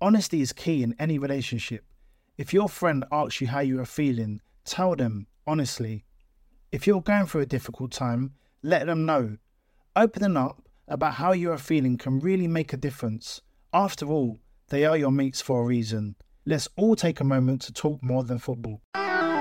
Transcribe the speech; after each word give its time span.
Honesty 0.00 0.40
is 0.40 0.52
key 0.52 0.84
in 0.84 0.94
any 1.00 1.18
relationship. 1.18 1.84
If 2.36 2.54
your 2.54 2.68
friend 2.68 3.04
asks 3.10 3.40
you 3.40 3.48
how 3.48 3.60
you 3.60 3.80
are 3.80 3.84
feeling, 3.84 4.40
tell 4.64 4.94
them 4.94 5.26
honestly. 5.44 6.04
If 6.70 6.86
you're 6.86 7.02
going 7.02 7.26
through 7.26 7.40
a 7.40 7.46
difficult 7.46 7.90
time, 7.90 8.34
let 8.62 8.86
them 8.86 9.06
know. 9.06 9.38
Opening 9.96 10.36
up 10.36 10.62
about 10.86 11.14
how 11.14 11.32
you 11.32 11.50
are 11.50 11.58
feeling 11.58 11.98
can 11.98 12.20
really 12.20 12.46
make 12.46 12.72
a 12.72 12.76
difference. 12.76 13.40
After 13.72 14.06
all, 14.06 14.38
they 14.68 14.84
are 14.84 14.96
your 14.96 15.10
mates 15.10 15.40
for 15.40 15.62
a 15.62 15.66
reason. 15.66 16.14
Let's 16.46 16.68
all 16.76 16.94
take 16.94 17.18
a 17.18 17.24
moment 17.24 17.62
to 17.62 17.72
talk 17.72 18.00
more 18.00 18.22
than 18.22 18.38
football. 18.38 18.80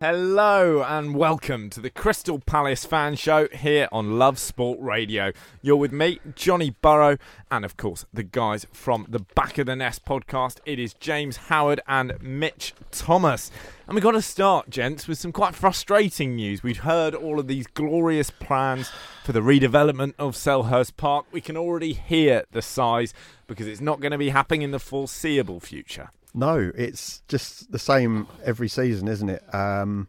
Hello 0.00 0.84
and 0.84 1.16
welcome 1.16 1.68
to 1.70 1.80
the 1.80 1.90
Crystal 1.90 2.38
Palace 2.38 2.84
fan 2.84 3.16
show 3.16 3.48
here 3.48 3.88
on 3.90 4.16
Love 4.16 4.38
Sport 4.38 4.78
Radio. 4.80 5.32
You're 5.60 5.74
with 5.74 5.90
me, 5.90 6.20
Johnny 6.36 6.70
Burrow, 6.70 7.18
and 7.50 7.64
of 7.64 7.76
course 7.76 8.06
the 8.14 8.22
guys 8.22 8.64
from 8.72 9.06
the 9.08 9.18
Back 9.18 9.58
of 9.58 9.66
the 9.66 9.74
Nest 9.74 10.04
podcast. 10.04 10.60
It 10.64 10.78
is 10.78 10.94
James 10.94 11.36
Howard 11.48 11.80
and 11.88 12.12
Mitch 12.22 12.74
Thomas. 12.92 13.50
And 13.88 13.96
we've 13.96 14.04
got 14.04 14.12
to 14.12 14.22
start, 14.22 14.70
gents, 14.70 15.08
with 15.08 15.18
some 15.18 15.32
quite 15.32 15.56
frustrating 15.56 16.36
news. 16.36 16.62
We've 16.62 16.78
heard 16.78 17.16
all 17.16 17.40
of 17.40 17.48
these 17.48 17.66
glorious 17.66 18.30
plans 18.30 18.92
for 19.24 19.32
the 19.32 19.40
redevelopment 19.40 20.14
of 20.16 20.36
Selhurst 20.36 20.96
Park. 20.96 21.26
We 21.32 21.40
can 21.40 21.56
already 21.56 21.92
hear 21.92 22.44
the 22.52 22.62
sighs 22.62 23.14
because 23.48 23.66
it's 23.66 23.80
not 23.80 23.98
going 23.98 24.12
to 24.12 24.18
be 24.18 24.28
happening 24.28 24.62
in 24.62 24.70
the 24.70 24.78
foreseeable 24.78 25.58
future. 25.58 26.10
No, 26.34 26.70
it's 26.76 27.22
just 27.28 27.72
the 27.72 27.78
same 27.78 28.26
every 28.44 28.68
season, 28.68 29.08
isn't 29.08 29.28
it? 29.28 29.54
Um, 29.54 30.08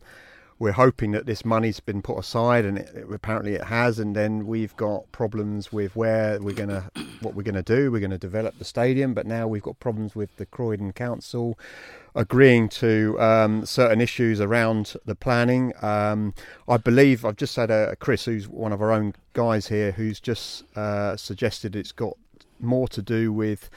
we're 0.60 0.74
hoping 0.74 1.12
that 1.12 1.26
this 1.26 1.46
money's 1.46 1.80
been 1.80 2.02
put 2.02 2.18
aside, 2.20 2.66
and 2.66 2.78
it, 2.78 2.92
it, 2.94 3.08
apparently 3.12 3.54
it 3.54 3.64
has. 3.64 3.98
And 3.98 4.14
then 4.16 4.46
we've 4.46 4.76
got 4.76 5.10
problems 5.14 5.72
with 5.72 5.96
where 5.96 6.40
we're 6.42 6.54
gonna, 6.54 6.92
what 7.22 7.34
we're 7.34 7.44
gonna 7.44 7.64
do. 7.64 7.92
We're 7.92 8.02
gonna 8.02 8.18
develop 8.18 8.60
the 8.60 8.66
stadium, 8.66 9.14
but 9.14 9.26
now 9.26 9.48
we've 9.48 9.64
got 9.64 9.80
problems 9.80 10.16
with 10.16 10.36
the 10.36 10.46
Croydon 10.46 10.92
Council 10.92 11.58
agreeing 12.16 12.68
to 12.68 13.16
um, 13.20 13.66
certain 13.66 14.02
issues 14.02 14.42
around 14.42 14.96
the 15.06 15.16
planning. 15.16 15.72
Um, 15.82 16.34
I 16.68 16.78
believe 16.78 17.24
I've 17.24 17.38
just 17.38 17.56
had 17.56 17.72
a 17.72 17.96
Chris, 17.96 18.26
who's 18.26 18.48
one 18.48 18.74
of 18.74 18.82
our 18.82 18.92
own 18.92 19.14
guys 19.34 19.68
here, 19.68 19.94
who's 19.94 20.20
just 20.20 20.64
uh, 20.76 21.16
suggested 21.16 21.76
it's 21.76 21.94
got 21.94 22.18
more 22.60 22.90
to 22.90 23.02
do 23.02 23.32
with 23.32 23.70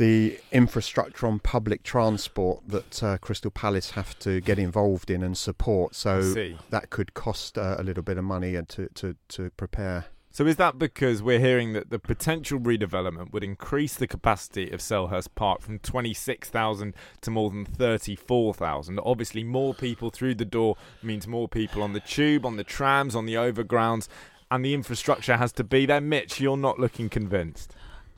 the 0.00 0.40
infrastructure 0.50 1.26
on 1.26 1.38
public 1.38 1.82
transport 1.82 2.62
that 2.66 3.02
uh, 3.02 3.18
Crystal 3.18 3.50
Palace 3.50 3.90
have 3.90 4.18
to 4.20 4.40
get 4.40 4.58
involved 4.58 5.10
in 5.10 5.22
and 5.22 5.36
support. 5.36 5.94
So 5.94 6.22
that 6.70 6.88
could 6.88 7.12
cost 7.12 7.58
uh, 7.58 7.76
a 7.78 7.82
little 7.82 8.02
bit 8.02 8.16
of 8.16 8.24
money 8.24 8.58
to, 8.66 8.88
to, 8.88 9.14
to 9.28 9.50
prepare. 9.58 10.06
So 10.30 10.46
is 10.46 10.56
that 10.56 10.78
because 10.78 11.22
we're 11.22 11.38
hearing 11.38 11.74
that 11.74 11.90
the 11.90 11.98
potential 11.98 12.58
redevelopment 12.58 13.30
would 13.34 13.44
increase 13.44 13.94
the 13.94 14.06
capacity 14.06 14.70
of 14.70 14.80
Selhurst 14.80 15.34
Park 15.34 15.60
from 15.60 15.78
26,000 15.80 16.94
to 17.20 17.30
more 17.30 17.50
than 17.50 17.66
34,000? 17.66 18.98
Obviously, 19.04 19.44
more 19.44 19.74
people 19.74 20.08
through 20.08 20.36
the 20.36 20.46
door 20.46 20.78
means 21.02 21.26
more 21.26 21.46
people 21.46 21.82
on 21.82 21.92
the 21.92 22.00
tube, 22.00 22.46
on 22.46 22.56
the 22.56 22.64
trams, 22.64 23.14
on 23.14 23.26
the 23.26 23.34
overgrounds, 23.34 24.08
and 24.50 24.64
the 24.64 24.72
infrastructure 24.72 25.36
has 25.36 25.52
to 25.52 25.62
be 25.62 25.84
there. 25.84 26.00
Mitch, 26.00 26.40
you're 26.40 26.56
not 26.56 26.78
looking 26.78 27.10
convinced. 27.10 27.74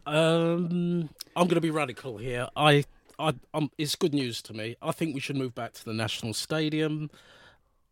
Um, 0.07 1.11
I'm 1.37 1.47
going 1.47 1.55
to 1.57 1.61
be 1.61 1.71
radical 1.71 2.19
here. 2.19 2.49
I, 2.57 2.85
I, 3.19 3.35
um, 3.55 3.71
it's 3.79 3.95
good 3.95 4.15
news 4.15 4.43
to 4.43 4.53
me. 4.53 4.77
I 4.83 4.93
think 4.93 5.15
we 5.15 5.21
should 5.21 5.37
move 5.37 5.55
back 5.55 5.73
to 5.75 5.85
the 5.85 5.93
National 5.93 6.35
Stadium. 6.35 7.11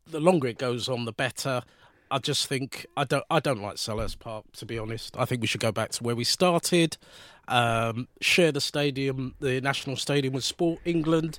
The 0.07 0.21
longer 0.21 0.49
it 0.49 0.59
goes 0.59 0.89
on, 0.89 1.05
the 1.05 1.13
better. 1.13 1.63
I 2.11 2.19
just 2.19 2.49
think 2.49 2.87
I 2.97 3.05
don't. 3.05 3.25
I 3.31 3.39
don't 3.39 3.63
like 3.63 3.77
Selhurst 3.77 4.19
Park 4.19 4.45
to 4.55 4.67
be 4.67 4.79
honest. 4.79 5.17
I 5.17 5.25
think 5.25 5.41
we 5.41 5.47
should 5.47 5.61
go 5.61 5.71
back 5.71 5.91
to 5.93 6.03
where 6.03 6.17
we 6.17 6.25
started. 6.25 6.97
Um, 7.47 8.09
share 8.21 8.51
the 8.51 8.61
stadium, 8.61 9.37
the 9.39 9.61
National 9.61 9.97
Stadium 9.97 10.35
with 10.35 10.43
Sport 10.43 10.81
England. 10.85 11.39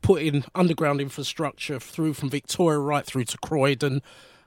Put 0.00 0.22
in 0.22 0.44
underground 0.54 1.00
infrastructure 1.00 1.80
through 1.80 2.14
from 2.14 2.30
Victoria 2.30 2.78
right 2.78 3.04
through 3.04 3.24
to 3.24 3.38
Croydon 3.38 4.02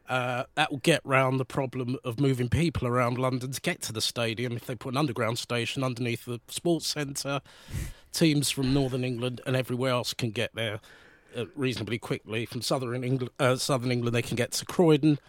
uh, 0.08 0.44
that 0.56 0.72
will 0.72 0.80
get 0.80 1.02
round 1.04 1.40
the 1.40 1.46
problem 1.46 1.98
of 2.04 2.20
moving 2.20 2.50
people 2.50 2.88
around 2.88 3.18
London 3.18 3.52
to 3.52 3.62
get 3.62 3.82
to 3.84 3.94
the 3.94 4.02
stadium. 4.02 4.54
If 4.54 4.66
they 4.66 4.76
put 4.76 4.94
an 4.94 4.98
underground 4.98 5.40
station 5.40 5.84
underneath 5.84 6.26
the 6.26 6.40
sports 6.48 6.88
centre, 6.88 7.42
teams 8.12 8.52
from 8.52 8.74
Northern 8.74 9.04
England 9.04 9.42
and 9.46 9.56
everywhere 9.56 9.92
else 9.92 10.14
can 10.14 10.32
get 10.32 10.54
there 10.56 10.80
uh, 11.36 11.46
reasonably 11.56 11.98
quickly. 11.98 12.46
From 12.46 12.62
Southern 12.62 13.04
England, 13.04 13.30
uh, 13.40 13.56
Southern 13.56 13.92
England, 13.92 14.16
they 14.16 14.22
can 14.22 14.36
get 14.36 14.52
to 14.54 14.66
Croydon. 14.66 15.20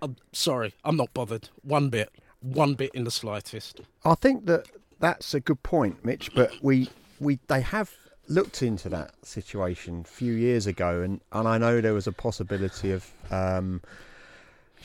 I'm 0.00 0.16
sorry, 0.32 0.74
I'm 0.84 0.96
not 0.96 1.12
bothered 1.12 1.48
one 1.62 1.90
bit, 1.90 2.10
one 2.40 2.74
bit 2.74 2.90
in 2.94 3.04
the 3.04 3.10
slightest. 3.10 3.80
I 4.04 4.14
think 4.14 4.46
that 4.46 4.66
that's 5.00 5.34
a 5.34 5.40
good 5.40 5.62
point, 5.62 6.04
Mitch. 6.04 6.34
But 6.34 6.52
we 6.62 6.88
we 7.20 7.38
they 7.48 7.60
have 7.60 7.92
looked 8.28 8.62
into 8.62 8.88
that 8.90 9.12
situation 9.22 10.02
a 10.04 10.08
few 10.08 10.32
years 10.32 10.66
ago, 10.66 11.00
and, 11.02 11.20
and 11.32 11.48
I 11.48 11.58
know 11.58 11.80
there 11.80 11.94
was 11.94 12.06
a 12.06 12.12
possibility 12.12 12.92
of 12.92 13.10
um, 13.30 13.80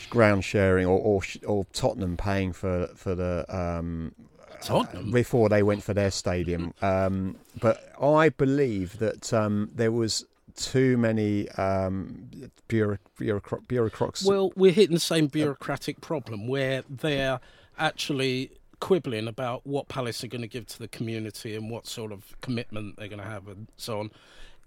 ground 0.09 0.43
sharing 0.43 0.85
or, 0.85 0.99
or, 0.99 1.21
or 1.45 1.65
Tottenham 1.73 2.17
paying 2.17 2.53
for 2.53 2.87
for 2.95 3.15
the 3.15 3.45
um, 3.55 4.13
Tottenham 4.61 5.11
before 5.11 5.49
they 5.49 5.63
went 5.63 5.83
for 5.83 5.93
their 5.93 6.11
stadium. 6.11 6.73
Um, 6.81 7.35
but 7.59 7.93
I 8.01 8.29
believe 8.29 8.99
that 8.99 9.33
um, 9.33 9.69
there 9.75 9.91
was 9.91 10.25
too 10.55 10.97
many 10.97 11.49
um, 11.49 12.29
bureaucrats. 12.67 13.65
bureaucrats. 13.67 14.23
Well, 14.23 14.51
we're 14.55 14.71
hitting 14.71 14.93
the 14.93 14.99
same 14.99 15.27
bureaucratic 15.27 16.01
problem 16.01 16.47
where 16.47 16.83
they're 16.89 17.39
actually 17.77 18.51
quibbling 18.83 19.29
about 19.29 19.65
what 19.65 19.87
Palace 19.87 20.25
are 20.25 20.27
going 20.27 20.41
to 20.41 20.47
give 20.47 20.65
to 20.65 20.77
the 20.77 20.89
community 20.89 21.55
and 21.55 21.69
what 21.69 21.87
sort 21.87 22.11
of 22.11 22.35
commitment 22.41 22.97
they're 22.97 23.07
going 23.07 23.17
to 23.21 23.25
have 23.25 23.47
and 23.47 23.69
so 23.77 24.01
on. 24.01 24.11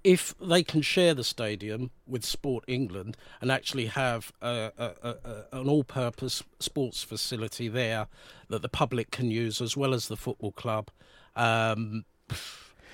If 0.03 0.35
they 0.41 0.63
can 0.63 0.81
share 0.81 1.13
the 1.13 1.23
stadium 1.23 1.91
with 2.07 2.25
Sport 2.25 2.65
England 2.67 3.19
and 3.43 3.53
actually 3.53 3.89
have 3.89 4.33
a, 4.41 4.73
a, 4.79 4.91
a, 5.03 5.45
an 5.53 5.69
all-purpose 5.69 6.43
sports 6.61 7.03
facility 7.03 7.69
there 7.69 8.07
that 8.49 8.63
the 8.63 8.71
public 8.71 9.11
can 9.11 9.31
use 9.31 9.61
as 9.61 9.77
well 9.77 9.93
as 9.93 10.09
the 10.09 10.17
football 10.17 10.53
club, 10.53 10.91
um, 11.35 12.07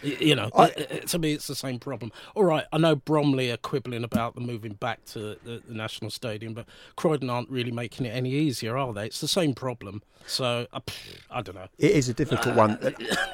You 0.02 0.34
know, 0.34 0.50
I- 0.54 0.62
uh, 0.64 0.66
uh, 0.66 0.96
to 1.06 1.18
me, 1.18 1.32
it's 1.32 1.46
the 1.46 1.54
same 1.54 1.78
problem. 1.78 2.12
All 2.34 2.44
right, 2.44 2.64
I 2.72 2.78
know 2.78 2.96
Bromley 2.96 3.50
are 3.50 3.56
quibbling 3.56 4.04
about 4.04 4.34
the 4.34 4.40
moving 4.40 4.72
back 4.74 5.04
to 5.06 5.36
the, 5.44 5.62
the 5.66 5.74
National 5.74 6.10
Stadium, 6.10 6.54
but 6.54 6.66
Croydon 6.96 7.30
aren't 7.30 7.50
really 7.50 7.70
making 7.72 8.06
it 8.06 8.10
any 8.10 8.30
easier, 8.30 8.76
are 8.76 8.92
they? 8.92 9.06
It's 9.06 9.20
the 9.20 9.28
same 9.28 9.54
problem. 9.54 10.02
So, 10.24 10.68
uh, 10.72 10.78
pff, 10.78 11.16
I 11.32 11.42
don't 11.42 11.56
know. 11.56 11.66
It 11.78 11.90
is 11.90 12.08
a 12.08 12.14
difficult 12.14 12.54
one. 12.54 12.78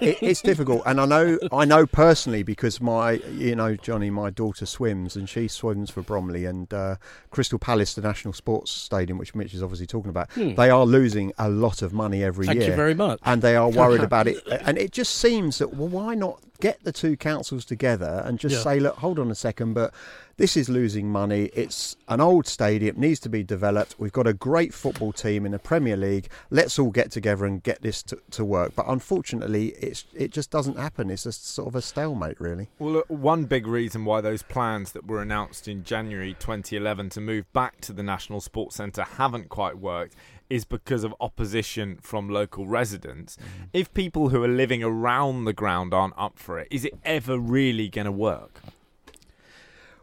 It, 0.00 0.16
it's 0.22 0.40
difficult, 0.40 0.82
and 0.86 0.98
I 0.98 1.04
know 1.04 1.38
I 1.52 1.66
know 1.66 1.86
personally 1.86 2.42
because 2.42 2.80
my 2.80 3.12
you 3.30 3.54
know 3.54 3.76
Johnny, 3.76 4.08
my 4.08 4.30
daughter 4.30 4.64
swims, 4.64 5.14
and 5.14 5.28
she 5.28 5.48
swims 5.48 5.90
for 5.90 6.00
Bromley 6.00 6.46
and 6.46 6.72
uh, 6.72 6.96
Crystal 7.30 7.58
Palace, 7.58 7.92
the 7.92 8.00
National 8.00 8.32
Sports 8.32 8.70
Stadium, 8.70 9.18
which 9.18 9.34
Mitch 9.34 9.52
is 9.52 9.62
obviously 9.62 9.86
talking 9.86 10.08
about. 10.08 10.30
They 10.34 10.70
are 10.70 10.86
losing 10.86 11.34
a 11.38 11.50
lot 11.50 11.82
of 11.82 11.92
money 11.92 12.24
every 12.24 12.46
Hmm. 12.46 12.52
Thank 12.52 12.60
year. 12.60 12.70
you 12.70 12.76
very 12.76 12.94
much. 12.94 13.20
and 13.22 13.42
they 13.42 13.54
are 13.54 13.68
worried 13.82 14.02
about 14.02 14.26
it. 14.26 14.38
And 14.62 14.78
it 14.78 14.90
just 14.90 15.14
seems 15.16 15.58
that 15.58 15.74
well, 15.74 15.88
why 15.88 16.14
not 16.14 16.40
get 16.60 16.82
the 16.84 16.92
two 16.92 17.16
councils 17.16 17.64
together 17.64 18.22
and 18.24 18.38
just 18.38 18.56
Yeah. 18.56 18.62
say, 18.62 18.80
look, 18.80 18.96
hold 18.96 19.18
on 19.18 19.30
a 19.30 19.34
second, 19.34 19.74
but 19.74 19.92
this 20.36 20.56
is 20.56 20.68
losing 20.68 21.10
money. 21.10 21.50
It's 21.54 21.96
an 22.08 22.20
old 22.20 22.46
stadium, 22.46 22.98
needs 22.98 23.20
to 23.20 23.28
be 23.28 23.42
developed. 23.42 23.96
We've 23.98 24.12
got 24.12 24.26
a 24.26 24.32
great 24.32 24.72
football 24.74 25.12
team 25.12 25.44
in 25.46 25.52
the 25.52 25.58
Premier 25.58 25.96
League. 25.96 26.28
Let's 26.50 26.78
all 26.78 26.90
get 26.90 27.10
together 27.10 27.44
and 27.44 27.62
get 27.62 27.82
this 27.82 28.02
to, 28.04 28.18
to 28.32 28.44
work. 28.44 28.74
But 28.76 28.86
unfortunately, 28.88 29.68
it's 29.80 30.04
it 30.14 30.30
just 30.32 30.50
doesn't 30.50 30.78
happen. 30.78 31.10
It's 31.10 31.24
just 31.24 31.46
sort 31.48 31.68
of 31.68 31.74
a 31.74 31.82
stalemate, 31.82 32.40
really. 32.40 32.68
Well, 32.78 32.92
look, 32.92 33.06
one 33.08 33.44
big 33.44 33.66
reason 33.66 34.04
why 34.04 34.20
those 34.20 34.42
plans 34.42 34.92
that 34.92 35.06
were 35.06 35.22
announced 35.22 35.66
in 35.68 35.82
January 35.84 36.34
2011 36.38 37.10
to 37.10 37.20
move 37.20 37.52
back 37.52 37.80
to 37.82 37.92
the 37.92 38.02
National 38.02 38.40
Sports 38.40 38.76
Centre 38.76 39.02
haven't 39.02 39.48
quite 39.48 39.78
worked 39.78 40.14
is 40.50 40.64
because 40.64 41.04
of 41.04 41.14
opposition 41.20 41.98
from 42.00 42.28
local 42.28 42.66
residents. 42.66 43.36
If 43.72 43.92
people 43.94 44.30
who 44.30 44.42
are 44.42 44.48
living 44.48 44.82
around 44.82 45.44
the 45.44 45.52
ground 45.52 45.92
aren't 45.92 46.14
up 46.16 46.38
for 46.38 46.58
it, 46.58 46.68
is 46.70 46.84
it 46.84 46.94
ever 47.04 47.38
really 47.38 47.88
going 47.88 48.06
to 48.06 48.12
work? 48.12 48.60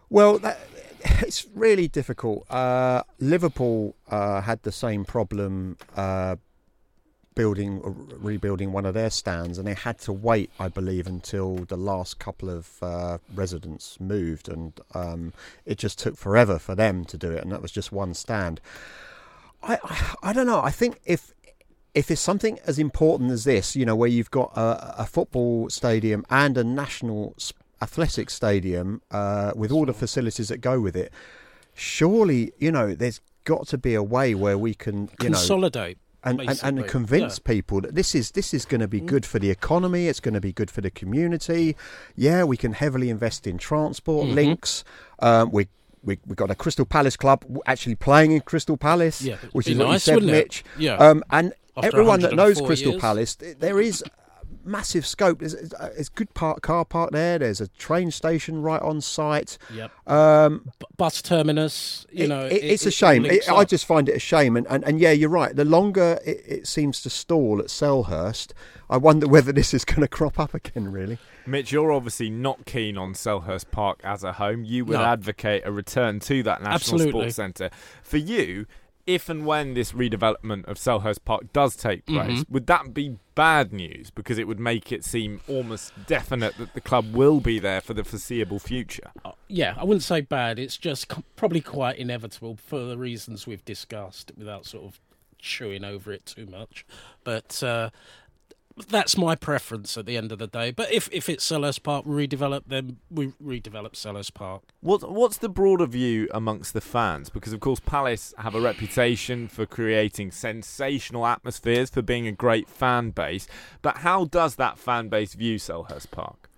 Well, 0.09 0.37
that, 0.39 0.59
it's 1.21 1.45
really 1.53 1.87
difficult. 1.87 2.49
Uh, 2.51 3.03
Liverpool 3.19 3.95
uh, 4.09 4.41
had 4.41 4.63
the 4.63 4.71
same 4.71 5.05
problem 5.05 5.77
uh, 5.95 6.35
building, 7.35 7.81
rebuilding 8.17 8.71
one 8.71 8.85
of 8.85 8.93
their 8.93 9.09
stands, 9.09 9.57
and 9.57 9.67
they 9.67 9.73
had 9.73 9.99
to 9.99 10.13
wait, 10.13 10.49
I 10.59 10.69
believe, 10.69 11.05
until 11.05 11.57
the 11.57 11.77
last 11.77 12.17
couple 12.17 12.49
of 12.49 12.81
uh, 12.81 13.17
residents 13.33 13.99
moved, 13.99 14.47
and 14.47 14.79
um, 14.93 15.33
it 15.65 15.77
just 15.77 15.99
took 15.99 16.17
forever 16.17 16.57
for 16.57 16.75
them 16.75 17.03
to 17.05 17.17
do 17.17 17.31
it, 17.31 17.43
and 17.43 17.51
that 17.51 17.61
was 17.61 17.71
just 17.71 17.91
one 17.91 18.13
stand. 18.13 18.61
I, 19.65 19.79
I, 19.83 20.13
I 20.29 20.33
don't 20.33 20.47
know. 20.47 20.61
I 20.61 20.71
think 20.71 20.99
if 21.05 21.33
if 21.93 22.11
it's 22.11 22.21
something 22.21 22.59
as 22.65 22.77
important 22.77 23.31
as 23.31 23.43
this, 23.45 23.75
you 23.75 23.85
know, 23.85 23.95
where 23.95 24.09
you've 24.09 24.31
got 24.31 24.51
a, 24.55 25.01
a 25.03 25.05
football 25.05 25.69
stadium 25.69 26.25
and 26.29 26.57
a 26.57 26.63
national 26.63 27.35
athletics 27.81 28.33
stadium 28.33 29.01
uh, 29.11 29.51
with 29.55 29.71
all 29.71 29.85
the 29.85 29.93
facilities 29.93 30.49
that 30.49 30.57
go 30.59 30.79
with 30.81 30.95
it, 30.95 31.11
surely, 31.73 32.51
you 32.59 32.71
know, 32.71 32.93
there's 32.93 33.21
got 33.45 33.67
to 33.67 33.77
be 33.77 33.93
a 33.93 34.03
way 34.03 34.35
where 34.35 34.57
we 34.57 34.73
can, 34.73 35.09
you 35.21 35.29
know, 35.29 35.37
Consolidate. 35.37 35.97
and, 36.23 36.39
and, 36.41 36.49
and 36.49 36.75
basically. 36.77 36.89
convince 36.89 37.39
people 37.39 37.79
that 37.81 37.95
this 37.95 38.13
is 38.15 38.31
this 38.31 38.53
is 38.53 38.65
going 38.65 38.81
to 38.81 38.87
be 38.87 38.99
good 38.99 39.25
for 39.25 39.39
the 39.39 39.49
economy. 39.49 40.07
It's 40.07 40.19
going 40.19 40.33
to 40.33 40.41
be 40.41 40.51
good 40.51 40.69
for 40.71 40.81
the 40.81 40.91
community. 40.91 41.75
Yeah, 42.15 42.43
we 42.43 42.57
can 42.57 42.73
heavily 42.73 43.09
invest 43.09 43.47
in 43.47 43.57
transport 43.57 44.25
Mm-hmm. 44.27 44.35
links. 44.35 44.83
Um, 45.19 45.49
we. 45.51 45.67
We, 46.05 46.19
we 46.25 46.35
got 46.35 46.51
a 46.51 46.55
Crystal 46.55 46.85
Palace 46.85 47.17
club 47.17 47.43
actually 47.65 47.95
playing 47.95 48.31
in 48.31 48.41
Crystal 48.41 48.77
Palace, 48.77 49.21
Yeah, 49.21 49.37
which 49.53 49.67
is 49.67 49.77
what 49.77 49.89
you 49.91 49.99
said, 49.99 50.17
it? 50.19 50.23
Mitch. 50.25 50.63
Yeah. 50.77 50.95
Um, 50.97 51.23
and 51.31 51.53
After 51.75 51.87
everyone 51.87 52.19
that 52.21 52.35
knows 52.35 52.61
Crystal 52.61 52.91
years. 52.91 53.01
Palace, 53.01 53.35
there 53.35 53.81
is 53.81 54.03
massive 54.65 55.05
scope. 55.05 55.39
There's, 55.39 55.53
there's 55.53 56.09
good 56.09 56.33
park, 56.33 56.61
car 56.61 56.83
park 56.85 57.11
there. 57.11 57.39
There's 57.39 57.61
a 57.61 57.67
train 57.69 58.11
station 58.11 58.61
right 58.61 58.81
on 58.81 59.01
site. 59.01 59.57
Yep. 59.73 59.91
Um, 60.09 60.71
B- 60.79 60.85
bus 60.97 61.21
terminus, 61.21 62.05
you 62.11 62.25
it- 62.25 62.27
know. 62.27 62.45
it- 62.45 62.53
it- 62.53 62.63
it's 62.63 62.85
a 62.85 62.91
shame. 62.91 63.23
links 63.23 63.47
It, 63.47 63.51
I 63.53 63.63
just 63.65 63.85
find 63.85 64.09
it 64.09 64.15
a 64.15 64.19
shame. 64.19 64.57
And, 64.57 64.67
and, 64.69 64.83
and 64.83 64.99
yeah, 64.99 65.11
you're 65.11 65.29
right. 65.29 65.55
The 65.55 65.65
longer 65.65 66.19
it, 66.25 66.43
it 66.45 66.67
seems 66.67 67.01
to 67.03 67.09
stall 67.09 67.59
at 67.59 67.67
Selhurst, 67.67 68.51
I 68.89 68.97
wonder 68.97 69.27
whether 69.27 69.51
this 69.51 69.73
is 69.73 69.85
going 69.85 70.01
to 70.01 70.07
crop 70.07 70.39
up 70.39 70.53
again. 70.53 70.91
Really, 70.91 71.17
Mitch, 71.47 71.71
you're 71.71 71.91
obviously 71.91 72.29
not 72.29 72.65
keen 72.65 72.97
on 72.97 73.13
Selhurst 73.13 73.71
Park 73.71 73.99
as 74.03 74.23
a 74.23 74.33
home. 74.33 74.63
You 74.63 74.85
would 74.85 74.93
No. 74.97 75.03
advocate 75.03 75.63
a 75.65 75.71
return 75.71 76.19
to 76.21 76.43
that 76.43 76.59
National 76.61 76.73
Absolutely. 76.75 77.09
Sports 77.11 77.35
Centre. 77.35 77.69
For 78.03 78.17
you, 78.17 78.65
if 79.07 79.29
and 79.29 79.45
when 79.45 79.73
this 79.75 79.91
redevelopment 79.91 80.65
of 80.65 80.77
Selhurst 80.77 81.23
Park 81.25 81.53
does 81.53 81.75
take 81.75 82.05
place, 82.05 82.39
Mhm. 82.41 82.49
would 82.49 82.67
that 82.67 82.93
be 82.93 83.17
bad 83.35 83.71
news? 83.71 84.09
Because 84.09 84.37
it 84.39 84.47
would 84.47 84.59
make 84.59 84.91
it 84.91 85.05
seem 85.05 85.41
almost 85.47 85.93
definite 86.07 86.57
that 86.57 86.73
the 86.73 86.81
club 86.81 87.13
will 87.13 87.39
be 87.39 87.59
there 87.59 87.81
for 87.81 87.93
the 87.93 88.03
foreseeable 88.03 88.59
future. 88.59 89.11
Uh, 89.23 89.33
yeah, 89.47 89.75
I 89.77 89.83
wouldn't 89.83 90.03
say 90.03 90.21
bad. 90.21 90.57
It's 90.57 90.77
just 90.77 91.11
c- 91.13 91.23
probably 91.35 91.61
quite 91.61 91.97
inevitable 91.99 92.55
for 92.55 92.79
the 92.79 92.97
reasons 92.97 93.45
we've 93.45 93.63
discussed 93.65 94.31
without 94.37 94.65
sort 94.65 94.85
of 94.85 94.99
chewing 95.37 95.83
over 95.83 96.11
it 96.11 96.25
too 96.25 96.47
much. 96.47 96.83
But 97.23 97.61
uh, 97.61 97.91
that's 98.89 99.17
my 99.17 99.35
preference 99.35 99.97
at 99.97 100.05
the 100.05 100.17
end 100.17 100.31
of 100.31 100.39
the 100.39 100.47
day. 100.47 100.71
But 100.71 100.91
if, 100.91 101.09
if 101.11 101.29
it's 101.29 101.49
Selhurst 101.49 101.83
Park 101.83 102.05
redeveloped, 102.05 102.63
then 102.67 102.97
we 103.09 103.27
redevelop 103.43 103.93
Selhurst 103.93 104.33
Park. 104.33 104.63
What, 104.81 105.09
what's 105.09 105.37
the 105.37 105.49
broader 105.49 105.85
view 105.85 106.27
amongst 106.33 106.73
the 106.73 106.81
fans? 106.81 107.29
Because, 107.29 107.53
of 107.53 107.61
course, 107.61 107.79
Palace 107.79 108.33
have 108.37 108.53
a 108.53 108.61
reputation 108.61 109.47
for 109.47 109.65
creating 109.65 110.31
sensational 110.31 111.25
atmospheres, 111.25 111.89
for 111.89 112.01
being 112.01 112.27
a 112.27 112.33
great 112.33 112.67
fan 112.67 113.11
base. 113.11 113.47
But 113.81 113.97
how 113.97 114.25
does 114.25 114.55
that 114.55 114.77
fan 114.77 115.07
base 115.07 115.33
view 115.33 115.57
Selhurst 115.57 116.11
Park? 116.11 116.49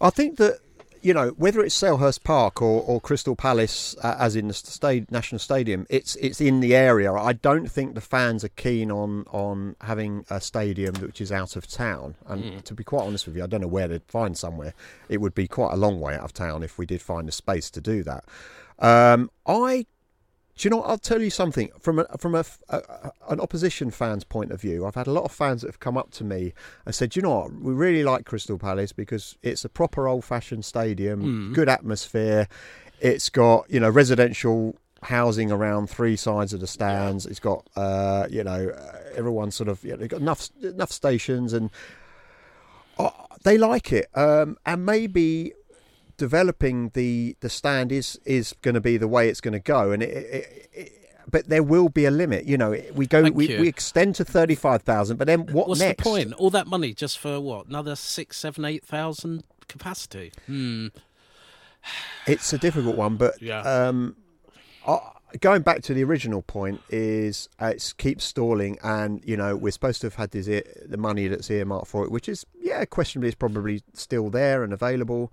I 0.00 0.10
think 0.10 0.36
that 0.38 0.60
you 1.02 1.14
know 1.14 1.30
whether 1.30 1.60
it's 1.60 1.78
Selhurst 1.80 2.24
Park 2.24 2.60
or, 2.60 2.82
or 2.82 3.00
Crystal 3.00 3.36
Palace, 3.36 3.96
uh, 4.02 4.16
as 4.18 4.36
in 4.36 4.48
the 4.48 5.06
National 5.10 5.38
Stadium, 5.38 5.86
it's 5.90 6.16
it's 6.16 6.40
in 6.40 6.60
the 6.60 6.74
area. 6.74 7.12
I 7.12 7.32
don't 7.32 7.70
think 7.70 7.94
the 7.94 8.00
fans 8.00 8.44
are 8.44 8.50
keen 8.50 8.90
on 8.90 9.24
on 9.30 9.76
having 9.80 10.24
a 10.30 10.40
stadium 10.40 10.94
which 10.96 11.20
is 11.20 11.32
out 11.32 11.56
of 11.56 11.66
town. 11.66 12.14
And 12.26 12.64
to 12.64 12.74
be 12.74 12.84
quite 12.84 13.04
honest 13.04 13.26
with 13.26 13.36
you, 13.36 13.44
I 13.44 13.46
don't 13.46 13.60
know 13.60 13.68
where 13.68 13.88
they'd 13.88 14.04
find 14.06 14.36
somewhere. 14.36 14.74
It 15.08 15.18
would 15.18 15.34
be 15.34 15.46
quite 15.46 15.72
a 15.72 15.76
long 15.76 16.00
way 16.00 16.14
out 16.14 16.24
of 16.24 16.32
town 16.32 16.62
if 16.62 16.78
we 16.78 16.86
did 16.86 17.02
find 17.02 17.28
a 17.28 17.32
space 17.32 17.70
to 17.70 17.80
do 17.80 18.02
that. 18.04 18.24
Um, 18.78 19.30
I 19.46 19.86
do 20.56 20.66
you 20.66 20.70
know 20.70 20.78
what? 20.78 20.88
I'll 20.88 20.98
tell 20.98 21.20
you 21.20 21.28
something 21.30 21.70
from 21.78 21.98
a, 21.98 22.06
from 22.18 22.34
a, 22.34 22.44
a, 22.70 23.10
an 23.28 23.40
opposition 23.40 23.90
fan's 23.90 24.24
point 24.24 24.50
of 24.52 24.60
view. 24.60 24.86
I've 24.86 24.94
had 24.94 25.06
a 25.06 25.12
lot 25.12 25.24
of 25.24 25.32
fans 25.32 25.60
that 25.60 25.68
have 25.68 25.80
come 25.80 25.96
up 25.98 26.10
to 26.12 26.24
me 26.24 26.54
and 26.86 26.94
said, 26.94 27.14
"You 27.14 27.22
know 27.22 27.30
what? 27.40 27.52
We 27.52 27.72
really 27.74 28.02
like 28.04 28.24
Crystal 28.24 28.58
Palace 28.58 28.92
because 28.92 29.36
it's 29.42 29.64
a 29.64 29.68
proper 29.68 30.08
old-fashioned 30.08 30.64
stadium, 30.64 31.52
good 31.52 31.68
atmosphere. 31.68 32.48
It's 33.00 33.28
got 33.28 33.70
you 33.70 33.80
know 33.80 33.90
residential 33.90 34.76
housing 35.02 35.52
around 35.52 35.88
three 35.90 36.16
sides 36.16 36.54
of 36.54 36.60
the 36.60 36.66
stands. 36.66 37.26
It's 37.26 37.38
got 37.40 37.68
uh, 37.76 38.26
you 38.30 38.42
know 38.42 38.70
uh, 38.70 38.98
everyone 39.14 39.50
sort 39.50 39.68
of 39.68 39.84
you 39.84 39.90
know, 39.90 39.96
they've 39.98 40.08
got 40.08 40.20
enough 40.22 40.48
enough 40.62 40.90
stations 40.90 41.52
and." 41.52 41.70
uh, 42.98 43.10
They 43.42 43.58
like 43.58 43.92
it, 43.92 44.06
um, 44.14 44.56
and 44.64 44.84
maybe 44.86 45.52
developing 46.16 46.90
the 46.94 47.36
the 47.40 47.48
stand 47.48 47.92
is 47.92 48.18
is 48.24 48.54
going 48.62 48.74
to 48.74 48.80
be 48.80 48.96
the 48.96 49.08
way 49.08 49.28
it's 49.28 49.40
going 49.40 49.52
to 49.52 49.60
go 49.60 49.92
and 49.92 50.02
it, 50.02 50.10
it, 50.10 50.68
it, 50.72 50.92
but 51.30 51.48
there 51.48 51.62
will 51.62 51.88
be 51.88 52.04
a 52.04 52.10
limit 52.10 52.44
you 52.44 52.56
know 52.56 52.76
we 52.94 53.06
go 53.06 53.22
we, 53.22 53.48
we 53.58 53.68
extend 53.68 54.14
to 54.14 54.24
35,000 54.24 55.16
but 55.16 55.26
then 55.26 55.40
what 55.46 55.68
What's 55.68 55.80
next 55.80 55.98
the 55.98 56.02
point? 56.10 56.32
All 56.34 56.50
that 56.50 56.66
money 56.66 56.94
just 56.94 57.18
for 57.18 57.40
what? 57.40 57.66
Another 57.66 57.96
six, 57.96 58.38
seven, 58.38 58.64
eight 58.64 58.84
thousand 58.84 59.44
capacity? 59.68 60.32
Hmm. 60.46 60.88
it's 62.26 62.52
a 62.52 62.58
difficult 62.58 62.96
one 62.96 63.16
but 63.16 63.40
Yeah. 63.42 63.60
um 63.60 64.16
I, 64.86 64.98
going 65.40 65.62
back 65.62 65.82
to 65.82 65.94
the 65.94 66.04
original 66.04 66.40
point 66.42 66.80
is 66.88 67.48
uh, 67.60 67.72
it 67.74 67.94
keeps 67.98 68.24
stalling 68.24 68.78
and 68.82 69.20
you 69.24 69.36
know 69.36 69.56
we're 69.56 69.72
supposed 69.72 70.00
to 70.02 70.06
have 70.06 70.14
had 70.14 70.30
this, 70.30 70.46
the 70.46 70.96
money 70.96 71.28
that's 71.28 71.50
earmarked 71.50 71.88
for 71.88 72.04
it 72.04 72.10
which 72.10 72.28
is 72.28 72.46
yeah 72.60 72.84
questionably 72.84 73.28
is 73.28 73.34
probably 73.34 73.82
still 73.92 74.30
there 74.30 74.62
and 74.62 74.72
available 74.72 75.32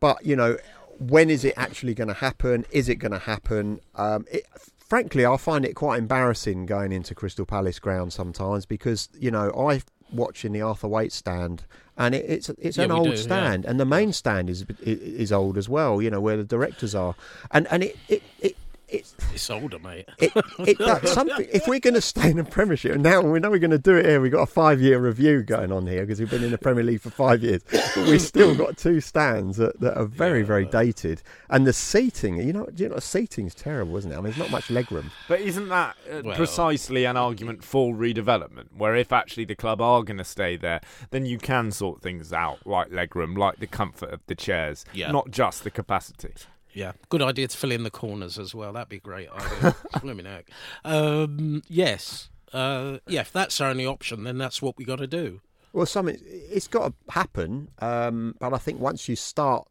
but 0.00 0.24
you 0.24 0.36
know 0.36 0.56
when 0.98 1.28
is 1.28 1.44
it 1.44 1.54
actually 1.56 1.92
going 1.94 2.08
to 2.08 2.14
happen? 2.14 2.64
Is 2.70 2.88
it 2.88 2.96
going 2.96 3.12
to 3.12 3.18
happen? 3.18 3.80
Um, 3.94 4.24
it, 4.30 4.44
frankly 4.88 5.26
i 5.26 5.36
find 5.36 5.64
it 5.64 5.74
quite 5.74 5.98
embarrassing 5.98 6.64
going 6.64 6.92
into 6.92 7.12
crystal 7.12 7.44
palace 7.44 7.80
ground 7.80 8.12
sometimes 8.12 8.64
because 8.64 9.08
you 9.18 9.32
know 9.32 9.50
i 9.68 9.82
watch 10.12 10.44
in 10.44 10.52
the 10.52 10.62
Arthur 10.62 10.86
Wait 10.86 11.10
stand 11.12 11.64
and 11.98 12.14
it, 12.14 12.24
it's 12.28 12.48
it's 12.50 12.76
Yeah, 12.76 12.84
an 12.84 12.92
old 12.92 13.06
do, 13.06 13.10
yeah. 13.10 13.16
stand 13.16 13.64
and 13.64 13.80
the 13.80 13.84
main 13.84 14.12
stand 14.12 14.48
is 14.48 14.64
is 14.80 15.32
old 15.32 15.58
as 15.58 15.68
well 15.68 16.00
you 16.00 16.10
know 16.10 16.20
where 16.20 16.36
the 16.36 16.44
directors 16.44 16.94
are. 16.94 17.16
And 17.50 17.66
and 17.72 17.82
it 17.82 17.96
it, 18.08 18.22
it 18.40 18.56
it's 18.88 19.14
It's 19.34 19.50
older, 19.50 19.78
mate. 19.78 20.08
it, 20.18 20.32
it 20.60 20.78
that's 20.78 21.12
something. 21.14 21.46
If 21.52 21.66
we're 21.66 21.80
going 21.80 21.94
to 21.94 22.00
stay 22.00 22.30
in 22.30 22.36
the 22.36 22.44
Premiership, 22.44 22.92
and 22.92 23.02
now 23.02 23.20
we 23.20 23.40
know 23.40 23.50
we're 23.50 23.58
going 23.58 23.70
to 23.72 23.78
do 23.78 23.96
it 23.96 24.06
here, 24.06 24.20
we've 24.20 24.30
got 24.32 24.42
a 24.42 24.46
five-year 24.46 24.98
review 24.98 25.42
going 25.42 25.72
on 25.72 25.86
here 25.86 26.02
because 26.02 26.20
we've 26.20 26.30
been 26.30 26.44
in 26.44 26.50
the 26.52 26.58
Premier 26.58 26.84
League 26.84 27.00
for 27.00 27.10
five 27.10 27.42
years. 27.42 27.62
We've 27.96 28.20
still 28.20 28.54
got 28.54 28.76
two 28.76 29.00
stands 29.00 29.56
that, 29.56 29.80
that 29.80 29.96
are 29.96 30.04
very, 30.04 30.42
very 30.42 30.66
dated, 30.66 31.22
and 31.50 31.66
the 31.66 31.72
seating. 31.72 32.36
You 32.36 32.52
know, 32.52 32.68
you 32.76 32.88
know, 32.88 32.98
seating's 32.98 33.54
terrible, 33.54 33.96
isn't 33.96 34.10
it? 34.12 34.14
I 34.14 34.18
mean, 34.18 34.24
there's 34.24 34.38
not 34.38 34.50
much 34.50 34.68
legroom. 34.68 35.10
But 35.28 35.40
isn't 35.40 35.68
that 35.68 35.96
uh, 36.10 36.20
Well- 36.24 36.36
precisely 36.36 37.04
an 37.04 37.16
argument 37.16 37.64
for 37.64 37.94
redevelopment? 37.94 38.66
Where 38.76 38.94
if 38.94 39.12
actually 39.12 39.46
the 39.46 39.54
club 39.56 39.80
are 39.80 40.02
going 40.02 40.18
to 40.18 40.24
stay 40.24 40.56
there, 40.56 40.80
then 41.10 41.26
you 41.26 41.38
can 41.38 41.72
sort 41.72 42.02
things 42.02 42.32
out, 42.32 42.66
like 42.66 42.90
legroom, 42.90 43.36
like 43.36 43.58
the 43.58 43.66
comfort 43.66 44.10
of 44.12 44.20
the 44.26 44.34
chairs, 44.34 44.84
Yeah. 44.92 45.10
not 45.10 45.30
just 45.30 45.64
the 45.64 45.70
capacity. 45.70 46.32
Yeah, 46.76 46.92
good 47.08 47.22
idea 47.22 47.48
to 47.48 47.56
fill 47.56 47.72
in 47.72 47.84
the 47.84 47.90
corners 47.90 48.38
as 48.38 48.54
well. 48.54 48.74
That'd 48.74 48.90
be 48.90 48.98
great 48.98 49.30
idea. 49.30 49.72
Flipping 50.00 50.26
heck. 50.26 50.50
Um, 50.84 51.62
yes. 51.68 52.28
Uh, 52.52 52.98
yeah, 53.06 53.22
if 53.22 53.32
that's 53.32 53.60
our 53.62 53.70
only 53.70 53.86
option, 53.86 54.24
then 54.24 54.36
that's 54.36 54.60
what 54.60 54.76
we 54.76 54.84
got 54.84 54.96
to 54.96 55.06
do. 55.06 55.40
Well, 55.72 55.86
something 55.86 56.18
it's 56.22 56.68
got 56.68 56.88
to 56.88 57.12
happen, 57.12 57.68
um, 57.78 58.34
but 58.38 58.52
I 58.52 58.58
think 58.58 58.78
once 58.78 59.08
you 59.08 59.16
start 59.16 59.66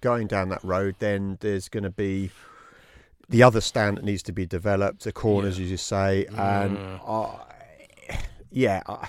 going 0.00 0.28
down 0.28 0.48
that 0.48 0.64
road, 0.64 0.96
then 0.98 1.36
there's 1.40 1.68
going 1.68 1.84
to 1.84 1.90
be 1.90 2.30
the 3.28 3.42
other 3.42 3.60
stand 3.60 3.98
that 3.98 4.04
needs 4.04 4.22
to 4.22 4.32
be 4.32 4.46
developed, 4.46 5.04
the 5.04 5.12
corners, 5.12 5.58
as 5.58 5.70
you 5.70 5.76
say, 5.76 6.24
and 6.26 6.78
I 7.06 7.28
yeah, 8.50 8.82
I, 8.86 9.08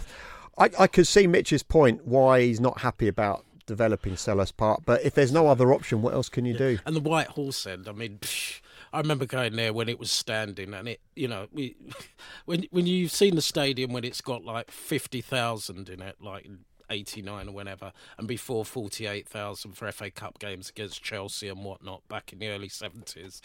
I, 0.57 0.69
I 0.79 0.87
could 0.87 1.07
see 1.07 1.27
Mitch's 1.27 1.63
point 1.63 2.05
why 2.05 2.41
he's 2.41 2.59
not 2.59 2.81
happy 2.81 3.07
about 3.07 3.45
developing 3.67 4.13
Selhurst 4.13 4.57
Park, 4.57 4.81
but 4.85 5.03
if 5.03 5.13
there's 5.13 5.31
no 5.31 5.47
other 5.47 5.71
option, 5.71 6.01
what 6.01 6.15
else 6.15 6.29
can 6.29 6.45
you 6.45 6.57
do? 6.57 6.79
And 6.85 6.95
the 6.95 7.01
White 7.01 7.27
Horse 7.27 7.67
End, 7.67 7.87
I 7.87 7.91
mean, 7.91 8.17
psh, 8.19 8.61
I 8.91 8.99
remember 8.99 9.25
going 9.25 9.55
there 9.55 9.73
when 9.73 9.89
it 9.89 9.99
was 9.99 10.09
standing, 10.09 10.73
and 10.73 10.87
it, 10.87 11.01
you 11.15 11.27
know, 11.27 11.47
we, 11.51 11.75
when 12.45 12.65
when 12.71 12.87
you've 12.87 13.11
seen 13.11 13.35
the 13.35 13.41
stadium 13.41 13.93
when 13.93 14.03
it's 14.03 14.21
got 14.21 14.43
like 14.43 14.71
fifty 14.71 15.21
thousand 15.21 15.89
in 15.89 16.01
it, 16.01 16.15
like 16.19 16.47
'89 16.89 17.49
or 17.49 17.51
whenever, 17.51 17.93
and 18.17 18.27
before 18.27 18.65
forty-eight 18.65 19.27
thousand 19.27 19.73
for 19.73 19.91
FA 19.91 20.09
Cup 20.09 20.39
games 20.39 20.69
against 20.69 21.03
Chelsea 21.03 21.47
and 21.47 21.63
whatnot 21.63 22.07
back 22.07 22.33
in 22.33 22.39
the 22.39 22.47
early 22.47 22.69
seventies. 22.69 23.41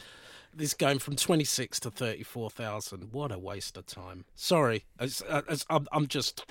This 0.55 0.75
going 0.75 0.99
from 0.99 1.17
twenty-six 1.17 1.81
to 1.81 1.91
thirty-four 1.91 2.51
thousand. 2.51 3.13
What 3.13 3.33
a 3.33 3.39
waste 3.39 3.77
of 3.77 3.87
time. 3.87 4.25
Sorry, 4.35 4.85
as, 4.99 5.23
as, 5.23 5.67
uh, 5.69 5.77
I'm, 5.77 5.89
I'm 5.93 6.07
just 6.07 6.47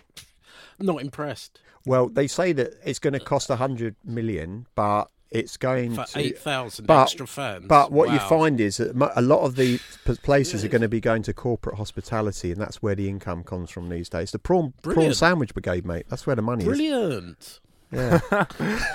not 0.80 1.02
impressed. 1.02 1.60
Well, 1.86 2.10
they 2.10 2.28
say 2.28 2.54
that 2.54 2.74
it's 2.86 3.00
going 3.00 3.14
to 3.14 3.20
cost 3.20 3.50
a 3.50 3.56
hundred 3.56 3.96
million, 4.06 4.68
but 4.76 5.10
it's 5.32 5.56
going 5.58 5.96
For 5.96 6.04
to 6.04 6.20
8,000 6.20 6.86
but- 6.86 7.04
extra 7.04 7.26
fans. 7.26 7.66
But 7.68 7.92
what 7.92 8.12
you 8.12 8.20
find 8.20 8.60
is 8.60 8.78
that 8.78 9.12
a 9.16 9.22
lot 9.22 9.40
of 9.42 9.56
the 9.56 9.80
places 10.24 10.64
are 10.66 10.68
going 10.68 10.82
to 10.82 10.90
be 10.90 11.00
going 11.00 11.24
to 11.24 11.34
corporate 11.34 11.78
hospitality, 11.78 12.52
and 12.52 12.60
that's 12.62 12.82
where 12.82 12.96
the 12.96 13.08
income 13.10 13.44
comes 13.44 13.70
from 13.72 13.90
these 13.90 14.10
days. 14.10 14.32
The 14.32 14.40
prawn 14.40 14.74
prawn 14.84 15.14
sandwich 15.14 15.54
brigade, 15.54 15.86
mate. 15.86 16.06
That's 16.10 16.28
where 16.28 16.36
the 16.36 16.42
money 16.42 16.66
Brilliant. 16.66 17.40
is. 17.40 17.62
Brilliant. 17.92 18.22
Yeah. 18.32 18.46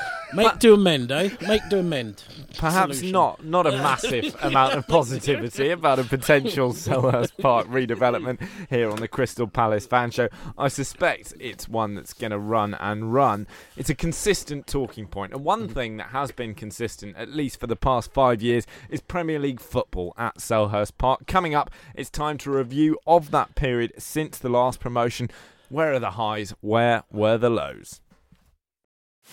Make 0.34 0.58
do 0.58 0.74
amend, 0.74 1.12
eh? 1.12 1.30
Make 1.46 1.68
do 1.68 1.78
amend. 1.78 2.22
Perhaps 2.56 2.98
Solution. 2.98 3.12
not 3.12 3.44
not 3.44 3.66
a 3.66 3.72
massive 3.72 4.36
amount 4.42 4.74
of 4.74 4.86
positivity 4.86 5.70
about 5.70 5.98
a 5.98 6.04
potential 6.04 6.72
Selhurst 6.72 7.36
Park 7.38 7.66
redevelopment 7.68 8.46
here 8.70 8.90
on 8.90 8.96
the 8.96 9.08
Crystal 9.08 9.46
Palace 9.46 9.86
fan 9.86 10.10
show. 10.10 10.28
I 10.56 10.68
suspect 10.68 11.34
it's 11.38 11.68
one 11.68 11.94
that's 11.94 12.12
going 12.12 12.30
to 12.30 12.38
run 12.38 12.74
and 12.74 13.12
run. 13.12 13.46
It's 13.76 13.90
a 13.90 13.94
consistent 13.94 14.66
talking 14.66 15.06
point. 15.06 15.16
point, 15.16 15.32
and 15.32 15.44
one 15.44 15.68
thing 15.68 15.96
that 15.96 16.08
has 16.08 16.30
been 16.30 16.54
consistent, 16.54 17.16
at 17.16 17.30
least 17.30 17.58
for 17.58 17.66
the 17.66 17.76
past 17.76 18.12
five 18.12 18.42
years, 18.42 18.66
is 18.90 19.00
Premier 19.00 19.38
League 19.38 19.60
football 19.60 20.12
at 20.18 20.36
Selhurst 20.38 20.98
Park. 20.98 21.26
Coming 21.26 21.54
up, 21.54 21.70
it's 21.94 22.10
time 22.10 22.36
to 22.38 22.50
review 22.50 22.98
of 23.06 23.30
that 23.30 23.54
period 23.54 23.92
since 23.98 24.38
the 24.38 24.48
last 24.48 24.78
promotion. 24.80 25.30
Where 25.68 25.94
are 25.94 25.98
the 25.98 26.12
highs? 26.12 26.54
Where 26.60 27.04
were 27.10 27.38
the 27.38 27.50
lows? 27.50 28.00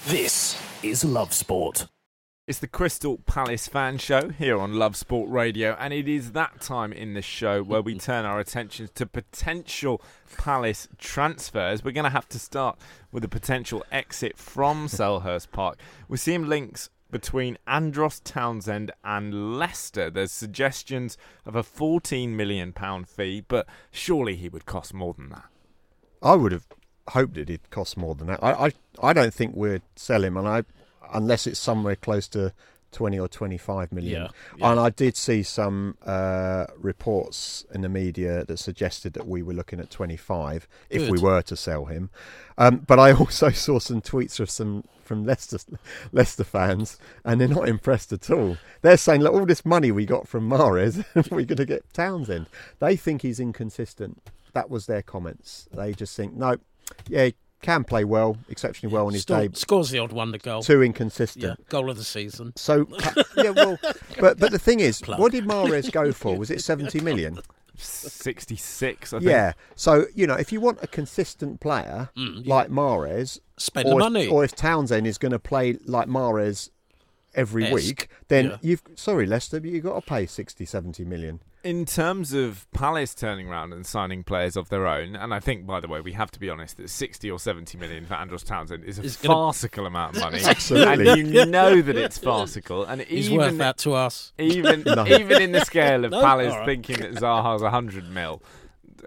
This 0.08 0.62
is 0.84 1.06
Love 1.06 1.34
Sport. 1.34 1.88
It's 2.46 2.60
the 2.60 2.68
Crystal 2.68 3.20
Palace 3.20 3.70
fan 3.70 3.98
show 3.98 4.28
here 4.28 4.60
on 4.60 4.74
Love 4.74 4.98
Sport 4.98 5.30
Radio, 5.30 5.78
and 5.80 5.94
it 5.94 6.10
is 6.10 6.34
that 6.34 6.60
time 6.60 6.92
in 6.92 7.14
the 7.14 7.22
show 7.22 7.64
where 7.64 7.82
we 7.82 7.98
turn 8.00 8.26
our 8.26 8.38
attentions 8.38 8.90
to 8.96 9.06
potential 9.06 10.02
Palace 10.38 10.90
transfers. 10.98 11.86
We're 11.86 11.92
going 11.92 12.04
to 12.04 12.10
have 12.10 12.28
to 12.30 12.40
start 12.40 12.78
with 13.14 13.24
a 13.24 13.30
potential 13.30 13.86
exit 13.94 14.38
from 14.38 14.88
Selhurst 14.90 15.52
Park. 15.54 15.80
We're 16.10 16.18
seeing 16.18 16.48
links 16.50 16.90
between 17.10 17.58
Andros 17.66 18.20
Townsend 18.20 18.92
and 19.06 19.58
Leicester. 19.58 20.10
There's 20.10 20.34
suggestions 20.34 21.18
of 21.46 21.56
a 21.56 21.64
£14 21.64 22.32
million 22.32 22.74
fee, 23.06 23.46
but 23.48 23.68
surely 23.90 24.36
he 24.36 24.50
would 24.50 24.66
cost 24.66 24.94
more 24.94 25.14
than 25.14 25.30
that. 25.30 25.46
I 26.22 26.36
would 26.36 26.52
have 26.52 26.68
hoped 27.10 27.38
it 27.38 27.50
would 27.50 27.70
cost 27.70 27.98
more 27.98 28.16
than 28.16 28.28
that. 28.28 28.44
I, 28.44 28.68
I, 28.68 28.72
I 29.02 29.14
don't 29.14 29.34
think 29.34 29.56
we'd 29.56 29.82
sell 29.96 30.24
him, 30.24 30.38
and 30.38 30.48
I 30.48 30.64
unless 31.14 31.48
it's 31.48 31.60
somewhere 31.60 31.96
close 31.96 32.28
to 32.30 32.54
twenty 32.92 33.20
or 33.20 33.28
twenty-five 33.28 33.92
million. 33.92 34.24
Yeah, 34.24 34.28
yeah. 34.58 34.72
And 34.72 34.80
I 34.80 34.90
did 34.90 35.18
see 35.18 35.44
some 35.44 35.98
uh, 36.06 36.68
reports 36.78 37.66
in 37.74 37.82
the 37.82 37.90
media 37.90 38.46
that 38.46 38.58
suggested 38.58 39.14
that 39.14 39.28
we 39.28 39.42
were 39.42 39.54
looking 39.54 39.80
at 39.80 39.90
twenty-five 39.90 40.68
if 40.90 41.10
we 41.10 41.20
were 41.20 41.42
to 41.42 41.58
sell 41.58 41.86
him. 41.86 42.10
Um, 42.58 42.78
but 42.88 43.00
I 43.00 43.12
also 43.12 43.50
saw 43.52 43.80
some 43.80 44.02
tweets 44.02 44.40
of 44.40 44.50
some 44.50 44.86
from 45.04 45.26
Leicester 45.26 45.58
Leicester 46.14 46.46
fans, 46.46 46.98
and 47.26 47.42
they're 47.42 47.48
not 47.48 47.68
impressed 47.68 48.14
at 48.14 48.30
all. 48.30 48.58
They're 48.82 48.98
saying, 48.98 49.22
"Look, 49.22 49.34
all 49.34 49.46
this 49.46 49.66
money 49.66 49.92
we 49.92 50.06
got 50.06 50.28
from 50.28 50.50
Mahrez, 50.50 51.04
we're 51.32 51.46
going 51.46 51.58
to 51.58 51.66
get 51.66 51.92
Townsend." 51.94 52.48
They 52.80 52.96
think 52.96 53.24
he's 53.24 53.40
inconsistent. 53.40 54.22
That 54.54 54.70
was 54.70 54.86
their 54.86 55.02
comments. 55.02 55.68
They 55.74 55.94
just 55.94 56.16
think, 56.16 56.36
no, 56.36 56.58
yeah, 57.08 57.26
he 57.26 57.36
can 57.62 57.84
play 57.84 58.04
well, 58.04 58.38
exceptionally 58.50 58.94
well 58.94 59.08
on 59.08 59.14
his 59.14 59.22
Still 59.24 59.40
day. 59.40 59.50
scores 59.54 59.90
the 59.90 60.00
odd 60.00 60.12
wonder 60.12 60.38
goal. 60.38 60.62
Too 60.62 60.84
inconsistent. 60.84 61.44
Yeah, 61.60 61.66
goal 61.70 61.90
of 61.90 61.98
the 61.98 62.04
season. 62.04 62.54
So 62.56 62.88
yeah, 63.38 63.52
well, 63.52 63.80
but 64.20 64.38
but 64.40 64.52
the 64.52 64.60
thing 64.60 64.80
is, 64.80 65.02
Plug. 65.02 65.20
what 65.20 65.32
did 65.32 65.46
Mahrez 65.46 65.92
go 65.92 66.12
for? 66.22 66.38
Was 66.38 66.52
it 66.52 66.62
seventy 66.62 67.00
million? 67.00 67.40
66, 67.76 69.14
I 69.14 69.18
think. 69.20 69.30
Yeah. 69.30 69.54
So 69.76 70.06
you 70.14 70.28
know, 70.28 70.36
if 70.36 70.52
you 70.52 70.60
want 70.62 70.80
a 70.82 70.88
consistent 70.88 71.60
player 71.60 72.10
mm, 72.18 72.46
like 72.46 72.70
Mahrez, 72.70 73.40
Spend 73.58 73.88
or 73.88 73.92
the 73.92 73.96
if, 73.98 74.02
money. 74.12 74.28
or 74.28 74.44
if 74.44 74.56
Townsend 74.56 75.08
is 75.08 75.18
going 75.18 75.32
to 75.32 75.40
play 75.40 75.78
like 75.86 76.08
Mahrez 76.08 76.70
every 77.36 77.66
Esque, 77.66 77.74
week, 77.74 78.10
then 78.28 78.46
yeah. 78.46 78.58
you've 78.62 78.82
sorry 78.96 79.26
Leicester, 79.26 79.60
but 79.60 79.70
you've 79.70 79.84
got 79.84 79.96
to 79.96 80.02
pay 80.02 80.26
60, 80.26 80.66
70 80.66 81.04
million. 81.06 81.40
In 81.64 81.86
terms 81.86 82.34
of 82.34 82.70
Palace 82.74 83.16
turning 83.16 83.48
around 83.48 83.72
and 83.72 83.86
signing 83.86 84.24
players 84.26 84.58
of 84.58 84.68
their 84.68 84.86
own, 84.86 85.16
and 85.16 85.34
I 85.34 85.40
think, 85.40 85.66
by 85.66 85.80
the 85.80 85.88
way, 85.88 86.02
we 86.02 86.12
have 86.12 86.30
to 86.32 86.40
be 86.40 86.50
honest 86.50 86.76
that 86.76 86.90
60 86.90 87.32
or 87.32 87.40
70 87.40 87.78
million 87.78 88.06
for 88.06 88.16
Andros 88.16 88.44
Townsend 88.44 88.84
is 88.84 89.00
a 89.00 89.04
It's 89.04 89.16
gonna- 89.16 89.34
farcical 89.34 89.86
amount 89.86 90.18
of 90.18 90.24
money. 90.24 90.40
Absolutely. 90.46 91.10
And 91.22 91.34
you 91.34 91.46
know 91.48 91.82
that 91.82 91.96
it's 91.96 92.18
farcical. 92.18 92.84
And 92.84 93.02
He's 93.02 93.28
even, 93.28 93.38
worth 93.38 93.58
that 93.60 93.78
to 93.78 93.94
us. 93.94 94.34
even, 94.38 94.84
No. 94.86 95.08
even 95.08 95.42
in 95.42 95.54
the 95.54 95.62
scale 95.64 96.04
of 96.04 96.12
No? 96.12 96.20
Palace 96.22 96.52
All 96.52 96.60
right. 96.60 96.66
thinking 96.66 96.98
that 97.00 97.14
Zaha's 97.14 97.62
100 97.62 98.10
mil, 98.12 98.44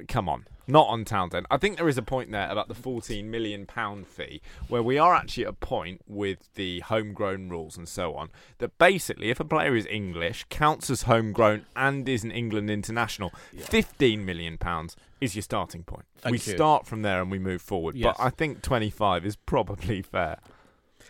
come 0.08 0.26
on. 0.28 0.46
Not 0.68 0.88
on 0.88 1.04
Townsend. 1.04 1.46
I 1.50 1.56
think 1.58 1.76
there 1.76 1.88
is 1.88 1.96
a 1.98 2.02
point 2.02 2.32
there 2.32 2.48
about 2.50 2.68
the 2.68 2.74
14 2.74 3.30
million 3.30 3.66
pound 3.66 4.06
fee 4.06 4.40
where 4.68 4.82
we 4.82 4.98
are 4.98 5.14
actually 5.14 5.44
at 5.44 5.50
a 5.50 5.52
point 5.52 6.00
with 6.06 6.52
the 6.54 6.80
homegrown 6.80 7.48
rules 7.48 7.76
and 7.76 7.88
so 7.88 8.14
on 8.14 8.30
that 8.58 8.76
basically 8.78 9.30
if 9.30 9.38
a 9.38 9.44
player 9.44 9.76
is 9.76 9.86
English, 9.86 10.44
counts 10.50 10.90
as 10.90 11.02
homegrown 11.02 11.66
and 11.76 12.08
is 12.08 12.24
an 12.24 12.30
England 12.30 12.68
international, 12.70 13.32
15 13.56 14.24
million 14.24 14.58
pounds 14.58 14.96
is 15.20 15.34
your 15.34 15.42
starting 15.42 15.82
point. 15.84 16.04
Thank 16.18 16.32
we 16.32 16.38
you. 16.38 16.56
start 16.56 16.86
from 16.86 17.02
there 17.02 17.22
and 17.22 17.30
we 17.30 17.38
move 17.38 17.62
forward. 17.62 17.94
Yes. 17.94 18.16
But 18.16 18.24
I 18.24 18.30
think 18.30 18.62
25 18.62 19.24
is 19.24 19.36
probably 19.36 20.02
fair. 20.02 20.38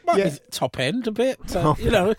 Might 0.07 0.19
Yeah. 0.19 0.29
be 0.31 0.39
top 0.51 0.79
end 0.79 1.07
a 1.07 1.11
bit, 1.11 1.39
uh, 1.57 1.63
but, 1.75 1.79
you 1.81 1.91
know. 1.91 2.15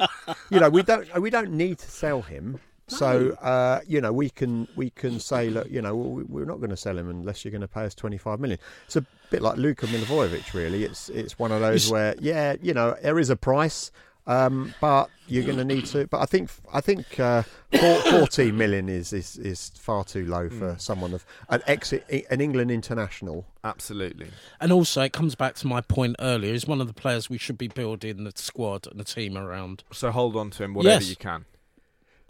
you 0.50 0.60
know, 0.60 0.68
we 0.70 0.82
don't 0.82 1.20
we 1.20 1.30
don't 1.30 1.50
need 1.52 1.78
to 1.78 1.90
sell 1.90 2.22
him. 2.22 2.58
So 2.90 3.30
uh, 3.40 3.80
you 3.86 4.00
know, 4.00 4.12
we 4.12 4.28
can 4.30 4.68
we 4.76 4.90
can 4.90 5.20
say, 5.20 5.48
look, 5.50 5.70
you 5.70 5.80
know, 5.80 5.94
we- 5.94 6.24
we're 6.24 6.44
not 6.44 6.58
going 6.58 6.70
to 6.70 6.76
sell 6.76 6.98
him 6.98 7.08
unless 7.08 7.44
you're 7.44 7.52
going 7.52 7.60
to 7.62 7.68
pay 7.68 7.84
us 7.84 7.94
25 7.94 8.40
million. 8.40 8.58
It's 8.86 8.96
a 8.96 9.04
bit 9.30 9.42
like 9.42 9.56
Luka 9.56 9.86
Milivojevic, 9.86 10.52
really. 10.54 10.84
It's 10.84 11.08
it's 11.08 11.38
one 11.38 11.52
of 11.52 11.60
those 11.60 11.90
where, 11.90 12.14
yeah, 12.20 12.56
you 12.60 12.74
know, 12.74 12.96
there 13.02 13.18
is 13.18 13.30
a 13.30 13.36
price, 13.36 13.90
um, 14.26 14.74
but 14.80 15.08
you're 15.28 15.44
going 15.44 15.56
to 15.58 15.64
need 15.64 15.86
to. 15.86 16.06
But 16.08 16.20
I 16.20 16.26
think 16.26 16.50
I 16.72 16.80
think 16.80 17.18
uh, 17.20 17.42
14 17.72 18.56
million 18.56 18.88
is, 18.88 19.12
is 19.12 19.36
is 19.38 19.70
far 19.76 20.04
too 20.04 20.26
low 20.26 20.48
for 20.48 20.76
someone 20.78 21.14
of 21.14 21.24
an 21.48 21.62
exit 21.66 22.04
an 22.30 22.40
England 22.40 22.70
international. 22.70 23.46
Absolutely. 23.62 24.28
And 24.60 24.72
also, 24.72 25.02
it 25.02 25.12
comes 25.12 25.34
back 25.34 25.54
to 25.56 25.66
my 25.66 25.80
point 25.80 26.16
earlier. 26.18 26.52
He's 26.52 26.66
one 26.66 26.80
of 26.80 26.86
the 26.86 26.92
players 26.94 27.28
we 27.30 27.38
should 27.38 27.58
be 27.58 27.68
building 27.68 28.24
the 28.24 28.32
squad 28.34 28.86
and 28.86 28.98
the 28.98 29.04
team 29.04 29.36
around. 29.36 29.84
So 29.92 30.10
hold 30.10 30.36
on 30.36 30.50
to 30.50 30.64
him 30.64 30.74
whatever 30.74 30.94
Yes. 31.02 31.10
you 31.10 31.16
can. 31.16 31.44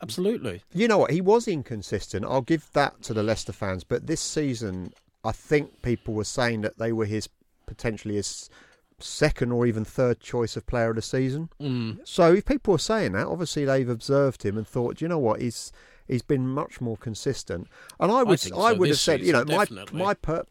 Absolutely. 0.02 0.62
You 0.72 0.88
know 0.88 0.98
what? 0.98 1.10
He 1.10 1.20
was 1.20 1.46
inconsistent. 1.46 2.24
I'll 2.24 2.40
give 2.40 2.70
that 2.72 3.02
to 3.02 3.14
the 3.14 3.22
Leicester 3.22 3.52
fans. 3.52 3.84
But 3.84 4.06
this 4.06 4.20
season, 4.20 4.92
I 5.24 5.32
think 5.32 5.82
people 5.82 6.14
were 6.14 6.24
saying 6.24 6.62
that 6.62 6.78
they 6.78 6.92
were 6.92 7.06
his 7.06 7.28
potentially 7.66 8.16
his 8.16 8.50
second 8.98 9.52
or 9.52 9.66
even 9.66 9.84
third 9.84 10.20
choice 10.20 10.56
of 10.56 10.66
player 10.66 10.90
of 10.90 10.96
the 10.96 11.02
season. 11.02 11.50
Mm. 11.60 12.00
So 12.04 12.34
if 12.34 12.44
people 12.44 12.72
were 12.72 12.78
saying 12.78 13.12
that, 13.12 13.26
obviously 13.26 13.64
they've 13.64 13.88
observed 13.88 14.42
him 14.44 14.56
and 14.56 14.66
thought, 14.66 14.96
"Do 14.96 15.04
you 15.04 15.08
know 15.08 15.18
what? 15.18 15.40
He's 15.40 15.72
he's 16.10 16.22
been 16.22 16.46
much 16.46 16.80
more 16.80 16.96
consistent. 16.96 17.68
And 17.98 18.10
I 18.10 18.22
would, 18.22 18.40
I, 18.44 18.48
so 18.48 18.56
would 18.74 18.88
have 18.88 18.94
this 18.94 19.00
said, 19.00 19.20
you 19.20 19.32
know, 19.32 19.44
season, 19.44 19.86
my 19.92 20.04
my 20.04 20.14
per, 20.14 20.44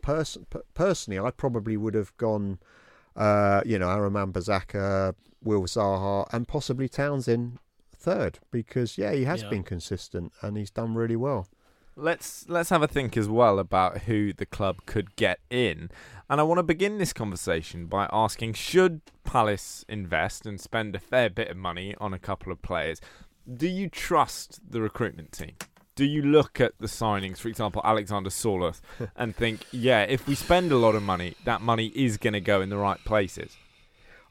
personally, 0.73 1.19
I 1.19 1.31
probably 1.31 1.77
would 1.77 1.93
have 1.93 2.15
gone, 2.17 2.59
uh, 3.15 3.61
you 3.65 3.77
know, 3.77 3.89
Aaron 3.89 4.13
Wan-Bissaka, 4.13 5.13
Will 5.43 5.63
Zaha, 5.63 6.27
and 6.33 6.47
possibly 6.47 6.87
Townsend 6.87 7.59
third 7.99 8.39
because 8.51 8.97
yeah, 8.97 9.11
he 9.11 9.25
has 9.25 9.41
Yeah. 9.43 9.49
been 9.49 9.63
consistent 9.63 10.31
and 10.41 10.57
he's 10.57 10.71
done 10.71 10.95
really 10.95 11.15
well. 11.15 11.47
Let's 11.95 12.47
let's 12.47 12.69
have 12.69 12.81
a 12.81 12.87
think 12.87 13.17
as 13.17 13.27
well 13.27 13.59
about 13.59 14.03
who 14.03 14.31
the 14.31 14.45
club 14.45 14.77
could 14.85 15.15
get 15.17 15.39
in. 15.49 15.89
And 16.29 16.39
I 16.39 16.43
want 16.43 16.59
to 16.59 16.63
begin 16.63 16.97
this 16.97 17.11
conversation 17.11 17.87
by 17.87 18.07
asking 18.13 18.53
should 18.53 19.01
Palace 19.25 19.83
invest 19.89 20.45
and 20.45 20.61
spend 20.61 20.95
a 20.95 20.99
fair 20.99 21.29
bit 21.29 21.49
of 21.49 21.57
money 21.57 21.95
on 21.99 22.13
a 22.13 22.19
couple 22.19 22.51
of 22.53 22.61
players? 22.61 23.01
Do 23.53 23.67
you 23.67 23.89
trust 23.89 24.59
the 24.71 24.79
recruitment 24.81 25.33
team? 25.33 25.55
Do 25.95 26.05
you 26.05 26.21
look 26.21 26.61
at 26.61 26.71
the 26.79 26.87
signings, 26.87 27.39
for 27.39 27.49
example, 27.49 27.81
Alexander 27.83 28.29
Sørloth, 28.29 28.79
and 29.17 29.35
think, 29.35 29.65
yeah, 29.71 30.03
if 30.03 30.25
we 30.25 30.35
spend 30.35 30.71
a 30.71 30.77
lot 30.77 30.95
of 30.95 31.03
money, 31.03 31.35
that 31.43 31.59
money 31.59 31.87
is 31.87 32.15
going 32.15 32.31
to 32.33 32.39
go 32.39 32.61
in 32.61 32.69
the 32.69 32.77
right 32.77 33.03
places? 33.03 33.57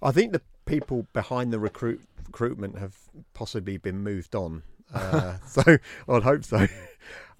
I 0.00 0.10
think 0.12 0.32
the 0.32 0.40
people 0.64 1.06
behind 1.12 1.52
the 1.52 1.58
recruit 1.58 2.00
recruitment 2.28 2.78
have 2.78 2.96
possibly 3.34 3.76
been 3.76 3.98
moved 4.02 4.34
on. 4.34 4.62
Uh, 4.94 5.38
so 5.46 5.62
I'd 6.08 6.22
hope 6.22 6.44
so. 6.44 6.66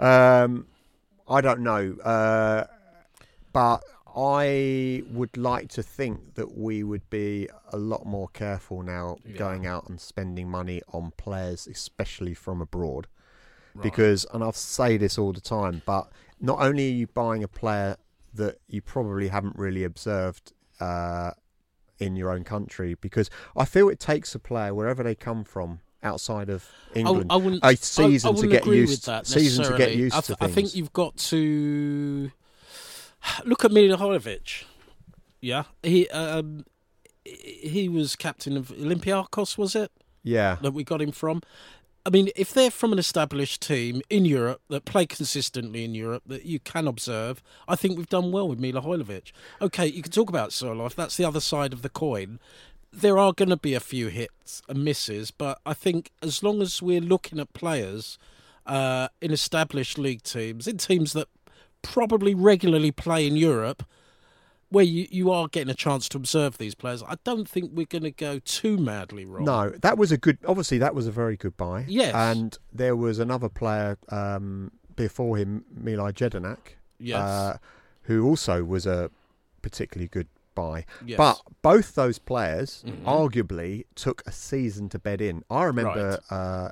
Um, 0.01 0.69
I 1.29 1.41
don't 1.41 1.61
know, 1.61 1.95
uh, 2.05 2.65
but 3.53 3.83
I 4.17 5.03
would 5.11 5.37
like 5.37 5.69
to 5.71 5.83
think 5.83 6.37
that 6.37 6.57
we 6.57 6.85
would 6.85 7.11
be 7.11 7.49
a 7.73 7.77
lot 7.77 8.07
more 8.07 8.29
careful 8.29 8.83
now 8.85 9.17
Yeah. 9.27 9.37
going 9.37 9.67
out 9.67 9.89
and 9.89 10.01
spending 10.01 10.49
money 10.49 10.83
on 10.93 11.11
players, 11.17 11.67
especially 11.67 12.33
from 12.35 12.61
abroad. 12.63 13.09
Because, 13.83 14.25
and 14.33 14.43
I'll 14.45 14.53
say 14.53 14.97
this 14.97 15.19
all 15.19 15.33
the 15.33 15.41
time, 15.41 15.83
but 15.85 16.11
not 16.41 16.61
only 16.61 16.89
are 16.91 16.95
you 16.95 17.07
buying 17.09 17.43
a 17.43 17.49
player 17.49 17.97
that 18.35 18.59
you 18.69 18.81
probably 18.81 19.29
haven't 19.29 19.57
really 19.57 19.83
observed 19.85 20.53
uh, 20.81 21.33
in 21.99 22.17
your 22.17 22.31
own 22.31 22.45
country, 22.45 22.95
because 23.01 23.31
I 23.57 23.65
feel 23.65 23.89
it 23.89 24.01
takes 24.01 24.35
a 24.35 24.39
player 24.39 24.75
wherever 24.75 25.03
they 25.03 25.15
come 25.15 25.45
from 25.45 25.81
outside 26.03 26.49
of 26.49 26.65
England 26.95 27.27
I, 27.29 27.35
I 27.35 27.37
wouldn't, 27.39 27.65
a 27.65 27.77
season 27.77 28.35
I, 28.35 28.39
I 28.39 28.41
to 28.41 28.47
get 28.47 28.67
used 28.67 29.07
that 29.07 29.27
season 29.27 29.65
to 29.65 29.77
get 29.77 29.97
used 29.97 30.15
I, 30.15 30.21
to 30.21 30.37
things. 30.37 30.39
I 30.41 30.47
think 30.49 30.77
you've 30.77 30.93
got 30.93 31.17
to 31.17 32.31
look 33.45 33.65
at 33.65 33.71
Milivojevic. 33.71 34.65
Yeah, 35.41 35.65
he 35.83 36.09
um, 36.09 36.65
he 37.25 37.89
was 37.89 38.17
captain 38.17 38.57
of 38.57 38.69
Olympiacos, 38.69 39.57
was 39.57 39.77
it 39.77 39.93
yeah, 40.23 40.57
that 40.61 40.73
we 40.73 40.85
got 40.85 41.01
him 41.01 41.13
from? 41.13 41.43
I 42.09 42.11
mean, 42.11 42.31
if 42.37 42.55
they're 42.55 42.71
from 42.71 42.95
an 42.95 42.99
established 42.99 43.61
team 43.61 44.01
in 44.09 44.25
Europe 44.25 44.63
that 44.71 44.87
play 44.87 45.05
consistently 45.05 45.85
in 45.85 45.95
Europe 45.95 46.23
that 46.25 46.47
you 46.47 46.59
can 46.59 46.89
observe, 46.89 47.43
I 47.69 47.77
think 47.77 47.99
we've 47.99 48.09
done 48.09 48.33
well 48.33 48.49
with 48.49 48.59
Milivojevic. 48.59 49.31
Okay, 49.61 49.87
you 49.87 50.01
can 50.01 50.11
talk 50.11 50.31
about 50.31 50.49
Sørloth. 50.49 50.95
That's 50.95 51.19
the 51.19 51.27
other 51.27 51.41
side 51.41 51.75
of 51.75 51.83
the 51.83 51.91
coin. 51.91 52.41
There 52.91 53.19
are 53.19 53.35
going 53.35 53.51
to 53.51 53.59
be 53.59 53.75
a 53.75 53.81
few 53.81 54.07
hits 54.07 54.63
and 54.71 54.83
misses, 54.83 55.31
but 55.31 55.61
I 55.67 55.75
think 55.75 56.11
as 56.23 56.43
long 56.43 56.63
as 56.63 56.81
we're 56.81 57.03
looking 57.03 57.39
at 57.39 57.53
players 57.53 58.19
uh, 58.65 59.09
in 59.21 59.31
established 59.31 59.99
league 59.99 60.23
teams, 60.23 60.67
in 60.67 60.79
teams 60.79 61.13
that 61.13 61.29
probably 61.83 62.35
regularly 62.35 62.91
play 62.91 63.27
in 63.27 63.37
Europe, 63.37 63.85
where 64.71 64.85
you, 64.85 65.07
you 65.11 65.31
are 65.31 65.49
getting 65.49 65.71
a 65.71 65.75
chance 65.75 66.09
to 66.11 66.17
observe 66.19 66.59
these 66.59 66.75
players, 66.75 67.03
I 67.03 67.17
don't 67.25 67.49
think 67.49 67.71
we're 67.75 67.87
going 67.87 68.03
to 68.03 68.11
go 68.11 68.39
too 68.41 68.77
madly 68.77 69.25
wrong. 69.25 69.45
No, 69.45 69.71
that 69.71 69.97
was 69.99 70.13
a 70.13 70.19
good. 70.19 70.39
Obviously, 70.47 70.79
that 70.79 70.95
was 70.95 71.07
a 71.07 71.13
very 71.13 71.37
good 71.37 71.57
buy. 71.57 71.85
Yes. 71.89 72.15
and 72.15 72.57
there 72.73 72.95
was 72.97 73.19
another 73.19 73.49
player 73.49 73.97
um, 74.11 74.73
before 74.97 75.37
him, 75.37 75.65
Mile 75.75 76.13
Jedinak, 76.13 76.59
Yes. 76.99 77.17
uh, 77.19 77.57
who 78.03 78.27
also 78.27 78.65
was 78.65 78.85
a 78.87 79.11
particularly 79.63 80.09
good 80.09 80.27
buy. 80.55 80.85
Yes. 81.07 81.17
But 81.17 81.41
both 81.63 81.95
those 81.95 82.19
players 82.19 82.85
Mhm. 82.87 83.03
arguably 83.05 83.85
took 83.95 84.23
a 84.27 84.33
season 84.33 84.89
to 84.91 84.99
bed 84.99 85.21
in. 85.21 85.45
I 85.51 85.65
remember 85.65 86.19
uh, 86.31 86.71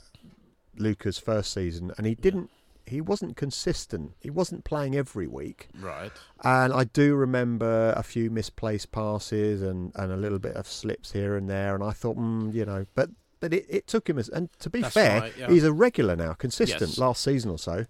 Luka's 0.76 1.19
first 1.19 1.53
season, 1.53 1.93
and 1.97 2.07
he 2.07 2.15
didn't. 2.15 2.50
He 2.87 3.00
wasn't 3.00 3.37
consistent. 3.37 4.12
He 4.21 4.31
wasn't 4.31 4.64
playing 4.64 4.97
every 4.97 5.26
week. 5.26 5.69
Right. 5.78 6.12
And 6.45 6.73
I 6.73 6.85
do 6.85 7.14
remember 7.16 7.93
a 7.97 8.02
few 8.02 8.31
misplaced 8.31 8.93
passes 8.93 9.61
and, 9.62 9.93
and 9.97 10.12
a 10.12 10.16
little 10.16 10.38
bit 10.38 10.55
of 10.57 10.66
slips 10.66 11.12
here 11.12 11.37
and 11.37 11.49
there. 11.49 11.75
And 11.75 11.83
I 11.83 11.90
thought, 11.90 12.16
mm, 12.16 12.55
you 12.55 12.64
know, 12.64 12.87
but 12.95 13.11
but 13.40 13.52
it, 13.52 13.66
it 13.69 13.87
took 13.87 14.09
him. 14.09 14.19
As, 14.19 14.28
and 14.28 14.49
to 14.61 14.71
be 14.71 14.81
That's 14.81 14.95
fair, 14.95 15.21
right, 15.21 15.33
yeah. 15.38 15.49
he's 15.50 15.64
a 15.64 15.73
regular 15.73 16.16
now, 16.16 16.33
consistent. 16.33 16.81
Yes. 16.93 16.99
Last 16.99 17.23
season 17.23 17.50
or 17.50 17.59
so. 17.59 17.87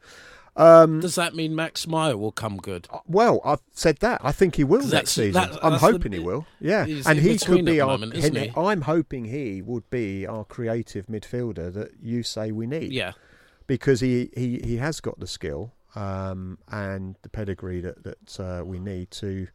Um, 0.57 1.00
Does 1.00 1.17
that 1.17 1.35
mean 1.35 1.55
Max 1.55 1.87
Meyer 1.87 2.17
will 2.17 2.33
come 2.33 2.57
good? 2.57 2.88
well, 3.07 3.41
I've 3.45 3.61
said 3.73 3.99
that. 3.99 4.23
I 4.25 4.33
think 4.33 4.55
he 4.57 4.65
will 4.65 4.87
next 4.87 5.11
season. 5.11 5.35
that- 5.35 5.62
I'm 5.62 5.73
that's 5.73 5.83
the- 5.83 5.93
hoping 5.93 6.12
he 6.12 6.19
will. 6.19 6.47
Yeah, 6.61 6.87
and 7.07 7.19
he 7.19 7.38
could 7.38 7.65
be 7.65 7.81
our. 7.81 7.88
moment, 7.99 8.15
he? 8.17 8.53
I'm 8.57 8.81
hoping 8.83 9.26
he 9.26 9.61
would 9.61 9.88
be 9.91 10.26
our 10.26 10.45
creative 10.45 11.07
midfielder 11.07 11.73
that 11.75 11.91
you 12.00 12.23
say 12.23 12.53
we 12.53 12.67
need. 12.67 12.93
Yeah. 12.93 13.12
Because 13.66 14.00
he, 14.00 14.30
he, 14.35 14.61
he 14.64 14.76
has 14.76 15.00
got 15.00 15.18
the 15.18 15.26
skill 15.26 15.73
um, 15.94 16.58
and 16.70 17.16
the 17.23 17.28
pedigree 17.28 17.80
that 17.80 18.04
that 18.04 18.40
uh, 18.40 18.64
we 18.64 18.78
need 18.78 19.11
to 19.12 19.49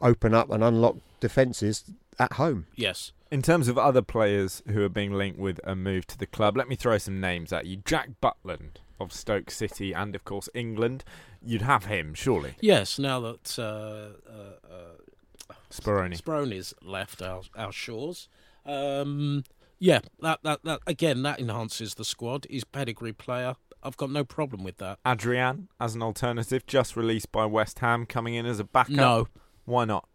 open 0.00 0.34
up 0.34 0.50
and 0.50 0.62
unlock 0.62 0.96
defences 1.20 1.84
at 2.18 2.34
home. 2.34 2.66
Yes. 2.76 3.12
In 3.30 3.40
terms 3.40 3.68
of 3.68 3.78
other 3.78 4.02
players 4.02 4.62
who 4.68 4.84
are 4.84 4.90
being 4.90 5.12
linked 5.12 5.38
with 5.38 5.58
a 5.64 5.74
move 5.74 6.06
to 6.08 6.18
the 6.18 6.26
club, 6.26 6.56
let 6.56 6.68
me 6.68 6.76
throw 6.76 6.98
some 6.98 7.20
names 7.20 7.52
at 7.52 7.64
you. 7.64 7.78
Jack 7.84 8.10
Butland 8.22 8.76
of 9.00 9.12
Stoke 9.12 9.50
City 9.50 9.92
and, 9.94 10.14
of 10.14 10.24
course, 10.24 10.48
England. 10.54 11.02
You'd 11.44 11.62
have 11.62 11.86
him, 11.86 12.12
surely. 12.14 12.54
Yes. 12.60 12.98
Now 12.98 13.20
that 13.20 13.58
uh, 13.58 14.30
uh, 14.30 14.70
uh, 14.70 15.54
Speroni. 15.70 16.20
Speroni's 16.20 16.74
left 16.82 17.22
our 17.22 17.42
our 17.56 17.72
shores, 17.72 18.28
um, 18.66 19.44
yeah, 19.82 19.98
that, 20.20 20.38
that 20.44 20.62
that 20.64 20.80
again 20.86 21.22
that 21.24 21.40
enhances 21.40 21.94
the 21.94 22.04
squad. 22.04 22.46
He's 22.48 22.62
pedigree 22.64 23.12
player. 23.12 23.56
I've 23.82 23.96
got 23.96 24.10
no 24.10 24.22
problem 24.24 24.62
with 24.62 24.78
that. 24.78 25.00
Adrian 25.04 25.66
as 25.80 25.96
an 25.96 26.02
alternative, 26.02 26.64
just 26.66 26.96
released 26.96 27.32
by 27.32 27.46
West 27.46 27.80
Ham, 27.80 28.06
coming 28.06 28.34
in 28.34 28.46
as 28.46 28.60
a 28.60 28.64
backup. 28.64 28.90
No, 28.94 29.28
Why 29.64 29.84
not? 29.84 30.06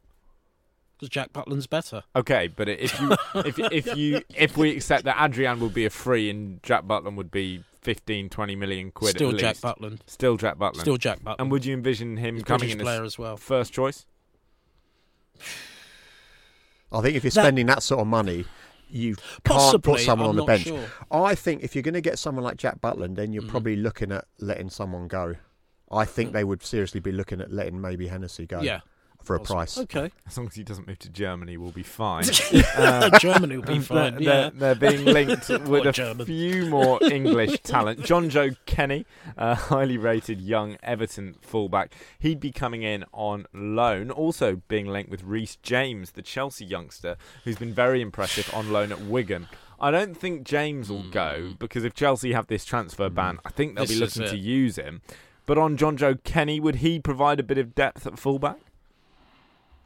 because 0.97 1.09
Jack 1.09 1.31
Butland's 1.33 1.67
better. 1.67 2.03
Okay, 2.15 2.47
but 2.47 2.67
if 2.69 2.97
you 2.99 3.11
if 3.35 3.59
if 3.59 3.95
you 3.97 4.21
if 4.35 4.55
we 4.57 4.71
accept 4.75 5.03
that 5.03 5.21
Adrian 5.23 5.59
would 5.59 5.73
be 5.73 5.85
a 5.85 5.89
free 5.89 6.29
and 6.29 6.63
Jack 6.63 6.85
Butland 6.85 7.15
would 7.17 7.29
be 7.29 7.63
15, 7.81 8.29
20 8.29 8.55
million 8.55 8.89
quid 8.91 9.11
Still 9.15 9.29
at 9.31 9.37
Jack 9.37 9.55
least. 9.55 9.63
Butland. 9.63 9.99
Still 10.07 10.37
Jack 10.37 10.57
Butland. 10.57 10.79
Still 10.81 10.97
Jack 10.97 11.19
Butland. 11.19 11.35
and 11.39 11.51
would 11.51 11.65
you 11.65 11.73
envision 11.75 12.17
him 12.17 12.35
He's 12.35 12.41
a 12.43 12.45
coming 12.45 12.59
British 12.61 12.73
in 12.79 12.79
player 12.79 13.01
as 13.03 13.13
as 13.13 13.19
well. 13.19 13.37
first 13.37 13.73
choice? 13.73 14.05
I 16.91 17.01
think 17.01 17.15
if 17.15 17.23
you're 17.23 17.31
That- 17.31 17.43
spending 17.43 17.65
that 17.67 17.83
sort 17.83 18.01
of 18.01 18.07
money, 18.07 18.45
you 18.89 19.15
can't 19.43 19.83
put 19.83 19.99
someone 19.99 20.25
I'm 20.25 20.29
on 20.31 20.35
the 20.37 20.43
bench. 20.45 20.63
sure. 20.63 20.85
I 21.11 21.35
think 21.35 21.63
if 21.63 21.75
you're 21.75 21.81
going 21.83 21.93
to 21.93 22.01
get 22.01 22.17
someone 22.19 22.43
like 22.43 22.57
Jack 22.57 22.79
Butland, 22.81 23.15
then 23.15 23.33
you're 23.33 23.43
Mm. 23.43 23.49
probably 23.49 23.75
looking 23.75 24.11
at 24.11 24.25
letting 24.39 24.69
someone 24.69 25.07
go. 25.07 25.35
I 25.91 26.05
think 26.05 26.33
they 26.33 26.43
would 26.43 26.63
seriously 26.63 26.99
be 26.99 27.11
looking 27.11 27.39
at 27.41 27.51
letting 27.51 27.79
maybe 27.79 28.07
Hennessy 28.07 28.45
go 28.45 28.61
Yeah, 28.61 28.81
for 29.23 29.35
a 29.35 29.39
price. 29.39 29.77
Okay, 29.77 30.11
As 30.25 30.37
long 30.37 30.47
as 30.47 30.55
he 30.55 30.63
doesn't 30.63 30.87
move 30.87 30.99
to 30.99 31.09
Germany, 31.09 31.57
we'll 31.57 31.71
be 31.71 31.83
fine. 31.83 32.23
Uh, 32.77 33.17
Germany 33.19 33.57
will 33.57 33.65
be 33.65 33.79
fine. 33.79 34.15
They're, 34.15 34.21
yeah, 34.21 34.49
they're, 34.53 34.75
they're 34.75 34.91
being 34.91 35.05
linked 35.05 35.49
with 35.67 35.85
a 35.87 35.91
German. 35.91 36.25
few 36.25 36.67
more 36.67 36.99
English 37.03 37.59
talent. 37.61 38.01
Jonjoe 38.01 38.55
Kenny, 38.65 39.05
a 39.35 39.55
highly 39.55 39.97
rated 39.97 40.39
young 40.41 40.77
Everton 40.83 41.35
fullback, 41.41 41.93
he'd 42.19 42.39
be 42.39 42.51
coming 42.51 42.83
in 42.83 43.03
on 43.13 43.47
loan. 43.53 44.11
Also 44.11 44.61
being 44.67 44.87
linked 44.87 45.09
with 45.09 45.23
Reece 45.23 45.57
James, 45.57 46.11
the 46.11 46.21
Chelsea 46.21 46.65
youngster, 46.65 47.17
who's 47.43 47.57
been 47.57 47.73
very 47.73 48.01
impressive 48.01 48.53
on 48.53 48.71
loan 48.71 48.91
at 48.91 49.01
Wigan. 49.01 49.47
I 49.79 49.91
don't 49.91 50.15
think 50.15 50.43
James 50.43 50.89
will 50.89 51.09
go 51.09 51.49
hmm. 51.49 51.51
because 51.59 51.83
if 51.83 51.93
Chelsea 51.93 52.33
have 52.33 52.47
this 52.47 52.63
transfer 52.63 53.09
ban, 53.09 53.35
hmm. 53.35 53.47
I 53.47 53.49
think 53.49 53.75
they'll 53.75 53.85
This 53.85 53.95
be 53.95 53.99
looking 53.99 54.27
to 54.27 54.37
use 54.37 54.75
him. 54.75 55.01
But 55.45 55.57
on 55.57 55.77
Jonjoe 55.77 56.23
Kenny, 56.23 56.59
would 56.59 56.75
he 56.75 56.99
provide 56.99 57.39
a 57.39 57.43
bit 57.43 57.57
of 57.57 57.73
depth 57.73 58.05
at 58.05 58.19
fullback? 58.19 58.57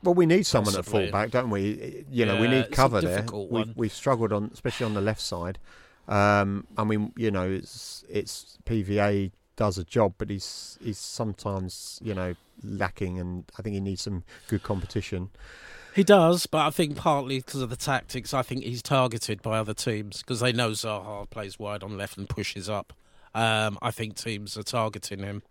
Well, 0.03 0.13
we 0.15 0.25
need 0.25 0.45
someone 0.45 0.73
Possibly. 0.73 1.03
at 1.05 1.11
fullback, 1.11 1.31
don't 1.31 1.49
we? 1.49 2.05
You 2.09 2.25
know, 2.25 2.35
we 2.37 2.43
Yeah, 2.47 2.49
need 2.51 2.59
it's 2.61 2.69
a 2.69 2.71
cover 2.75 3.01
there. 3.01 3.17
difficult 3.17 3.51
We've, 3.51 3.75
we've 3.75 3.93
struggled 3.93 4.31
on, 4.33 4.49
especially 4.53 4.85
on 4.85 4.93
the 4.93 5.01
left 5.01 5.21
side. 5.21 5.59
Um, 6.07 6.65
I 6.77 6.83
mean, 6.83 7.13
you 7.15 7.31
know, 7.31 7.49
it's 7.49 8.03
it's 8.09 8.57
PVA 8.65 9.31
does 9.55 9.77
a 9.77 9.83
job, 9.83 10.15
but 10.17 10.29
he's 10.29 10.77
he's 10.83 10.97
sometimes 10.97 11.99
you 12.03 12.13
know 12.13 12.33
lacking, 12.63 13.19
and 13.19 13.43
I 13.57 13.61
think 13.61 13.75
he 13.75 13.79
needs 13.79 14.01
some 14.01 14.23
good 14.47 14.63
competition. 14.63 15.29
he 15.95 16.03
does, 16.03 16.47
but 16.47 16.65
I 16.65 16.69
think 16.71 16.95
partly 16.97 17.37
because 17.39 17.61
of 17.61 17.69
the 17.69 17.75
tactics, 17.75 18.33
I 18.33 18.41
think 18.41 18.63
he's 18.63 18.81
targeted 18.81 19.41
by 19.41 19.59
other 19.59 19.73
teams 19.75 20.21
because 20.21 20.39
they 20.39 20.51
know 20.51 20.71
Zaha 20.71 21.29
plays 21.29 21.59
wide 21.59 21.83
on 21.83 21.97
left 21.97 22.17
and 22.17 22.27
pushes 22.27 22.67
up. 22.69 22.93
Um, 23.35 23.77
I 23.81 23.91
think 23.91 24.15
teams 24.15 24.57
are 24.57 24.63
targeting 24.63 25.19
him. 25.19 25.43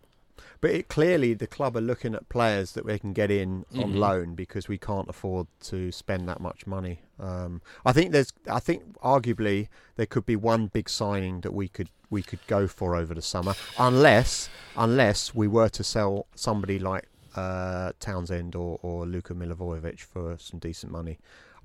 But 0.59 0.71
it, 0.71 0.87
clearly, 0.87 1.33
the 1.33 1.47
club 1.47 1.75
are 1.77 1.81
looking 1.81 2.13
at 2.15 2.29
players 2.29 2.73
that 2.73 2.85
they 2.85 2.99
can 2.99 3.13
get 3.13 3.31
in 3.31 3.65
on 3.75 3.93
Mhm. 3.93 3.95
loan 3.97 4.35
because 4.35 4.67
we 4.67 4.77
can't 4.77 5.09
afford 5.09 5.47
to 5.61 5.91
spend 5.91 6.27
that 6.29 6.39
much 6.39 6.67
money. 6.67 7.01
Um, 7.19 7.61
I 7.85 7.91
think 7.93 8.11
there's. 8.11 8.33
I 8.49 8.59
think 8.59 8.99
arguably 9.01 9.67
there 9.95 10.05
could 10.05 10.25
be 10.25 10.35
one 10.35 10.67
big 10.67 10.89
signing 10.89 11.41
that 11.41 11.53
we 11.53 11.67
could 11.67 11.89
we 12.09 12.21
could 12.21 12.45
go 12.47 12.67
for 12.67 12.95
over 12.95 13.13
the 13.13 13.21
summer, 13.21 13.53
unless 13.79 14.49
unless 14.75 15.33
we 15.33 15.47
were 15.47 15.69
to 15.69 15.83
sell 15.83 16.27
somebody 16.35 16.77
like 16.79 17.07
uh, 17.35 17.93
Townsend 17.99 18.55
or, 18.55 18.77
or 18.81 19.05
Luka 19.05 19.33
Milivojevic 19.33 19.99
for 20.01 20.37
some 20.37 20.59
decent 20.59 20.91
money. 20.91 21.17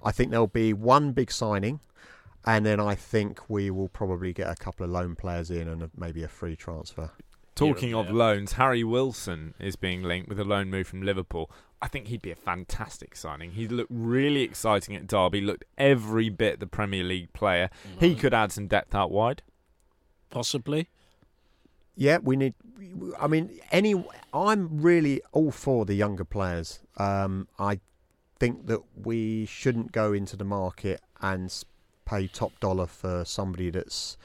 I 0.04 0.12
think 0.12 0.30
there'll 0.30 0.46
be 0.46 0.72
one 0.72 1.10
big 1.12 1.32
signing, 1.32 1.80
and 2.44 2.64
then 2.64 2.78
I 2.78 2.94
think 2.94 3.50
we 3.50 3.70
will 3.70 3.88
probably 3.88 4.32
get 4.32 4.48
a 4.48 4.54
couple 4.54 4.84
of 4.84 4.90
loan 4.90 5.16
players 5.16 5.50
in 5.50 5.66
and 5.68 5.82
a, 5.82 5.90
maybe 5.96 6.22
a 6.22 6.28
free 6.28 6.54
transfer. 6.54 7.10
Talking 7.56 7.94
of 7.94 8.06
yeah. 8.06 8.12
loans, 8.12 8.52
Harry 8.52 8.84
Wilson 8.84 9.54
is 9.58 9.76
being 9.76 10.02
linked 10.02 10.28
with 10.28 10.38
a 10.38 10.44
loan 10.44 10.70
move 10.70 10.86
from 10.86 11.00
Liverpool. 11.02 11.50
I 11.80 11.88
think 11.88 12.08
he'd 12.08 12.20
be 12.20 12.30
a 12.30 12.36
fantastic 12.36 13.16
signing. 13.16 13.52
He 13.52 13.66
looked 13.66 13.90
really 13.90 14.42
exciting 14.42 14.94
at 14.94 15.06
Derby, 15.06 15.40
looked 15.40 15.64
every 15.78 16.28
bit 16.28 16.60
the 16.60 16.66
Premier 16.66 17.02
League 17.02 17.32
player. 17.32 17.70
He 17.98 18.14
could 18.14 18.34
add 18.34 18.52
some 18.52 18.66
depth 18.66 18.94
out 18.94 19.10
wide. 19.10 19.42
Possibly. 20.28 20.88
Yeah, 21.94 22.18
we 22.22 22.36
need. 22.36 22.54
I 23.18 23.26
mean, 23.26 23.58
any. 23.72 24.04
I'm 24.34 24.82
really 24.82 25.22
all 25.32 25.50
for 25.50 25.86
the 25.86 25.94
younger 25.94 26.24
players. 26.24 26.80
Um, 26.98 27.48
I 27.58 27.80
think 28.38 28.66
that 28.66 28.82
we 28.94 29.46
shouldn't 29.46 29.92
go 29.92 30.12
into 30.12 30.36
the 30.36 30.44
market 30.44 31.00
and 31.22 31.50
pay 32.04 32.26
top 32.26 32.58
dollar 32.60 32.86
for 32.86 33.24
somebody 33.24 33.70
that's 33.70 34.18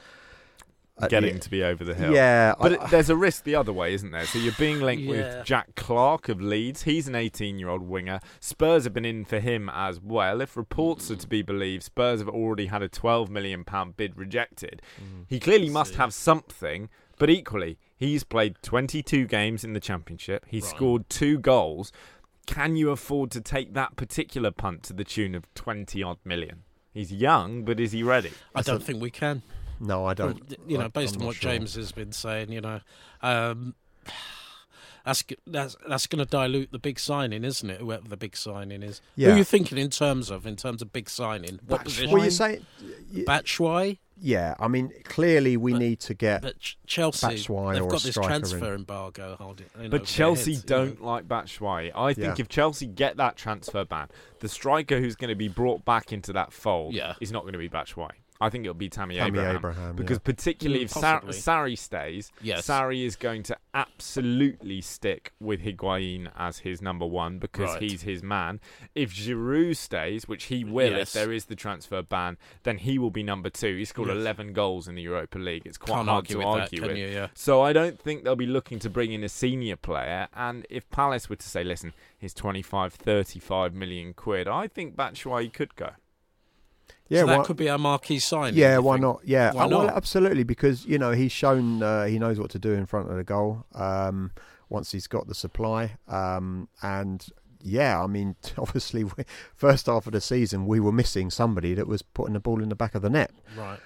at 0.98 1.02
the- 1.02 1.08
Getting 1.08 1.40
to 1.40 1.50
be 1.50 1.62
over 1.64 1.84
the 1.84 1.94
hill. 1.94 2.12
Yeah, 2.12 2.54
But 2.60 2.72
I- 2.80 2.84
it, 2.84 2.90
there's 2.90 3.08
a 3.10 3.16
risk 3.16 3.44
the 3.44 3.54
other 3.54 3.72
way, 3.72 3.94
isn't 3.94 4.10
there? 4.10 4.26
So 4.26 4.38
you're 4.38 4.52
being 4.58 4.80
linked 4.80 5.04
Yeah. 5.04 5.10
with 5.38 5.46
Jack 5.46 5.74
Clarke 5.74 6.28
of 6.28 6.40
Leeds. 6.40 6.82
He's 6.82 7.08
an 7.08 7.14
18 7.14 7.58
year 7.58 7.68
old 7.70 7.82
winger. 7.82 8.20
Spurs 8.40 8.84
have 8.84 8.92
been 8.92 9.04
in 9.06 9.24
for 9.24 9.40
him 9.40 9.70
as 9.72 10.00
well. 10.00 10.40
If 10.40 10.56
reports 10.56 11.10
are 11.10 11.16
to 11.16 11.26
be 11.26 11.40
believed, 11.42 11.82
Spurs 11.82 12.20
have 12.20 12.28
already 12.28 12.66
had 12.66 12.82
a 12.82 12.88
12 12.88 13.30
million 13.30 13.64
pound 13.64 13.96
bid 13.96 14.16
rejected. 14.18 14.82
Mm. 15.02 15.24
He 15.28 15.40
clearly 15.40 15.70
must 15.70 15.94
have 15.94 16.12
something, 16.12 16.88
but 17.18 17.30
equally, 17.30 17.78
he's 17.96 18.22
played 18.22 18.56
22 18.62 19.26
games 19.26 19.64
in 19.64 19.72
the 19.72 19.80
Championship. 19.80 20.44
He 20.46 20.60
scored 20.60 21.08
two 21.08 21.38
goals. 21.38 21.90
Can 22.46 22.76
you 22.76 22.90
afford 22.90 23.30
to 23.30 23.40
take 23.40 23.72
that 23.74 23.96
particular 23.96 24.50
punt 24.50 24.82
to 24.84 24.92
the 24.92 25.04
tune 25.04 25.34
of 25.34 25.52
20 25.54 26.02
odd 26.02 26.18
million? 26.24 26.64
He's 26.92 27.12
young, 27.12 27.64
but 27.64 27.80
is 27.80 27.92
he 27.92 28.02
ready? 28.02 28.32
I 28.54 28.60
don't 28.62 28.82
think 28.82 29.00
we 29.00 29.10
can. 29.10 29.42
No, 29.82 30.06
I 30.06 30.14
don't. 30.14 30.40
Well, 30.48 30.58
you 30.66 30.78
know, 30.78 30.84
I- 30.84 30.88
based 30.88 31.16
I'm 31.16 31.22
on 31.22 31.26
what 31.26 31.36
sure. 31.36 31.50
James 31.52 31.74
has 31.74 31.92
been 31.92 32.12
saying, 32.12 32.50
you 32.52 32.60
know, 32.62 32.80
um, 33.20 33.74
that's 35.04 35.24
that's 35.46 35.76
that's 35.88 36.06
going 36.06 36.24
to 36.24 36.30
dilute 36.30 36.70
the 36.70 36.78
big 36.78 36.98
signing, 37.00 37.42
isn't 37.44 37.68
it? 37.68 37.80
Whoever 37.80 38.08
the 38.08 38.16
big 38.16 38.36
signing 38.36 38.82
is. 38.82 39.00
Who 39.16 39.22
Yeah. 39.22 39.34
are 39.34 39.36
you 39.38 39.44
thinking 39.44 39.76
in 39.78 39.90
terms 39.90 40.30
of 40.30 40.46
in 40.46 40.56
terms 40.56 40.80
of 40.80 40.92
big 40.92 41.10
signing? 41.10 41.58
What 41.66 41.84
position? 41.84 42.12
Well, 42.12 42.24
you 42.24 42.30
say, 42.30 42.60
y- 43.12 43.24
Batshuayi, 43.26 43.98
yeah. 44.20 44.54
I 44.60 44.68
mean, 44.68 44.92
clearly 45.02 45.56
we 45.56 45.72
But- 45.72 45.78
need 45.80 46.00
to 46.00 46.14
get. 46.14 46.42
but 46.42 46.54
Chelsea 46.86 47.26
Batshuayi 47.26 47.72
they've 47.72 47.82
or 47.82 47.86
a 47.88 47.90
got 47.90 48.02
this 48.02 48.14
transfer 48.14 48.68
in. 48.68 48.74
embargo 48.80 49.36
holding. 49.40 49.66
you 49.76 49.82
know, 49.84 49.88
But 49.88 50.02
over 50.02 50.06
Chelsea 50.06 50.54
their 50.54 50.54
heads, 50.54 50.70
you 50.70 50.76
know. 50.76 50.84
don't 50.86 51.02
like 51.04 51.26
Batshuayi. 51.26 51.90
I 51.96 52.14
think 52.14 52.38
Yeah. 52.38 52.42
if 52.42 52.48
Chelsea 52.48 52.86
get 52.86 53.16
that 53.16 53.36
transfer 53.36 53.84
ban, 53.84 54.06
the 54.38 54.48
striker 54.48 55.00
who's 55.00 55.16
going 55.16 55.30
to 55.30 55.34
be 55.34 55.48
brought 55.48 55.84
back 55.84 56.12
into 56.12 56.32
that 56.34 56.52
fold 56.52 56.94
Yeah. 56.94 57.14
is 57.20 57.32
not 57.32 57.42
going 57.42 57.54
to 57.54 57.58
be 57.58 57.68
Batshuayi. 57.68 58.12
I 58.42 58.50
think 58.50 58.64
it'll 58.64 58.74
be 58.74 58.88
Tammy, 58.88 59.16
Tammy 59.16 59.38
Abraham. 59.38 59.56
Abraham, 59.56 59.96
because 59.96 60.16
yeah. 60.16 60.22
particularly 60.32 60.80
Mm, 60.80 60.84
if 60.84 60.90
Sar- 60.90 61.20
possibly. 61.20 61.34
Sarri 61.36 61.78
stays, 61.78 62.32
Yes. 62.42 62.66
Sarri 62.66 63.04
is 63.04 63.16
going 63.16 63.42
to 63.44 63.56
absolutely 63.72 64.80
stick 64.80 65.32
with 65.40 65.62
Higuain 65.62 66.30
as 66.36 66.58
his 66.58 66.82
number 66.82 67.06
one 67.06 67.38
because 67.38 67.70
Right. 67.74 67.82
he's 67.82 68.02
his 68.02 68.22
man. 68.22 68.60
If 68.94 69.12
Giroud 69.14 69.76
stays, 69.76 70.26
which 70.28 70.44
he 70.44 70.64
will 70.64 70.90
Yes. 70.92 71.08
if 71.08 71.12
there 71.12 71.32
is 71.32 71.44
the 71.46 71.54
transfer 71.56 72.02
ban, 72.02 72.36
then 72.64 72.78
he 72.78 72.98
will 72.98 73.10
be 73.10 73.22
number 73.22 73.48
two. 73.50 73.76
He 73.76 73.84
scored 73.84 74.08
Yes. 74.08 74.16
11 74.16 74.52
goals 74.52 74.88
in 74.88 74.94
the 74.96 75.02
Europa 75.02 75.38
League. 75.38 75.62
It's 75.64 75.78
quite 75.78 75.96
Can't 75.96 76.08
hard 76.08 76.16
argue 76.24 76.32
to 76.34 76.38
with 76.38 76.46
argue 76.46 76.78
can 76.80 76.88
with. 76.88 76.96
you? 76.98 77.06
Yeah. 77.06 77.28
So 77.34 77.62
I 77.62 77.72
don't 77.72 77.98
think 78.00 78.24
they'll 78.24 78.36
be 78.36 78.46
looking 78.46 78.78
to 78.80 78.90
bring 78.90 79.12
in 79.12 79.22
a 79.24 79.28
senior 79.28 79.76
player. 79.76 80.28
And 80.34 80.66
if 80.68 80.88
Palace 80.90 81.30
were 81.30 81.36
to 81.36 81.48
say, 81.48 81.62
listen, 81.64 81.92
here's 82.18 82.34
25, 82.34 82.92
35 82.94 83.72
million 83.74 84.14
quid, 84.14 84.48
I 84.48 84.66
think 84.68 84.96
Batshuayi 84.96 85.52
could 85.52 85.74
go. 85.76 85.90
Yeah, 87.08 87.20
so 87.20 87.26
that 87.26 87.38
why- 87.38 87.44
could 87.44 87.56
be 87.56 87.68
our 87.68 87.78
marquee 87.78 88.18
signing. 88.18 88.58
Yeah, 88.58 88.78
why 88.78 88.94
think? 88.94 89.02
not? 89.02 89.20
Yeah, 89.24 89.52
Why 89.52 89.64
uh, 89.64 89.68
well, 89.68 89.86
not? 89.86 89.96
absolutely, 89.96 90.44
because 90.44 90.86
you 90.86 90.98
know 90.98 91.10
he's 91.12 91.32
shown 91.32 91.82
uh, 91.82 92.04
he 92.06 92.18
knows 92.18 92.38
what 92.38 92.50
to 92.52 92.58
do 92.58 92.72
in 92.72 92.86
front 92.86 93.10
of 93.10 93.16
the 93.16 93.24
goal. 93.24 93.66
Um, 93.74 94.30
once 94.68 94.92
he's 94.92 95.06
got 95.06 95.26
the 95.28 95.34
supply, 95.34 95.96
um, 96.08 96.68
and 96.80 97.26
yeah, 97.60 98.02
I 98.02 98.06
mean, 98.06 98.36
obviously, 98.58 99.04
we, 99.04 99.12
first 99.54 99.86
half 99.86 100.06
of 100.06 100.12
the 100.14 100.20
season 100.20 100.66
we 100.66 100.80
were 100.80 100.92
missing 100.92 101.30
somebody 101.30 101.74
that 101.74 101.86
was 101.86 102.00
putting 102.02 102.32
the 102.34 102.40
ball 102.40 102.62
in 102.62 102.68
the 102.70 102.74
back 102.76 102.94
of 102.94 103.02
the 103.02 103.10
net. 103.10 103.30
Right. 103.56 103.78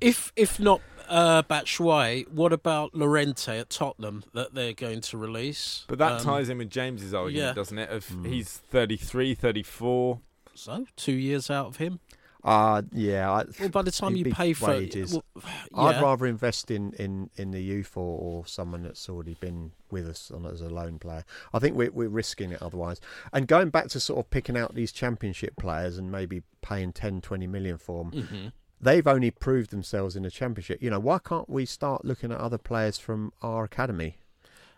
If 0.00 0.32
if 0.36 0.58
not 0.60 0.80
uh, 1.08 1.42
Batshuayi, 1.44 2.28
what 2.28 2.52
about 2.52 2.94
Llorente 2.94 3.58
at 3.58 3.70
Tottenham 3.70 4.24
that 4.34 4.52
they're 4.54 4.72
going 4.74 5.00
to 5.02 5.16
release? 5.16 5.84
But 5.88 5.98
that 5.98 6.12
Um, 6.20 6.24
ties 6.24 6.48
in 6.48 6.58
with 6.58 6.68
James's 6.70 7.14
argument, 7.14 7.46
yeah. 7.48 7.52
doesn't 7.54 7.78
it? 7.78 7.88
Of 7.90 8.08
Hmm. 8.08 8.24
he's 8.24 8.48
33, 8.50 9.34
34. 9.34 10.20
So 10.54 10.86
two 10.96 11.12
years 11.12 11.50
out 11.50 11.66
of 11.66 11.76
him. 11.76 12.00
Uh 12.46 12.82
yeah, 12.92 13.28
I, 13.30 13.44
Well, 13.58 13.68
by 13.70 13.82
the 13.82 13.90
time 13.90 14.14
you 14.14 14.24
pay 14.26 14.52
for 14.52 14.68
wages. 14.70 15.18
well, 15.34 15.86
I'd 15.88 16.00
rather 16.00 16.26
invest 16.26 16.70
in, 16.70 16.92
in, 16.92 17.28
in 17.34 17.50
the 17.50 17.60
youth 17.60 17.96
or, 17.96 18.18
or 18.20 18.46
someone 18.46 18.84
that's 18.84 19.08
already 19.08 19.34
been 19.34 19.72
with 19.90 20.08
us 20.08 20.30
on, 20.30 20.46
as 20.46 20.60
a 20.60 20.68
loan 20.70 21.00
player. 21.00 21.24
I 21.52 21.58
think 21.58 21.76
we're, 21.76 21.90
we're 21.90 22.08
risking 22.08 22.52
it 22.52 22.62
otherwise. 22.62 23.00
And 23.32 23.48
going 23.48 23.70
back 23.70 23.88
to 23.88 23.98
sort 24.00 24.20
of 24.24 24.30
picking 24.30 24.56
out 24.56 24.76
these 24.76 24.92
championship 24.92 25.56
players 25.56 25.98
and 25.98 26.12
maybe 26.12 26.44
paying 26.62 26.92
10, 26.92 27.20
20 27.20 27.46
million 27.48 27.78
for 27.78 28.04
them, 28.04 28.12
Mhm. 28.12 28.52
they've 28.80 29.06
only 29.08 29.32
proved 29.32 29.70
themselves 29.70 30.14
in 30.14 30.22
the 30.22 30.30
championship. 30.30 30.80
You 30.80 30.90
know, 30.90 31.00
why 31.00 31.18
can't 31.18 31.50
we 31.50 31.66
start 31.66 32.04
looking 32.04 32.30
at 32.30 32.38
other 32.38 32.58
players 32.58 32.96
from 32.96 33.32
our 33.42 33.64
academy? 33.64 34.18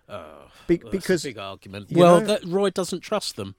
Oh, 0.08 0.50
Be- 0.66 0.78
that's 0.78 0.90
because 0.90 1.24
a 1.26 1.28
big 1.28 1.38
argument. 1.38 1.88
Well, 1.92 2.20
know- 2.20 2.26
that, 2.28 2.44
Roy 2.44 2.70
doesn't 2.70 3.00
trust 3.00 3.36
them. 3.36 3.56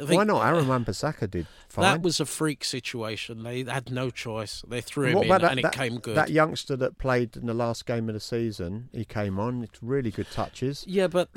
I 0.00 0.14
why 0.14 0.24
not? 0.24 0.46
Aaron 0.46 0.68
Wan-Bissaka 0.68 1.30
did 1.30 1.46
fine. 1.68 1.82
That 1.82 2.02
was 2.02 2.20
a 2.20 2.26
freak 2.26 2.64
situation. 2.64 3.42
They 3.42 3.64
had 3.64 3.90
no 3.90 4.10
choice. 4.10 4.62
They 4.66 4.80
threw 4.80 5.06
him 5.06 5.14
what 5.14 5.22
in, 5.24 5.28
that, 5.28 5.44
and 5.50 5.60
it 5.60 5.62
that, 5.62 5.72
came 5.72 5.98
good. 5.98 6.16
that 6.16 6.30
youngster 6.30 6.76
that 6.76 6.98
played 6.98 7.36
in 7.36 7.46
the 7.46 7.54
last 7.54 7.86
game 7.86 8.08
of 8.08 8.14
the 8.14 8.20
season? 8.20 8.88
He 8.92 9.04
came 9.04 9.38
on. 9.38 9.62
It's 9.62 9.82
really 9.82 10.10
good 10.10 10.30
touches. 10.30 10.84
yeah, 10.86 11.06
but 11.06 11.28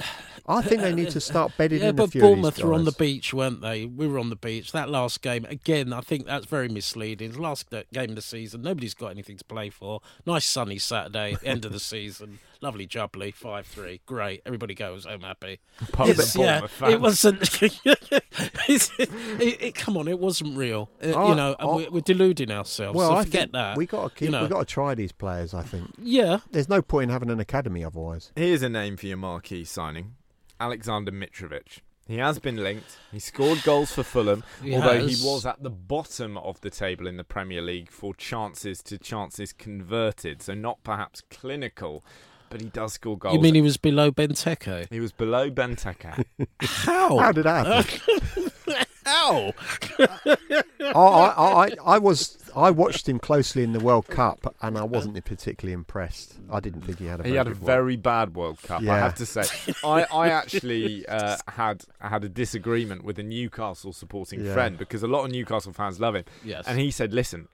I 0.48 0.62
think 0.62 0.82
they 0.82 0.94
need 0.94 1.10
to 1.12 1.20
start 1.22 1.52
bedding 1.58 1.82
yeah, 1.82 1.90
in 1.90 1.92
a 1.92 1.94
but 1.94 2.12
few 2.12 2.22
of 2.22 2.28
these 2.28 2.36
Bournemouth 2.36 2.64
were 2.64 2.74
on 2.74 2.86
the 2.86 2.92
beach, 2.92 3.34
weren't 3.34 3.62
they? 3.62 3.86
We 3.86 4.08
were 4.08 4.20
on 4.20 4.30
the 4.30 4.36
beach. 4.36 4.72
That 4.72 4.90
last 4.90 5.22
game, 5.22 5.46
again, 5.46 5.94
I 5.94 6.02
think 6.02 6.26
that's 6.26 6.46
very 6.46 6.70
misleading. 6.70 7.34
Last 7.34 7.70
game 7.70 8.10
of 8.10 8.16
the 8.16 8.22
season, 8.22 8.62
nobody's 8.62 8.94
got 8.94 9.08
anything 9.08 9.38
to 9.38 9.46
play 9.46 9.70
for. 9.70 10.02
Nice 10.26 10.46
sunny 10.46 10.80
Saturday, 10.80 11.38
end 11.44 11.66
of 11.66 11.72
the 11.72 11.80
season, 11.94 12.40
lovely 12.64 12.88
jubbly, 12.88 13.32
five 13.34 13.68
three, 13.68 14.02
great. 14.08 14.42
Everybody 14.46 14.74
goes 14.74 15.06
home 15.06 15.22
happy. 15.22 15.60
Apart 15.82 16.10
It's- 16.10 16.32
from 16.34 16.42
yeah, 16.42 16.62
Bournemouth 16.62 16.82
it 16.94 17.02
wasn't. 17.02 17.62
it, 18.68 19.62
it, 19.62 19.76
come 19.76 19.98
on, 19.98 20.08
it 20.08 20.18
wasn't 20.20 20.58
real. 20.58 20.90
Uh, 21.04 21.12
Oh, 21.14 21.30
you 21.30 21.36
know, 21.36 21.50
and 21.60 21.70
oh. 21.70 21.76
we're, 21.76 21.92
we're 21.92 22.02
deluding 22.02 22.50
ourselves. 22.52 22.98
Well, 22.98 23.10
so 23.10 23.16
I 23.18 23.24
forget 23.26 23.42
think 23.42 23.52
that. 23.54 23.78
we 23.78 23.86
got 23.86 24.10
to 24.10 24.16
keep. 24.16 24.26
you 24.28 24.32
know. 24.32 24.42
We 24.44 24.48
got 24.50 24.60
to 24.68 24.74
try 24.74 24.96
these 24.96 25.12
players. 25.12 25.54
I 25.54 25.62
think 25.62 25.92
yeah, 26.02 26.40
there's 26.52 26.70
no 26.70 26.82
point 26.82 27.04
in 27.04 27.10
having 27.10 27.30
an 27.30 27.40
academy 27.40 27.84
otherwise. 27.84 28.32
Here's 28.36 28.64
a 28.64 28.70
name 28.70 28.98
for 28.98 29.06
your 29.08 29.18
marquee 29.18 29.64
signing 29.66 30.16
Alexander 30.60 31.12
Mitrovic. 31.12 31.80
He 32.06 32.18
has 32.18 32.38
been 32.38 32.58
linked. 32.58 32.98
He 33.14 33.20
scored 33.20 33.64
goals 33.64 33.94
for 33.94 34.04
Fulham, 34.04 34.44
He 34.62 34.76
although 34.76 35.00
has. 35.08 35.22
he 35.22 35.26
was 35.26 35.46
at 35.46 35.64
the 35.64 35.70
bottom 35.70 36.38
of 36.38 36.60
the 36.60 36.70
table 36.70 37.08
in 37.08 37.16
the 37.16 37.24
Premier 37.24 37.62
League 37.62 37.90
for 37.90 38.14
chances 38.14 38.84
to 38.84 38.98
chances 38.98 39.54
converted. 39.54 40.42
So 40.42 40.54
not 40.54 40.84
perhaps 40.84 41.22
clinical, 41.30 42.04
but 42.50 42.62
he 42.62 42.68
does 42.68 42.94
score 42.94 43.18
goals. 43.18 43.36
you 43.36 43.42
mean 43.42 43.56
he 43.56 43.62
was 43.62 43.78
below 43.78 44.12
Benteke? 44.12 44.88
he 44.90 45.00
was 45.00 45.12
below 45.12 45.50
Benteke? 45.50 46.26
How? 46.62 47.18
How 47.18 47.32
did 47.32 47.44
that 47.46 47.66
happen? 47.68 48.52
How? 49.06 49.52
I, 50.00 50.64
I, 50.96 51.66
I, 51.66 51.70
I 51.86 51.98
was. 51.98 52.38
I 52.56 52.70
watched 52.72 53.10
him 53.10 53.18
closely 53.20 53.64
in 53.64 53.74
the 53.74 53.80
World 53.80 54.08
Cup, 54.08 54.56
and 54.62 54.78
I 54.78 54.84
wasn't 54.84 55.24
particularly 55.26 55.74
impressed. 55.74 56.36
I 56.52 56.60
didn't 56.60 56.82
think 56.82 57.00
he 57.00 57.08
had 57.08 57.20
a. 57.20 57.24
he 57.24 57.30
Very 57.32 57.38
had 57.38 57.48
a 57.48 57.50
good 57.52 57.60
World- 57.62 57.66
very 57.66 57.96
bad 57.98 58.36
World 58.36 58.62
Cup. 58.62 58.82
I 58.84 58.98
have 59.00 59.16
to 59.16 59.26
say, 59.26 59.44
I, 59.84 60.04
I 60.04 60.30
actually 60.30 61.06
uh, 61.08 61.38
had 61.50 61.84
had 62.00 62.24
a 62.24 62.30
disagreement 62.30 63.04
with 63.04 63.20
a 63.20 63.24
Newcastle 63.24 63.92
supporting 63.92 64.46
Yeah. 64.46 64.54
friend 64.54 64.78
because 64.78 65.04
a 65.04 65.08
lot 65.08 65.26
of 65.26 65.32
Newcastle 65.32 65.74
fans 65.74 66.00
love 66.00 66.16
him, 66.16 66.24
Yes. 66.44 66.64
and 66.68 66.80
he 66.80 66.90
said, 66.92 67.12
"Listen, 67.14 67.50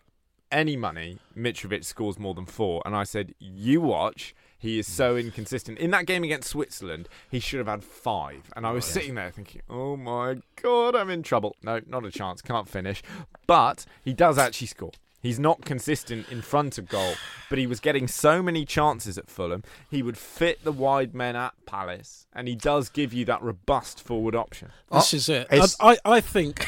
any 0.51 0.75
money, 0.75 1.17
Mitrovic 1.35 1.83
scores 1.85 2.19
more 2.19 2.33
than 2.35 2.45
four. 2.45 2.81
And 2.85 2.95
I 2.95 3.03
said, 3.05 3.33
"You 3.39 3.81
watch." 3.81 4.35
He 4.59 4.77
is 4.77 4.87
so 4.87 5.15
inconsistent. 5.15 5.79
In 5.79 5.91
that 5.91 6.05
game 6.05 6.23
against 6.23 6.49
Switzerland, 6.49 7.07
he 7.31 7.39
should 7.39 7.59
have 7.59 7.67
had 7.67 7.83
five. 7.83 8.51
And 8.55 8.67
I 8.67 8.71
was 8.71 8.83
sitting 8.85 9.15
there 9.15 9.31
thinking, 9.31 9.61
"Oh 9.69 9.95
my 9.95 10.41
god, 10.61 10.95
I'm 10.95 11.09
in 11.09 11.23
trouble." 11.23 11.55
No, 11.63 11.79
not 11.87 12.05
a 12.05 12.11
chance. 12.11 12.41
Can't 12.41 12.67
finish. 12.67 13.01
But 13.47 13.85
he 14.03 14.13
does 14.13 14.37
actually 14.37 14.67
score. 14.67 14.91
He's 15.21 15.39
not 15.39 15.65
consistent 15.65 16.29
in 16.29 16.41
front 16.41 16.77
of 16.77 16.87
goal, 16.87 17.15
but 17.49 17.57
he 17.57 17.67
was 17.67 17.79
getting 17.81 18.07
so 18.07 18.41
many 18.41 18.65
chances 18.65 19.17
at 19.17 19.29
Fulham. 19.29 19.63
He 19.89 20.01
would 20.01 20.17
fit 20.17 20.63
the 20.63 20.71
wide 20.71 21.13
men 21.13 21.35
at 21.35 21.53
Palace, 21.65 22.25
and 22.31 22.47
he 22.47 22.55
does 22.55 22.89
give 22.89 23.13
you 23.13 23.25
that 23.25 23.41
robust 23.41 24.01
forward 24.01 24.33
option. 24.35 24.71
This 24.91 25.13
is 25.13 25.29
it. 25.29 25.47
Oh, 25.51 25.67
I, 25.79 25.91
I, 25.91 25.97
I 26.05 26.21
think 26.21 26.67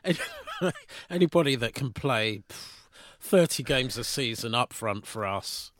anybody 1.10 1.54
that 1.56 1.74
can 1.74 1.92
play 1.92 2.42
30 3.20 3.62
games 3.62 3.96
a 3.96 4.04
season 4.04 4.54
up 4.54 4.72
front 4.74 5.06
for 5.06 5.24
us. 5.24 5.72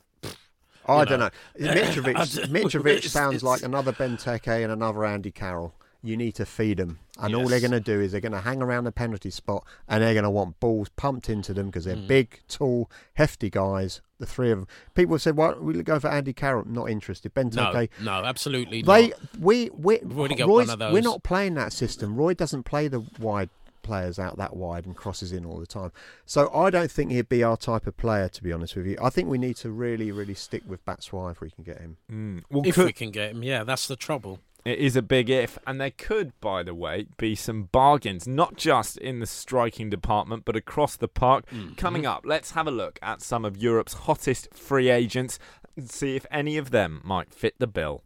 I 0.87 1.05
don't 1.05 1.19
know. 1.19 1.29
know. 1.59 1.73
Mitrovic, 1.73 2.15
Mitrovic 2.49 3.03
sounds 3.09 3.43
like 3.43 3.61
another 3.63 3.91
Benteke 3.93 4.63
and 4.63 4.71
another 4.71 5.05
Andy 5.05 5.31
Carroll. 5.31 5.73
You 6.03 6.15
need 6.15 6.35
to 6.35 6.45
feed 6.45 6.77
them, 6.77 6.99
and 7.19 7.33
all 7.35 7.47
they're 7.47 7.59
going 7.59 7.71
to 7.71 7.79
do 7.79 7.99
is 7.99 8.11
they're 8.11 8.21
going 8.21 8.31
to 8.31 8.39
hang 8.41 8.61
around 8.61 8.83
the 8.83 8.91
penalty 8.91 9.31
spot, 9.31 9.65
and 9.89 10.03
they're 10.03 10.13
going 10.13 10.23
to 10.23 10.29
want 10.29 10.59
balls 10.59 10.89
pumped 10.95 11.27
into 11.27 11.53
them 11.55 11.65
because 11.65 11.85
they're 11.85 11.95
Mm. 11.95 12.07
big, 12.07 12.39
tall, 12.47 12.89
hefty 13.15 13.49
guys. 13.49 13.99
The 14.19 14.25
three 14.27 14.51
of 14.51 14.59
them. 14.59 14.67
People 14.95 15.15
have 15.15 15.21
said, 15.23 15.35
"Why 15.35 15.51
don't 15.51 15.63
we 15.63 15.81
go 15.83 15.99
for 15.99 16.07
Andy 16.07 16.33
Carroll?" 16.33 16.65
Not 16.67 16.89
interested. 16.89 17.31
No, 17.35 17.43
Benteke. 17.43 17.89
no, 18.01 18.11
absolutely 18.11 18.83
They, 18.83 19.09
not. 19.09 19.19
We, 19.39 19.69
we, 19.73 19.99
Roy's, 20.03 20.75
we're 20.77 21.01
not 21.01 21.23
playing 21.23 21.55
that 21.55 21.73
system. 21.73 22.15
Roy 22.15 22.33
doesn't 22.35 22.63
play 22.63 22.87
the 22.87 23.03
wide 23.19 23.49
players 23.87 24.19
out 24.19 24.37
that 24.37 24.55
wide 24.55 24.85
and 24.85 24.95
crosses 24.95 25.31
in 25.31 25.45
all 25.45 25.57
the 25.59 25.65
time. 25.65 25.91
So 26.25 26.53
I 26.53 26.69
don't 26.69 26.91
think 26.91 27.11
he'd 27.11 27.29
be 27.29 27.41
our 27.43 27.57
type 27.57 27.87
of 27.87 27.95
player, 27.97 28.27
to 28.29 28.43
be 28.43 28.51
honest 28.51 28.75
with 28.75 28.85
you. 28.85 28.97
I 29.01 29.09
think 29.09 29.29
we 29.29 29.37
need 29.37 29.55
to 29.57 29.69
really, 29.71 30.11
really 30.11 30.33
stick 30.33 30.63
with 30.67 30.85
Batshuayi 30.85 31.31
if 31.31 31.41
we 31.41 31.49
can 31.49 31.63
get 31.63 31.79
him. 31.79 31.97
Mm. 32.11 32.43
Well, 32.51 32.63
If 32.65 32.75
could- 32.75 32.85
we 32.85 32.93
can 32.93 33.11
get 33.11 33.31
him, 33.31 33.43
yeah, 33.43 33.63
that's 33.63 33.87
the 33.87 33.95
trouble. 33.95 34.39
It 34.65 34.79
is 34.79 34.97
a 34.97 35.01
big 35.01 35.29
if, 35.29 35.57
and 35.65 35.79
there 35.79 35.91
could, 35.91 36.33
by 36.41 36.61
the 36.61 36.75
way, 36.75 37.07
be 37.17 37.35
some 37.35 37.69
bargains, 37.71 38.27
not 38.27 38.57
just 38.57 38.97
in 38.97 39.19
the 39.19 39.25
striking 39.25 39.89
department, 39.89 40.43
but 40.43 40.57
across 40.57 40.97
the 40.97 41.07
park. 41.07 41.45
Coming 41.77 42.05
up, 42.05 42.23
let's 42.25 42.51
have 42.51 42.67
a 42.67 42.71
look 42.71 42.99
at 43.01 43.21
some 43.21 43.45
of 43.45 43.55
Europe's 43.55 43.93
hottest 43.93 44.53
free 44.53 44.89
agents 44.89 45.39
and 45.77 45.89
see 45.89 46.17
if 46.17 46.25
any 46.29 46.57
of 46.57 46.71
them 46.71 46.99
might 47.05 47.33
fit 47.33 47.55
the 47.59 47.67
bill. 47.67 48.03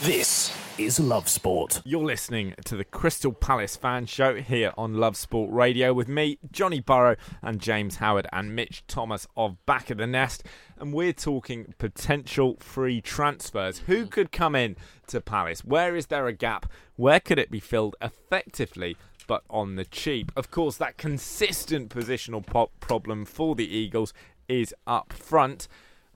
This 0.00 0.52
is 0.78 0.98
Love 0.98 1.28
Sport. 1.28 1.80
You're 1.84 2.02
listening 2.04 2.54
to 2.64 2.74
the 2.74 2.84
Crystal 2.84 3.32
Palace 3.32 3.76
fan 3.76 4.06
show 4.06 4.34
here 4.34 4.72
on 4.76 4.94
Love 4.94 5.16
Sport 5.16 5.52
Radio 5.52 5.92
with 5.92 6.08
me, 6.08 6.38
Johnny 6.50 6.80
Burrow, 6.80 7.14
and 7.40 7.60
James 7.60 7.96
Howard 7.96 8.26
and 8.32 8.56
Mitch 8.56 8.84
Thomas 8.88 9.28
of 9.36 9.64
Back 9.64 9.90
of 9.90 9.98
the 9.98 10.08
Nest. 10.08 10.44
And 10.76 10.92
we're 10.92 11.12
talking 11.12 11.74
potential 11.78 12.56
free 12.58 13.00
transfers. 13.00 13.78
Who 13.86 14.06
could 14.06 14.32
come 14.32 14.56
in 14.56 14.74
to 15.06 15.20
Palace? 15.20 15.64
Where 15.64 15.94
is 15.94 16.06
there 16.06 16.26
a 16.26 16.32
gap? 16.32 16.66
Where 16.96 17.20
could 17.20 17.38
it 17.38 17.50
be 17.50 17.60
filled 17.60 17.94
effectively? 18.02 18.96
But 19.28 19.44
on 19.48 19.76
the 19.76 19.84
cheap. 19.84 20.32
Of 20.34 20.50
course, 20.50 20.76
that 20.78 20.96
consistent 20.96 21.90
positional 21.90 22.44
pop 22.44 22.72
problem 22.80 23.24
for 23.24 23.54
the 23.54 23.72
Eagles 23.72 24.12
is 24.48 24.74
up 24.84 25.12
front. 25.12 25.68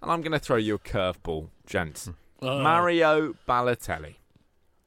And 0.03 0.11
I'm 0.11 0.23
going 0.23 0.33
to 0.33 0.41
throw 0.41 0.57
you 0.57 0.75
a 0.75 0.79
curveball, 0.81 1.51
gents. 1.67 2.07
Hmm. 2.07 2.13
Oh. 2.43 2.61
Mario 2.61 3.35
Balotelli. 3.49 4.17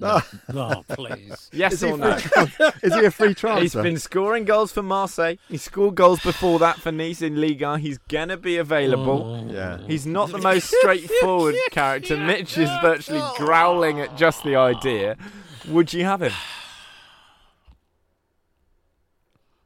Ah. 0.02 0.26
Oh, 0.54 0.84
please. 0.88 1.50
Yes 1.52 1.74
Is 1.74 1.82
he, 1.82 1.92
or 1.92 1.98
no? 1.98 2.18
free 2.18 2.70
is 2.84 2.96
he 2.96 3.06
a 3.06 3.12
free 3.12 3.34
transfer? 3.36 3.62
He's 3.62 3.76
been 3.76 3.98
scoring 3.98 4.46
goals 4.46 4.72
for 4.72 4.82
Marseille. 4.82 5.36
He 5.48 5.58
scored 5.58 5.96
goals 5.96 6.22
before 6.22 6.60
that 6.60 6.80
for 6.80 6.92
Nice 6.92 7.22
in 7.22 7.40
Liga. 7.40 7.78
He's 7.78 7.98
gonna 8.10 8.38
be 8.38 8.58
available. 8.58 9.46
Oh. 9.48 9.54
yeah. 9.54 9.80
He's 9.86 10.06
not 10.08 10.32
the 10.32 10.40
most 10.40 10.74
straightforward 10.74 11.56
character. 11.72 12.18
Mitch 12.18 12.58
is 12.58 12.70
virtually 12.82 13.20
oh. 13.22 13.34
growling 13.38 14.00
at 14.00 14.16
just 14.18 14.44
the 14.44 14.56
idea. 14.56 15.18
Would 15.68 15.94
you 15.94 16.06
have 16.06 16.22
him? 16.22 16.34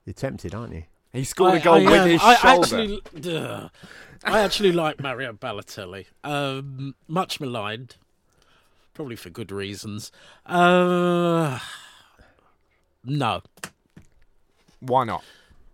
You're 0.05 0.13
tempted, 0.13 0.53
aren't 0.53 0.73
you? 0.73 0.83
He 1.13 1.23
scored 1.23 1.53
a 1.53 1.57
I- 1.57 1.59
goal 1.59 1.75
I, 1.75 1.91
with 1.91 2.01
um, 2.01 2.09
his 2.09 2.21
I 2.23 2.35
shoulder. 2.35 2.63
Actually, 2.63 3.35
ugh. 3.37 3.71
I 4.25 4.39
actually 4.39 4.71
like 4.71 4.99
Mario 5.01 5.33
Balotelli. 5.33 6.05
Um, 6.23 6.95
much 7.07 7.39
maligned, 7.39 7.97
probably 8.93 9.15
for 9.15 9.29
good 9.29 9.51
reasons. 9.51 10.11
Uh, 10.45 11.59
no, 13.03 13.41
Why 14.79 15.03
not? 15.03 15.23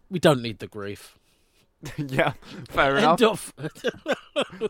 we 0.09 0.19
don't 0.19 0.41
need 0.41 0.59
the 0.59 0.67
grief. 0.67 1.15
yeah, 1.97 2.33
fair 2.69 2.97
enough. 2.97 3.21
Of. 3.21 3.53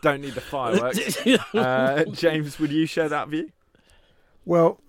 Don't 0.02 0.20
need 0.20 0.34
the 0.34 0.40
fireworks. 0.40 1.18
Uh, 1.54 2.04
James, 2.04 2.60
would 2.60 2.70
you 2.70 2.86
share 2.86 3.08
that 3.08 3.28
view? 3.28 3.50
Well, 4.44 4.80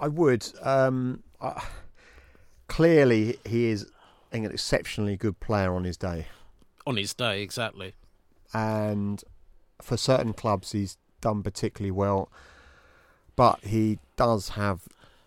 I 0.00 0.08
would. 0.08 0.46
Um, 0.62 1.22
I, 1.42 1.62
clearly, 2.68 3.36
he 3.44 3.66
is 3.66 3.86
an 4.32 4.50
exceptionally 4.52 5.16
good 5.16 5.38
player 5.40 5.74
on 5.74 5.84
his 5.84 5.96
day, 5.96 6.26
On 6.86 6.96
his 6.96 7.14
day, 7.14 7.42
exactly. 7.42 7.94
and 8.52 9.22
for 9.80 9.96
certain 9.96 10.32
clubs, 10.32 10.72
he's 10.72 10.96
done 11.20 11.42
particularly 11.42 11.90
well. 11.90 12.30
But 13.36 13.60
he 13.64 13.98
does 14.16 14.50
have 14.50 14.82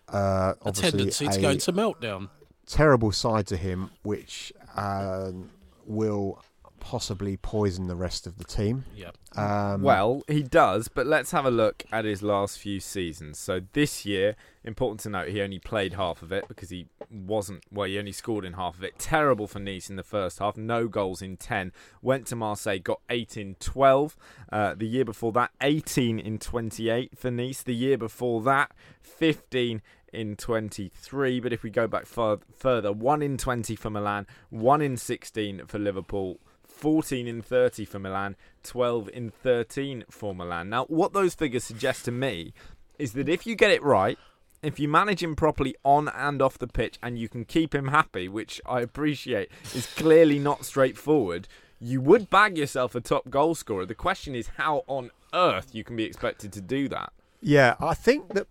uh, 0.08 0.54
A 0.64 0.72
tendency 0.72 1.26
to 1.28 1.40
go 1.40 1.50
into 1.50 1.72
meltdown. 1.72 2.28
terrible 2.66 3.10
side 3.12 3.46
to 3.48 3.56
him, 3.56 3.90
which 4.02 4.52
um, 4.76 5.50
will 5.86 6.42
possibly 6.80 7.36
poison 7.36 7.86
the 7.88 7.96
rest 7.96 8.26
of 8.26 8.38
the 8.38 8.44
team. 8.44 8.84
Yeah. 8.94 9.10
Um, 9.36 9.82
Well, 9.82 10.22
he 10.28 10.42
does, 10.42 10.88
but 10.88 11.06
let's 11.06 11.30
have 11.32 11.44
a 11.44 11.50
look 11.50 11.84
at 11.92 12.04
his 12.04 12.22
last 12.22 12.58
few 12.58 12.80
seasons. 12.80 13.38
So 13.38 13.60
this 13.72 14.06
year, 14.06 14.36
important 14.64 15.00
to 15.00 15.10
note, 15.10 15.28
he 15.28 15.40
only 15.42 15.58
played 15.58 15.94
half 15.94 16.22
of 16.22 16.32
it 16.32 16.48
because 16.48 16.70
he 16.70 16.86
wasn't, 17.10 17.64
well, 17.70 17.86
he 17.86 17.98
only 17.98 18.12
scored 18.12 18.44
in 18.44 18.54
half 18.54 18.76
of 18.78 18.84
it. 18.84 18.98
Terrible 18.98 19.46
for 19.46 19.58
Nice 19.58 19.90
in 19.90 19.96
the 19.96 20.02
first 20.02 20.38
half, 20.38 20.56
no 20.56 20.88
goals 20.88 21.20
in 21.22 21.36
10. 21.36 21.72
Went 22.02 22.26
to 22.28 22.36
Marseille, 22.36 22.78
got 22.78 23.00
8 23.10 23.36
in 23.36 23.54
12. 23.56 24.16
Uh, 24.52 24.74
the 24.74 24.86
year 24.86 25.04
before 25.04 25.32
that, 25.32 25.50
18 25.60 26.18
in 26.18 26.38
28 26.38 27.18
for 27.18 27.30
Nice. 27.30 27.62
The 27.62 27.74
year 27.74 27.98
before 27.98 28.42
that, 28.42 28.72
15 29.00 29.82
in 30.12 30.36
23. 30.36 31.40
But 31.40 31.52
if 31.52 31.62
we 31.62 31.70
go 31.70 31.86
back 31.86 32.06
fur- 32.06 32.38
further, 32.56 32.92
1 32.92 33.22
in 33.22 33.36
20 33.36 33.76
for 33.76 33.90
Milan, 33.90 34.26
1 34.50 34.80
in 34.82 34.96
16 34.96 35.66
for 35.66 35.78
Liverpool. 35.78 36.38
14 36.76 37.26
in 37.26 37.40
30 37.40 37.86
for 37.86 37.98
Milan, 37.98 38.36
12 38.62 39.08
in 39.12 39.30
13 39.30 40.04
for 40.10 40.34
Milan. 40.34 40.68
Now, 40.68 40.84
what 40.84 41.14
those 41.14 41.34
figures 41.34 41.64
suggest 41.64 42.04
to 42.04 42.12
me 42.12 42.52
is 42.98 43.12
that 43.14 43.28
if 43.28 43.46
you 43.46 43.56
get 43.56 43.70
it 43.70 43.82
right, 43.82 44.18
if 44.62 44.78
you 44.78 44.88
manage 44.88 45.22
him 45.22 45.34
properly 45.36 45.74
on 45.84 46.08
and 46.08 46.42
off 46.42 46.58
the 46.58 46.66
pitch 46.66 46.98
and 47.02 47.18
you 47.18 47.28
can 47.28 47.44
keep 47.44 47.74
him 47.74 47.88
happy, 47.88 48.28
which 48.28 48.60
I 48.66 48.80
appreciate 48.80 49.50
is 49.74 49.86
clearly 49.86 50.38
not 50.38 50.64
straightforward, 50.64 51.48
you 51.80 52.00
would 52.00 52.28
bag 52.30 52.58
yourself 52.58 52.94
a 52.94 53.00
top 53.00 53.30
goal 53.30 53.54
scorer. 53.54 53.86
The 53.86 53.94
question 53.94 54.34
is 54.34 54.48
how 54.56 54.84
on 54.86 55.10
earth 55.32 55.74
you 55.74 55.84
can 55.84 55.96
be 55.96 56.04
expected 56.04 56.52
to 56.52 56.60
do 56.60 56.88
that. 56.88 57.12
Yeah, 57.40 57.76
I 57.80 57.94
think 57.94 58.34
that 58.34 58.48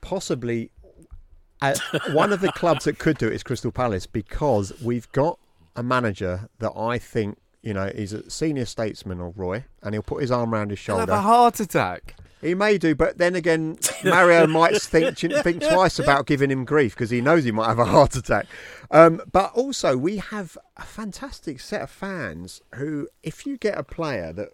possibly 0.00 0.70
uh, 1.60 1.74
one 2.12 2.32
of 2.32 2.40
the 2.40 2.52
clubs 2.52 2.84
that 2.84 2.98
could 2.98 3.18
do 3.18 3.28
it 3.28 3.34
is 3.34 3.42
Crystal 3.42 3.72
Palace 3.72 4.06
because 4.06 4.72
we've 4.82 5.10
got 5.12 5.38
a 5.76 5.82
manager 5.82 6.48
that 6.58 6.72
I 6.76 6.98
think 6.98 7.38
you 7.68 7.74
know 7.74 7.92
he's 7.94 8.14
a 8.14 8.28
senior 8.30 8.64
statesman 8.64 9.20
of 9.20 9.38
Roy, 9.38 9.62
and 9.82 9.94
he'll 9.94 10.02
put 10.02 10.22
his 10.22 10.30
arm 10.30 10.54
around 10.54 10.70
his 10.70 10.80
He'll 10.80 10.96
have 10.96 11.08
shoulder. 11.08 11.18
a 11.18 11.22
heart 11.22 11.60
attack. 11.60 12.14
He 12.40 12.54
may 12.54 12.78
do, 12.78 12.94
but 12.94 13.18
then 13.18 13.34
again, 13.34 13.78
Mario 14.02 14.46
might 14.60 14.80
think 14.80 15.18
think 15.18 15.62
twice 15.62 15.98
about 15.98 16.24
giving 16.24 16.50
him 16.50 16.64
grief 16.64 16.94
because 16.94 17.10
he 17.10 17.20
knows 17.20 17.44
he 17.44 17.52
might 17.52 17.66
have 17.68 17.78
a 17.78 17.84
heart 17.84 18.16
attack. 18.16 18.46
Um, 18.90 19.20
but 19.30 19.52
also, 19.52 19.98
we 19.98 20.16
have 20.16 20.56
a 20.78 20.84
fantastic 20.84 21.60
set 21.60 21.82
of 21.82 21.90
fans 21.90 22.62
who, 22.76 23.08
if 23.22 23.44
you 23.44 23.58
get 23.58 23.76
a 23.76 23.82
player 23.82 24.32
that 24.32 24.48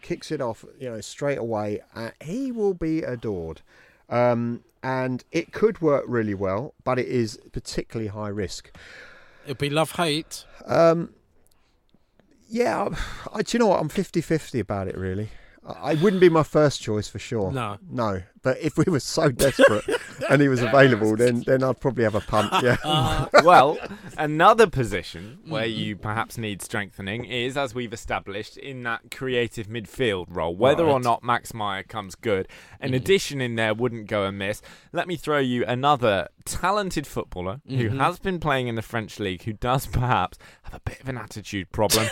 kicks 0.00 0.30
it 0.30 0.40
off, 0.40 0.64
you 0.78 0.88
know, 0.88 1.00
straight 1.00 1.38
away, 1.38 1.80
uh, 1.96 2.10
he 2.22 2.52
will 2.52 2.74
be 2.74 3.02
adored. 3.02 3.62
Um, 4.08 4.62
and 4.84 5.24
it 5.32 5.52
could 5.52 5.80
work 5.80 6.04
really 6.06 6.34
well, 6.34 6.74
but 6.84 6.96
it 6.96 7.08
is 7.08 7.40
particularly 7.50 8.06
high 8.08 8.28
risk. 8.28 8.70
It'd 9.46 9.58
be 9.58 9.70
love 9.70 9.92
hate. 9.92 10.44
Um, 10.64 11.14
yeah, 12.48 12.88
I, 13.32 13.42
do 13.42 13.56
you 13.56 13.58
know 13.58 13.68
what? 13.68 13.80
I'm 13.80 13.88
50 13.88 14.20
50 14.20 14.60
about 14.60 14.88
it, 14.88 14.96
really. 14.96 15.30
I, 15.66 15.92
I 15.92 15.94
wouldn't 15.94 16.20
be 16.20 16.28
my 16.28 16.42
first 16.42 16.80
choice 16.80 17.08
for 17.08 17.18
sure. 17.18 17.52
No. 17.52 17.78
No. 17.90 18.22
But 18.42 18.60
if 18.60 18.78
we 18.78 18.84
were 18.86 19.00
so 19.00 19.30
desperate 19.30 19.84
and 20.30 20.40
he 20.40 20.48
was 20.48 20.62
available, 20.62 21.16
then, 21.16 21.42
then 21.46 21.64
I'd 21.64 21.80
probably 21.80 22.04
have 22.04 22.14
a 22.14 22.20
punt. 22.20 22.52
Yeah. 22.62 22.76
Uh, 22.86 23.26
well, 23.44 23.78
another 24.16 24.66
position 24.66 25.38
mm. 25.44 25.50
where 25.50 25.66
you 25.66 25.96
perhaps 25.96 26.38
need 26.38 26.62
strengthening 26.62 27.24
is, 27.24 27.56
as 27.56 27.74
we've 27.74 27.92
established, 27.92 28.56
in 28.56 28.82
that 28.84 29.10
creative 29.10 29.66
midfield 29.66 30.26
role. 30.28 30.54
Whether 30.54 30.84
or 30.84 31.00
not 31.00 31.22
Max 31.24 31.52
Meyer 31.52 31.82
comes 31.82 32.14
good, 32.14 32.48
an 32.80 32.92
mm. 32.92 32.96
addition 32.96 33.40
in 33.40 33.56
there 33.56 33.74
wouldn't 33.74 34.06
go 34.06 34.22
amiss. 34.22 34.62
Let 34.92 35.08
me 35.08 35.16
throw 35.16 35.38
you 35.38 35.64
another 35.66 36.28
talented 36.44 37.06
footballer 37.06 37.60
who 37.66 37.88
mm-hmm. 37.88 37.98
has 37.98 38.18
been 38.18 38.38
playing 38.38 38.68
in 38.68 38.76
the 38.76 38.82
French 38.82 39.18
league, 39.18 39.42
who 39.42 39.52
does 39.52 39.86
perhaps 39.86 40.38
have 40.62 40.74
a 40.74 40.80
bit 40.80 41.00
of 41.00 41.08
an 41.08 41.18
attitude 41.18 41.72
problem. 41.72 42.06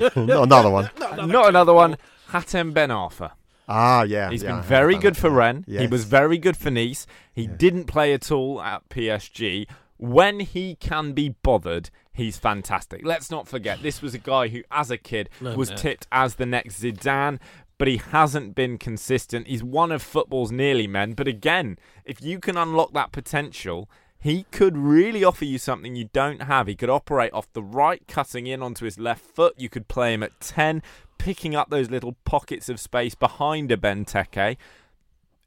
Not 0.00 0.16
another 0.16 0.70
one. 0.70 0.90
Not 0.98 1.48
another 1.48 1.74
one. 1.74 1.96
Hatem 2.30 2.72
Ben 2.74 2.90
Arfa. 2.90 3.32
Ah, 3.68 4.02
yeah. 4.04 4.30
He's 4.30 4.42
yeah, 4.42 4.50
been 4.50 4.56
have 4.56 4.64
very 4.66 4.96
good 4.96 5.16
for 5.16 5.30
Rennes. 5.30 5.64
He 5.66 5.74
Yes. 5.74 5.90
was 5.90 6.04
very 6.04 6.38
good 6.38 6.56
for 6.56 6.70
Nice. 6.70 7.06
He 7.32 7.46
didn't 7.46 7.84
play 7.86 8.12
at 8.12 8.30
all 8.30 8.60
at 8.62 8.88
PSG. 8.88 9.66
When 9.98 10.40
he 10.40 10.76
can 10.76 11.12
be 11.14 11.30
bothered, 11.42 11.90
he's 12.12 12.36
fantastic. 12.36 13.00
Let's 13.04 13.30
not 13.30 13.48
forget, 13.48 13.82
this 13.82 14.02
was 14.02 14.14
a 14.14 14.18
guy 14.18 14.48
who, 14.48 14.62
as 14.70 14.90
a 14.90 14.96
kid, 14.98 15.30
Learned 15.40 15.56
was 15.56 15.70
it. 15.70 15.78
tipped 15.78 16.06
as 16.12 16.34
the 16.36 16.46
next 16.46 16.80
Zidane. 16.82 17.38
but 17.78 17.88
he 17.88 17.98
hasn't 17.98 18.54
been 18.54 18.78
consistent. 18.78 19.46
He's 19.46 19.62
one 19.62 19.92
of 19.92 20.00
football's 20.00 20.50
nearly 20.50 20.86
men, 20.86 21.12
but 21.12 21.28
again, 21.28 21.78
if 22.06 22.22
you 22.22 22.38
can 22.38 22.56
unlock 22.56 22.94
that 22.94 23.12
potential, 23.12 23.90
he 24.18 24.44
could 24.50 24.76
really 24.76 25.22
offer 25.22 25.44
you 25.44 25.58
something 25.58 25.94
you 25.94 26.08
don't 26.12 26.42
have. 26.42 26.66
He 26.66 26.74
could 26.74 26.90
operate 26.90 27.32
off 27.32 27.52
the 27.52 27.62
right, 27.62 28.02
cutting 28.08 28.46
in 28.46 28.62
onto 28.62 28.84
his 28.84 28.98
left 28.98 29.22
foot. 29.22 29.54
You 29.56 29.68
could 29.68 29.88
play 29.88 30.14
him 30.14 30.22
at 30.22 30.38
10, 30.40 30.82
picking 31.18 31.54
up 31.54 31.70
those 31.70 31.90
little 31.90 32.16
pockets 32.24 32.68
of 32.68 32.80
space 32.80 33.14
behind 33.14 33.70
a 33.70 33.76
Benteke. 33.76 34.56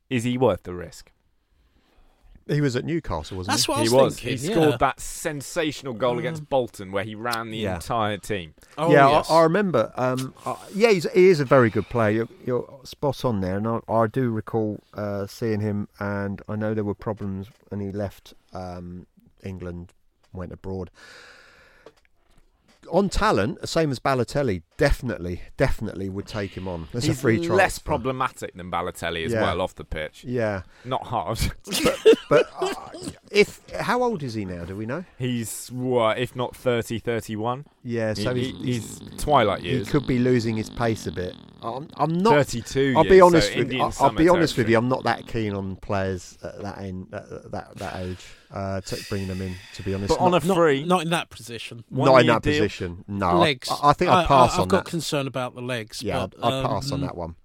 Is 0.09 0.23
he 0.23 0.37
worth 0.37 0.63
the 0.63 0.73
risk? 0.73 1.11
He 2.47 2.61
was 2.61 2.75
at 2.75 2.83
Newcastle, 2.83 3.37
wasn't 3.37 3.53
That's 3.53 3.65
he? 3.65 3.71
what 3.71 3.77
I 3.77 3.83
he 3.83 3.89
was, 3.89 3.91
was. 3.91 4.19
thinking. 4.19 4.37
he 4.39 4.47
yeah. 4.47 4.51
scored 4.53 4.79
that 4.79 4.99
sensational 4.99 5.93
goal 5.93 6.17
against 6.17 6.49
Bolton 6.49 6.91
where 6.91 7.03
he 7.03 7.13
ran 7.13 7.51
the 7.51 7.59
Yeah. 7.59 7.75
entire 7.75 8.17
team. 8.17 8.55
Oh, 8.75 8.91
yeah, 8.91 9.07
yes. 9.07 9.29
I, 9.29 9.35
I 9.35 9.43
remember. 9.43 9.93
Um, 9.95 10.33
uh, 10.45 10.55
yeah, 10.73 10.89
he's, 10.89 11.07
he 11.11 11.29
is 11.29 11.39
a 11.39 11.45
very 11.45 11.69
good 11.69 11.87
player. 11.89 12.11
You're, 12.11 12.27
you're 12.43 12.79
spot 12.85 13.23
on 13.23 13.41
there, 13.41 13.57
and 13.57 13.67
I, 13.67 13.79
I 13.87 14.07
do 14.07 14.31
recall 14.31 14.79
uh, 14.95 15.27
seeing 15.27 15.59
him. 15.59 15.89
And 15.99 16.41
I 16.49 16.55
know 16.55 16.73
there 16.73 16.83
were 16.83 16.95
problems, 16.95 17.49
and 17.69 17.83
he 17.83 17.91
left 17.91 18.33
um, 18.53 19.05
England, 19.43 19.93
went 20.33 20.51
abroad. 20.51 20.89
On 22.91 23.07
talent, 23.07 23.67
same 23.69 23.91
as 23.91 23.99
Balotelli, 23.99 24.63
definitely, 24.77 25.41
definitely 25.57 26.09
would 26.09 26.25
take 26.25 26.55
him 26.57 26.67
on. 26.67 26.87
As 26.93 27.03
He's 27.03 27.17
a 27.17 27.21
free 27.21 27.35
transfer. 27.35 27.53
less 27.53 27.77
problematic 27.77 28.55
than 28.55 28.71
Balotelli 28.71 29.25
as 29.25 29.31
Yeah. 29.33 29.41
well 29.41 29.61
off 29.61 29.75
the 29.75 29.83
pitch. 29.83 30.23
Yeah, 30.23 30.63
Not 30.85 31.03
hard. 31.03 31.39
but 32.29 32.49
uh, 32.59 32.73
if 33.29 33.61
how 33.75 34.01
old 34.01 34.23
is 34.23 34.33
he 34.33 34.43
now? 34.43 34.63
Do 34.65 34.75
we 34.75 34.87
know? 34.87 35.03
he's, 35.19 35.67
what, 35.71 36.17
if 36.17 36.35
not 36.35 36.55
30, 36.55 36.97
31? 36.97 37.65
Yeah, 37.83 38.13
so 38.15 38.33
He- 38.33 38.53
he's, 38.53 38.97
he's 38.97 39.21
twilight 39.23 39.61
years. 39.61 39.85
he 39.85 39.91
could 39.91 40.07
be 40.07 40.17
losing 40.17 40.55
his 40.55 40.69
pace 40.71 41.05
a 41.05 41.11
bit. 41.11 41.35
I'm, 41.61 41.89
I'm 41.95 42.17
not 42.17 42.33
32 42.33 42.93
I'll 42.97 43.03
years, 43.03 43.11
be 43.13 43.21
honest 43.21 43.47
so 43.49 43.53
with 43.55 43.63
Indian 43.65 43.79
you. 43.81 43.83
I'll, 43.99 44.05
I'll 44.05 44.11
be 44.15 44.29
honest 44.29 44.55
territory. 44.55 44.63
with 44.63 44.71
you. 44.71 44.77
I'm 44.79 44.89
not 44.89 45.03
that 45.03 45.27
keen 45.27 45.53
on 45.53 45.75
players 45.75 46.39
at 46.41 46.59
that 46.63 46.77
end, 46.79 47.07
that 47.11 47.51
that, 47.51 47.75
that 47.77 47.95
age, 47.97 48.25
uh, 48.51 48.81
to 48.81 49.05
bringing 49.09 49.27
them 49.27 49.41
in. 49.41 49.55
To 49.75 49.83
be 49.83 49.93
honest, 49.93 50.09
But 50.09 50.19
on 50.19 50.31
not, 50.31 50.43
a 50.43 50.47
not, 50.47 50.55
free, 50.55 50.83
not 50.83 51.01
in 51.03 51.09
that 51.11 51.29
position. 51.29 51.83
not 51.89 52.21
in 52.21 52.27
that 52.27 52.41
deal. 52.41 52.53
position. 52.53 53.03
No, 53.07 53.39
legs. 53.39 53.69
I, 53.69 53.89
I 53.89 53.93
think 53.93 54.11
I'd 54.11 54.27
pass 54.27 54.53
I, 54.53 54.55
on 54.55 54.61
I've 54.63 54.67
got 54.67 54.85
that. 54.85 54.89
concern 54.91 55.27
about 55.27 55.55
the 55.55 55.61
legs. 55.61 56.01
yeah, 56.01 56.27
but, 56.27 56.43
I'd, 56.43 56.53
I'd 56.53 56.65
pass 56.65 56.91
on 56.91 57.01
um, 57.01 57.07
that 57.07 57.15
one. 57.15 57.35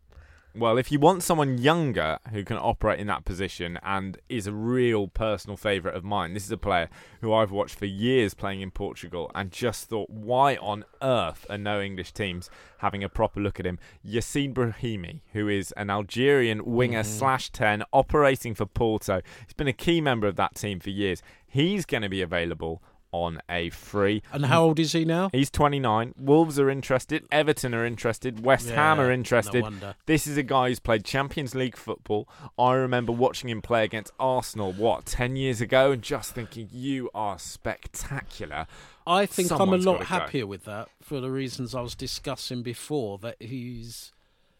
Well, 0.56 0.78
if 0.78 0.92
you 0.92 1.00
want 1.00 1.24
someone 1.24 1.58
younger 1.58 2.20
who 2.30 2.44
can 2.44 2.58
operate 2.58 3.00
in 3.00 3.08
that 3.08 3.24
position 3.24 3.76
and 3.82 4.18
is 4.28 4.46
a 4.46 4.52
real 4.52 5.08
personal 5.08 5.56
favourite 5.56 5.96
of 5.96 6.04
mine, 6.04 6.32
this 6.32 6.44
is 6.44 6.52
a 6.52 6.56
player 6.56 6.88
who 7.20 7.32
I've 7.32 7.50
watched 7.50 7.76
for 7.76 7.86
years 7.86 8.34
playing 8.34 8.60
in 8.60 8.70
Portugal 8.70 9.32
and 9.34 9.50
just 9.50 9.88
thought, 9.88 10.10
why 10.10 10.54
on 10.58 10.84
earth 11.02 11.44
are 11.50 11.58
no 11.58 11.80
English 11.80 12.12
teams 12.12 12.50
having 12.78 13.02
a 13.02 13.08
proper 13.08 13.40
look 13.40 13.58
at 13.58 13.66
him? 13.66 13.80
Yassine 14.06 14.54
Brahimi, 14.54 15.22
who 15.32 15.48
is 15.48 15.72
an 15.72 15.90
Algerian 15.90 16.64
winger 16.64 17.02
mm-hmm. 17.02 17.18
slash 17.18 17.50
10 17.50 17.82
operating 17.92 18.54
for 18.54 18.64
Porto. 18.64 19.22
He's 19.44 19.54
been 19.54 19.66
a 19.66 19.72
key 19.72 20.00
member 20.00 20.28
of 20.28 20.36
that 20.36 20.54
team 20.54 20.78
for 20.78 20.90
years. 20.90 21.20
He's 21.48 21.84
going 21.84 22.02
to 22.04 22.08
be 22.08 22.22
available 22.22 22.80
on 23.14 23.40
a 23.48 23.70
free. 23.70 24.22
And 24.32 24.46
how 24.46 24.64
old 24.64 24.80
is 24.80 24.90
he 24.92 25.04
now? 25.04 25.30
He's 25.32 25.48
29. 25.50 26.14
Wolves 26.18 26.58
are 26.58 26.68
interested. 26.68 27.24
Everton 27.30 27.72
are 27.72 27.86
interested. 27.86 28.44
West 28.44 28.68
Ham 28.70 28.98
Yeah, 28.98 29.04
are 29.04 29.08
no 29.08 29.12
interested. 29.14 29.62
wonder. 29.62 29.94
this 30.06 30.26
is 30.26 30.36
a 30.36 30.42
guy 30.42 30.68
who's 30.68 30.80
played 30.80 31.04
Champions 31.04 31.54
League 31.54 31.76
football. 31.76 32.28
I 32.58 32.72
remember 32.74 33.12
watching 33.12 33.48
him 33.50 33.62
play 33.62 33.84
against 33.84 34.12
Arsenal, 34.18 34.72
what, 34.72 35.06
10 35.06 35.36
years 35.36 35.60
ago, 35.60 35.92
and 35.92 36.02
just 36.02 36.32
thinking, 36.34 36.68
you 36.72 37.08
are 37.14 37.38
spectacular. 37.38 38.66
I 39.06 39.26
think 39.26 39.48
Someone's 39.48 39.86
I'm 39.86 39.88
a 39.88 39.92
lot 39.92 39.98
gotta 40.00 40.10
go. 40.10 40.18
happier 40.24 40.46
with 40.48 40.64
that 40.64 40.88
for 41.00 41.20
the 41.20 41.30
reasons 41.30 41.72
I 41.74 41.82
was 41.82 41.94
discussing 41.94 42.62
before. 42.62 43.18
That 43.18 43.36
he's 43.40 44.12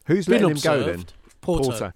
Who's 0.06 0.26
been 0.26 0.42
letting 0.42 0.56
him 0.58 0.62
go 0.62 0.80
then? 0.80 0.88
observed. 0.90 1.12
Porto. 1.40 1.64
Porto. 1.70 1.92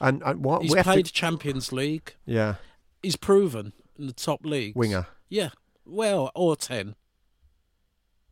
And, 0.00 0.22
and 0.24 0.42
what? 0.44 0.62
He's 0.62 0.72
we 0.72 0.82
played 0.82 1.06
to, 1.06 1.12
Champions 1.12 1.70
League. 1.72 2.14
yeah, 2.24 2.54
He's 3.02 3.16
proven 3.16 3.72
in 3.98 4.06
the 4.06 4.12
top 4.12 4.44
leagues. 4.46 4.74
winger 4.76 5.06
Yeah. 5.28 5.50
Well, 5.84 6.30
or 6.34 6.56
ten. 6.56 6.94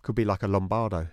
could 0.03 0.15
be 0.15 0.25
like 0.25 0.43
a 0.43 0.49
Lombardo. 0.49 1.09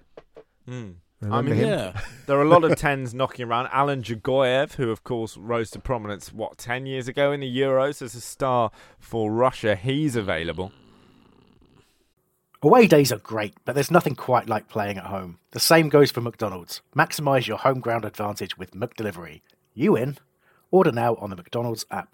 Hmm. 0.66 0.92
Remember 1.22 1.50
mean, 1.52 1.60
him? 1.60 1.70
Yeah. 1.70 2.02
There 2.28 2.38
are 2.38 2.44
a 2.44 2.50
lot 2.50 2.66
of 2.66 2.72
10s 2.72 3.14
knocking 3.14 3.48
around. 3.48 3.70
Alan 3.72 4.04
Dzagoev, 4.04 4.74
who 4.74 4.92
of 4.92 5.04
course 5.06 5.38
rose 5.38 5.72
to 5.72 5.80
prominence, 5.80 6.34
what, 6.34 6.58
10 6.58 6.86
years 6.86 7.08
ago 7.08 7.32
in 7.32 7.40
the 7.40 7.58
Euros 7.58 8.02
as 8.02 8.14
a 8.16 8.22
star 8.22 8.70
for 9.00 9.32
Russia, 9.32 9.76
he's 9.78 10.18
available. 10.18 10.74
Away 12.62 12.88
days 12.88 13.12
are 13.14 13.20
great, 13.20 13.54
but 13.64 13.76
there's 13.76 13.92
nothing 13.92 14.16
quite 14.16 14.50
like 14.50 14.68
playing 14.68 14.98
at 14.98 15.06
home. 15.06 15.40
The 15.52 15.60
same 15.60 15.88
goes 15.90 16.12
for 16.12 16.22
McDonald's. 16.22 16.82
Maximise 16.96 17.48
your 17.48 17.60
home 17.60 17.80
ground 17.80 18.04
advantage 18.04 18.58
with 18.58 18.72
McDelivery. 18.72 19.42
You 19.74 19.96
in? 19.96 20.18
Order 20.70 20.92
now 20.92 21.16
on 21.16 21.30
the 21.30 21.36
McDonald's 21.38 21.86
app. 21.92 22.14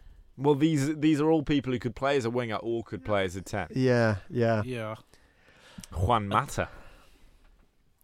Well, 0.37 0.55
these 0.55 0.95
these 0.97 1.19
are 1.21 1.29
all 1.29 1.43
people 1.43 1.71
who 1.73 1.79
could 1.79 1.95
play 1.95 2.17
as 2.17 2.25
a 2.25 2.29
winger 2.29 2.55
or 2.55 2.83
could 2.83 3.03
play 3.05 3.25
as 3.25 3.35
a 3.35 3.41
10. 3.41 3.67
Yeah, 3.75 4.17
yeah, 4.29 4.63
Yeah. 4.65 4.95
Juan 5.93 6.27
Mata. 6.27 6.69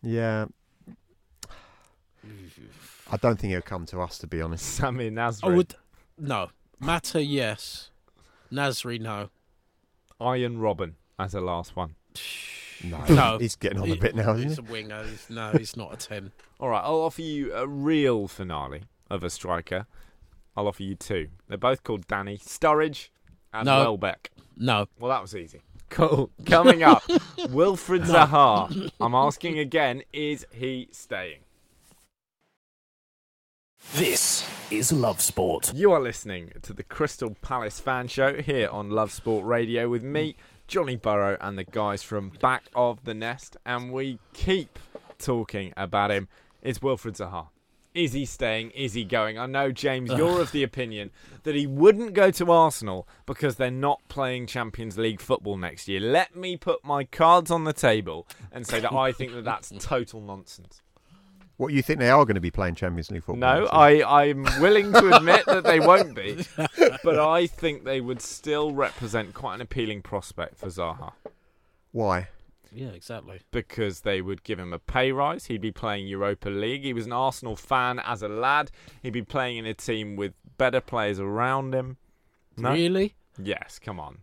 yeah. 0.04 0.46
I 3.10 3.18
don't 3.18 3.40
think 3.40 3.52
he'll 3.52 3.62
come 3.62 3.86
to 3.88 4.02
us, 4.02 4.18
to 4.20 4.28
be 4.28 4.42
honest. 4.42 4.80
Samir 4.82 5.12
Nasri. 5.12 5.52
I 5.52 5.56
would. 5.56 5.76
No. 6.18 6.50
Mata, 6.80 7.24
yes. 7.24 7.90
Nasri, 8.52 9.00
no. 9.00 9.30
Arjen 10.20 10.58
Robben 10.58 10.94
as 11.18 11.34
a 11.34 11.40
last 11.42 11.76
one. 11.76 11.96
No, 12.84 13.04
No. 13.10 13.38
he's 13.38 13.56
getting 13.56 13.80
on 13.80 13.90
a 13.92 13.96
bit 13.96 14.16
now, 14.16 14.34
He's 14.36 14.52
isn't 14.54 14.68
a 14.68 14.72
winger. 14.72 15.04
He's, 15.06 15.30
no, 15.30 15.52
he's 15.52 15.78
not 15.78 15.94
a 15.94 15.98
10. 15.98 16.32
All 16.60 16.70
right, 16.70 16.82
I'll 16.84 17.02
offer 17.02 17.22
you 17.22 17.54
a 17.56 17.66
real 17.68 18.28
finale 18.28 18.82
of 19.10 19.24
a 19.24 19.30
striker. 19.30 19.88
I'll 20.58 20.68
offer 20.68 20.82
you 20.82 20.96
two. 20.96 21.28
They're 21.48 21.58
both 21.58 21.84
called 21.84 22.08
Danny 22.08 22.40
Sturridge 22.40 23.10
and 23.54 23.68
No. 23.68 23.84
Welbeck. 23.84 24.32
No. 24.58 24.88
Well, 25.00 25.12
that 25.12 25.22
was 25.22 25.36
easy. 25.36 25.62
Cool. 25.92 26.32
Coming 26.48 26.82
up, 26.82 27.04
Wilfried 27.38 28.06
Zaha. 28.08 28.92
I'm 29.00 29.14
asking 29.14 29.60
again: 29.60 30.02
Is 30.12 30.48
he 30.52 30.90
staying? 30.92 31.42
This 33.94 34.50
is 34.72 34.92
Love 34.92 35.22
Sport. 35.22 35.74
You 35.76 35.92
are 35.92 36.02
listening 36.02 36.52
to 36.64 36.74
the 36.74 36.84
Crystal 36.84 37.36
Palace 37.42 37.80
Fan 37.80 38.08
Show 38.08 38.42
here 38.42 38.68
on 38.70 38.90
Love 38.90 39.12
Sport 39.12 39.46
Radio 39.46 39.88
with 39.88 40.04
me, 40.04 40.36
Johnny 40.68 40.96
Burrow, 40.96 41.38
and 41.40 41.56
the 41.58 41.64
guys 41.66 42.02
from 42.02 42.30
Back 42.42 42.64
of 42.76 43.04
the 43.06 43.14
Nest, 43.14 43.56
and 43.64 43.94
we 43.94 44.18
keep 44.34 44.80
talking 45.20 45.72
about 45.78 46.10
him. 46.12 46.28
It's 46.64 46.80
Wilfried 46.80 47.16
Zaha. 47.18 47.48
Is 47.98 48.14
he 48.14 48.26
staying? 48.26 48.70
Is 48.72 48.94
he 48.94 49.04
going? 49.04 49.40
I 49.40 49.48
know, 49.48 49.72
James, 49.72 50.12
you're 50.12 50.40
of 50.40 50.52
the 50.52 50.62
opinion 50.62 51.10
that 51.42 51.56
he 51.56 51.66
wouldn't 51.66 52.14
go 52.14 52.30
to 52.30 52.52
Arsenal 52.52 53.08
because 53.26 53.56
they're 53.56 53.72
not 53.72 54.02
playing 54.08 54.46
Champions 54.46 55.00
League 55.00 55.20
football 55.20 55.58
next 55.58 55.88
year. 55.88 56.00
Let 56.00 56.36
me 56.36 56.58
put 56.58 56.86
my 56.86 57.06
cards 57.06 57.50
on 57.50 57.64
the 57.64 57.74
table 57.74 58.28
and 58.52 58.68
say 58.68 58.80
that 58.82 58.94
I 58.94 59.12
think 59.12 59.34
that 59.34 59.46
that's 59.46 59.74
total 59.80 60.22
nonsense. 60.22 60.84
What 61.56 61.74
you 61.74 61.82
think 61.82 61.98
they 61.98 62.12
are 62.12 62.24
going 62.24 62.36
to 62.36 62.40
be 62.42 62.52
playing 62.52 62.76
Champions 62.76 63.10
League 63.10 63.24
football? 63.24 63.38
No. 63.38 63.66
I, 63.66 64.26
I'm 64.26 64.44
willing 64.62 64.94
to 64.94 65.18
admit 65.18 65.48
that 65.48 65.64
they 65.64 65.80
won't 65.80 66.14
be, 66.14 66.46
but 67.04 67.18
I 67.18 67.48
think 67.48 67.84
they 67.84 68.00
would 68.00 68.22
still 68.22 68.76
represent 68.76 69.34
quite 69.34 69.56
an 69.56 69.62
appealing 69.62 70.04
prospect 70.04 70.60
for 70.60 70.68
Zaha 70.68 71.14
Why? 71.94 72.28
Yeah, 72.78 72.90
exactly. 72.90 73.42
because 73.52 74.02
they 74.02 74.22
would 74.22 74.44
give 74.44 74.60
him 74.60 74.72
a 74.72 74.80
pay 74.80 75.12
rise. 75.12 75.46
He'd 75.46 75.62
be 75.62 75.72
playing 75.72 76.08
Europa 76.08 76.50
League. 76.50 76.84
He 76.84 76.94
was 76.94 77.06
an 77.08 77.12
Arsenal 77.12 77.56
fan 77.56 78.00
as 78.00 78.22
a 78.22 78.28
lad. 78.28 78.70
He'd 79.02 79.14
be 79.14 79.24
playing 79.24 79.58
in 79.58 79.66
a 79.66 79.74
team 79.74 80.16
with 80.16 80.34
better 80.58 80.80
players 80.82 81.20
around 81.20 81.74
him. 81.74 81.98
No? 82.56 82.72
Really? 82.74 83.16
Yes, 83.42 83.80
come 83.80 84.00
on. 84.00 84.20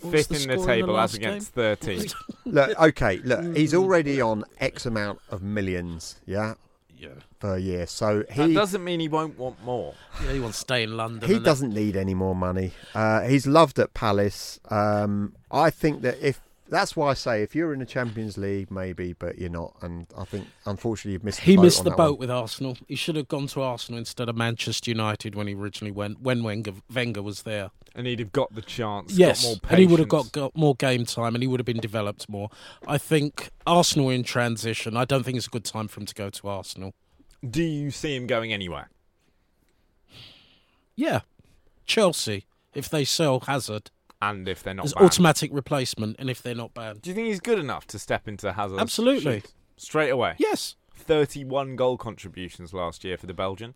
What 0.00 0.12
was 0.12 0.26
Fifth 0.28 0.42
in 0.42 0.48
the 0.48 0.54
score 0.54 0.66
table 0.66 0.98
as 1.00 1.14
against 1.14 1.54
game? 1.54 1.76
13th. 1.76 2.14
Look, 2.44 2.80
okay, 2.80 3.18
look, 3.24 3.56
he's 3.56 3.74
already 3.74 4.20
on 4.20 4.44
X 4.60 4.86
amount 4.86 5.18
of 5.28 5.42
millions, 5.42 6.20
yeah, 6.24 6.54
Yeah, 6.96 7.08
per 7.40 7.58
year. 7.58 7.86
So 7.86 8.20
that 8.22 8.30
he 8.30 8.54
doesn't 8.54 8.82
mean 8.82 9.00
he 9.00 9.08
won't 9.08 9.36
want 9.38 9.62
more. 9.64 9.94
yeah, 10.24 10.32
he 10.32 10.40
wants 10.40 10.56
to 10.58 10.60
stay 10.62 10.84
in 10.84 10.96
London. 10.96 11.28
he 11.28 11.38
doesn't 11.40 11.74
need 11.74 11.94
any 11.96 12.14
more 12.14 12.34
money. 12.34 12.72
Uh, 12.94 13.22
he's 13.22 13.46
loved 13.46 13.78
at 13.78 13.92
Palace. 13.92 14.60
Um, 14.70 15.34
I 15.50 15.68
think 15.70 16.00
that 16.02 16.16
if 16.22 16.40
that's 16.70 16.94
why 16.96 17.10
I 17.10 17.14
say 17.14 17.42
if 17.42 17.54
you're 17.54 17.72
in 17.72 17.78
the 17.80 17.86
Champions 17.86 18.36
League, 18.36 18.70
maybe, 18.70 19.12
but 19.12 19.38
you're 19.38 19.50
not. 19.50 19.74
And 19.82 20.06
I 20.16 20.24
think 20.24 20.46
unfortunately 20.66 21.12
you've 21.12 21.24
missed. 21.24 21.40
He 21.40 21.52
the 21.52 21.56
boat 21.56 21.62
missed 21.62 21.78
on 21.80 21.84
the 21.84 21.90
that 21.90 21.96
boat 21.96 22.12
one. 22.12 22.18
with 22.20 22.30
Arsenal. 22.30 22.76
He 22.86 22.94
should 22.94 23.16
have 23.16 23.28
gone 23.28 23.46
to 23.48 23.62
Arsenal 23.62 23.98
instead 23.98 24.28
of 24.28 24.36
Manchester 24.36 24.90
United 24.90 25.34
when 25.34 25.46
he 25.46 25.54
originally 25.54 25.92
went. 25.92 26.20
When 26.20 26.42
Wenger, 26.42 26.72
Wenger 26.92 27.22
was 27.22 27.42
there, 27.42 27.70
And 27.94 28.06
he'd 28.06 28.18
have 28.20 28.32
got 28.32 28.54
the 28.54 28.62
chance. 28.62 29.12
yes, 29.16 29.42
got 29.42 29.48
more 29.48 29.70
and 29.70 29.80
he 29.80 29.86
would 29.86 29.98
have 30.00 30.08
got, 30.08 30.32
got 30.32 30.56
more 30.56 30.74
game 30.74 31.04
time, 31.04 31.34
and 31.34 31.42
he 31.42 31.46
would 31.48 31.60
have 31.60 31.66
been 31.66 31.80
developed 31.80 32.28
more. 32.28 32.50
I 32.86 32.98
think 32.98 33.50
Arsenal 33.66 34.10
in 34.10 34.22
transition. 34.22 34.96
I 34.96 35.04
don't 35.04 35.22
think 35.24 35.36
it's 35.36 35.46
a 35.46 35.50
good 35.50 35.64
time 35.64 35.88
for 35.88 36.00
him 36.00 36.06
to 36.06 36.14
go 36.14 36.30
to 36.30 36.48
Arsenal. 36.48 36.94
Do 37.48 37.62
you 37.62 37.90
see 37.90 38.14
him 38.16 38.26
going 38.26 38.52
anywhere? 38.52 38.90
Yeah, 40.96 41.20
Chelsea 41.86 42.44
if 42.74 42.88
they 42.88 43.04
sell 43.04 43.40
Hazard 43.40 43.90
And 44.20 44.48
if 44.48 44.62
they're 44.62 44.74
not 44.74 44.86
as 44.86 44.94
banned? 44.94 45.06
automatic 45.06 45.50
replacement, 45.52 46.16
and 46.18 46.28
if 46.28 46.42
they're 46.42 46.54
not 46.54 46.74
banned, 46.74 47.02
Do 47.02 47.10
you 47.10 47.14
think 47.14 47.28
he's 47.28 47.40
good 47.40 47.58
enough 47.58 47.86
to 47.88 47.98
step 47.98 48.26
into 48.26 48.52
Hazard? 48.52 48.80
Absolutely. 48.80 49.40
shoes? 49.40 49.52
Straight 49.76 50.10
away? 50.10 50.34
yes, 50.38 50.74
31 50.94 51.76
goal 51.76 51.96
contributions 51.96 52.72
last 52.74 53.04
year 53.04 53.16
for 53.16 53.26
the 53.26 53.34
Belgian. 53.34 53.74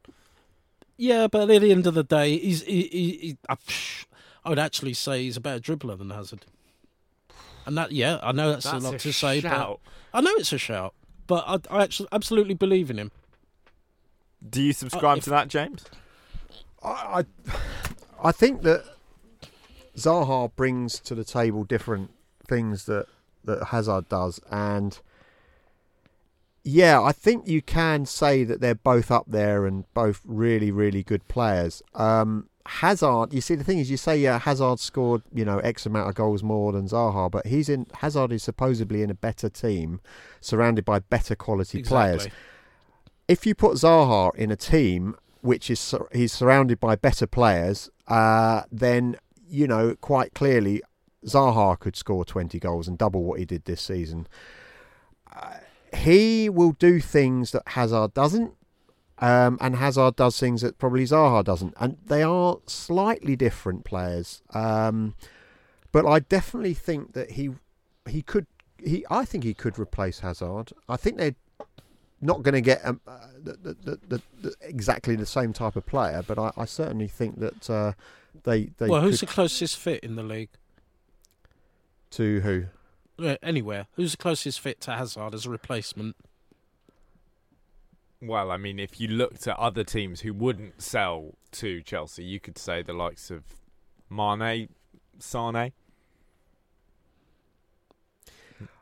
yeah. 0.97 1.28
But 1.28 1.49
at 1.49 1.61
the 1.61 1.70
end 1.70 1.86
of 1.86 1.95
the 1.95 2.03
day, 2.03 2.36
he's 2.38 2.62
he, 2.64 2.82
he, 2.90 3.11
he, 3.18 3.38
I, 3.49 3.57
I 4.45 4.49
would 4.49 4.59
actually 4.59 4.95
say 4.95 5.22
he's 5.22 5.36
a 5.36 5.40
better 5.40 5.61
dribbler 5.61 5.97
than 5.97 6.11
Hazard. 6.11 6.45
And 7.64 7.78
that, 7.78 7.93
yeah, 7.93 8.18
I 8.24 8.32
know 8.32 8.51
that's, 8.51 8.64
That's 8.64 8.84
a 8.84 8.88
lot 8.88 8.95
a 8.97 8.99
to 8.99 9.12
say, 9.12 9.40
shout. 9.40 9.80
but 10.12 10.18
I 10.18 10.20
know 10.20 10.32
it's 10.34 10.53
a 10.53 10.59
shout. 10.59 10.95
But 11.28 11.45
I, 11.47 11.59
I 11.78 11.82
actually 11.84 12.09
absolutely 12.11 12.55
believe 12.55 12.90
in 12.90 12.99
him. 12.99 13.12
Do 14.51 14.61
you 14.61 14.72
subscribe 14.72 15.14
Uh, 15.14 15.18
if- 15.18 15.24
to 15.24 15.30
that, 15.30 15.47
James? 15.47 15.84
I, 16.82 17.24
I, 17.49 17.53
I 18.24 18.32
think 18.32 18.62
that 18.62 18.84
Zaha 19.97 20.55
brings 20.55 20.99
to 21.01 21.14
the 21.14 21.24
table 21.24 21.64
different 21.64 22.11
things 22.47 22.86
that 22.86 23.07
that 23.45 23.64
Hazard 23.66 24.09
does, 24.09 24.40
and 24.51 24.99
yeah, 26.64 27.03
I 27.03 27.12
think 27.12 27.49
you 27.49 27.61
can 27.61 28.07
say 28.07 28.45
that 28.45 28.61
they're 28.61 28.74
both 28.74 29.11
up 29.11 29.26
there 29.26 29.66
and 29.66 29.84
both 29.95 30.20
really, 30.24 30.70
really 30.70 31.03
good 31.03 31.26
players. 31.26 31.82
Um, 31.95 32.49
Hazard, 32.64 33.34
you 33.34 33.40
see, 33.40 33.57
the 33.57 33.64
thing 33.64 33.80
is, 33.80 33.90
you 33.90 33.97
say 33.97 34.16
yeah, 34.16 34.38
Hazard 34.38 34.78
scored 34.78 35.22
you 35.32 35.45
know 35.45 35.59
X 35.59 35.86
amount 35.86 36.09
of 36.09 36.14
goals 36.14 36.43
more 36.43 36.72
than 36.72 36.88
Zaha, 36.88 37.30
but 37.30 37.47
he's 37.47 37.68
in 37.68 37.86
Hazard 37.95 38.32
is 38.32 38.43
supposedly 38.43 39.03
in 39.03 39.11
a 39.11 39.14
better 39.14 39.49
team, 39.49 40.01
surrounded 40.40 40.84
by 40.84 41.01
better 41.01 41.34
quality 41.34 41.82
players 41.82 42.28
if 43.28 43.47
you 43.47 43.55
put 43.55 43.74
Zaha 43.74 44.34
in 44.34 44.51
a 44.51 44.57
team 44.57 45.16
which 45.40 45.70
is 45.70 45.95
he's 46.12 46.32
surrounded 46.32 46.78
by 46.78 46.95
better 46.95 47.26
players, 47.26 47.90
uh, 48.07 48.62
then 48.70 49.16
you 49.53 49.66
know 49.66 49.94
quite 50.00 50.34
clearly 50.34 50.82
Zaha 51.26 51.78
could 51.78 51.96
score 51.96 52.24
20 52.24 52.59
goals 52.59 52.88
and 52.88 52.98
double 52.98 53.22
what 53.22 53.38
he 53.38 53.44
did 53.44 53.64
this 53.64 53.80
season. 53.80 54.26
Uh, 55.34 55.59
he 55.94 56.48
will 56.48 56.72
do 56.72 57.00
things 57.00 57.53
that 57.53 57.62
Hazard 57.68 58.14
doesn't, 58.14 58.55
um, 59.18 59.59
and 59.61 59.76
Hazard 59.76 60.16
does 60.16 60.38
things 60.40 60.62
that 60.62 60.78
probably 60.78 61.05
Zaha 61.05 61.44
doesn't, 61.44 61.74
and 61.78 61.98
they 62.05 62.22
are 62.22 62.59
slightly 62.66 63.36
different 63.36 63.84
players. 63.84 64.42
Um, 64.53 65.14
but 65.92 66.07
I 66.07 66.20
definitely 66.20 66.74
think 66.74 67.12
that 67.12 67.32
he 67.32 67.50
he 68.09 68.22
could 68.22 68.46
he 68.82 69.05
I 69.11 69.24
think 69.24 69.44
he 69.44 69.55
could 69.55 69.78
replace 69.78 70.20
Hazard. 70.20 70.72
I 70.88 70.96
think 70.96 71.18
they're 71.18 71.36
not 72.22 72.42
going 72.42 72.55
to 72.55 72.61
get 72.61 72.84
um, 72.86 73.00
uh, 73.07 73.18
the, 73.42 73.76
the, 74.09 74.22
the, 74.40 74.55
exactly 74.61 75.16
the 75.16 75.26
same 75.26 75.53
type 75.53 75.74
of 75.74 75.84
player, 75.84 76.22
but 76.26 76.38
I, 76.38 76.53
I 76.57 76.64
certainly 76.64 77.09
think 77.09 77.40
that 77.40 77.68
uh, 77.68 77.92
they 78.45 78.70
they 78.78 78.89
well, 78.89 79.01
who's 79.03 79.20
could, 79.20 79.28
the 79.28 79.33
closest 79.33 79.76
fit 79.78 80.03
in 80.05 80.16
the 80.16 80.22
league? 80.22 80.51
to 82.11 82.41
who 82.41 82.64
Uh, 83.24 83.37
Anywhere. 83.43 83.87
Who's 83.95 84.12
the 84.12 84.16
closest 84.18 84.61
fit 84.61 84.80
to 84.83 84.93
Hazard 84.93 85.35
as 85.35 85.47
a 85.47 85.51
replacement? 85.51 86.16
Well, 88.20 88.51
I 88.51 88.57
mean, 88.57 88.78
if 88.78 89.01
you 89.01 89.09
looked 89.09 89.47
at 89.49 89.59
other 89.59 89.83
teams 89.83 90.20
who 90.20 90.33
wouldn't 90.33 90.80
sell 90.83 91.35
to 91.53 91.80
Chelsea, 91.83 92.22
you 92.22 92.39
could 92.39 92.57
say 92.59 92.83
the 92.83 92.93
likes 92.93 93.30
of 93.30 93.43
Mane, 94.11 94.68
Sane. 95.18 95.72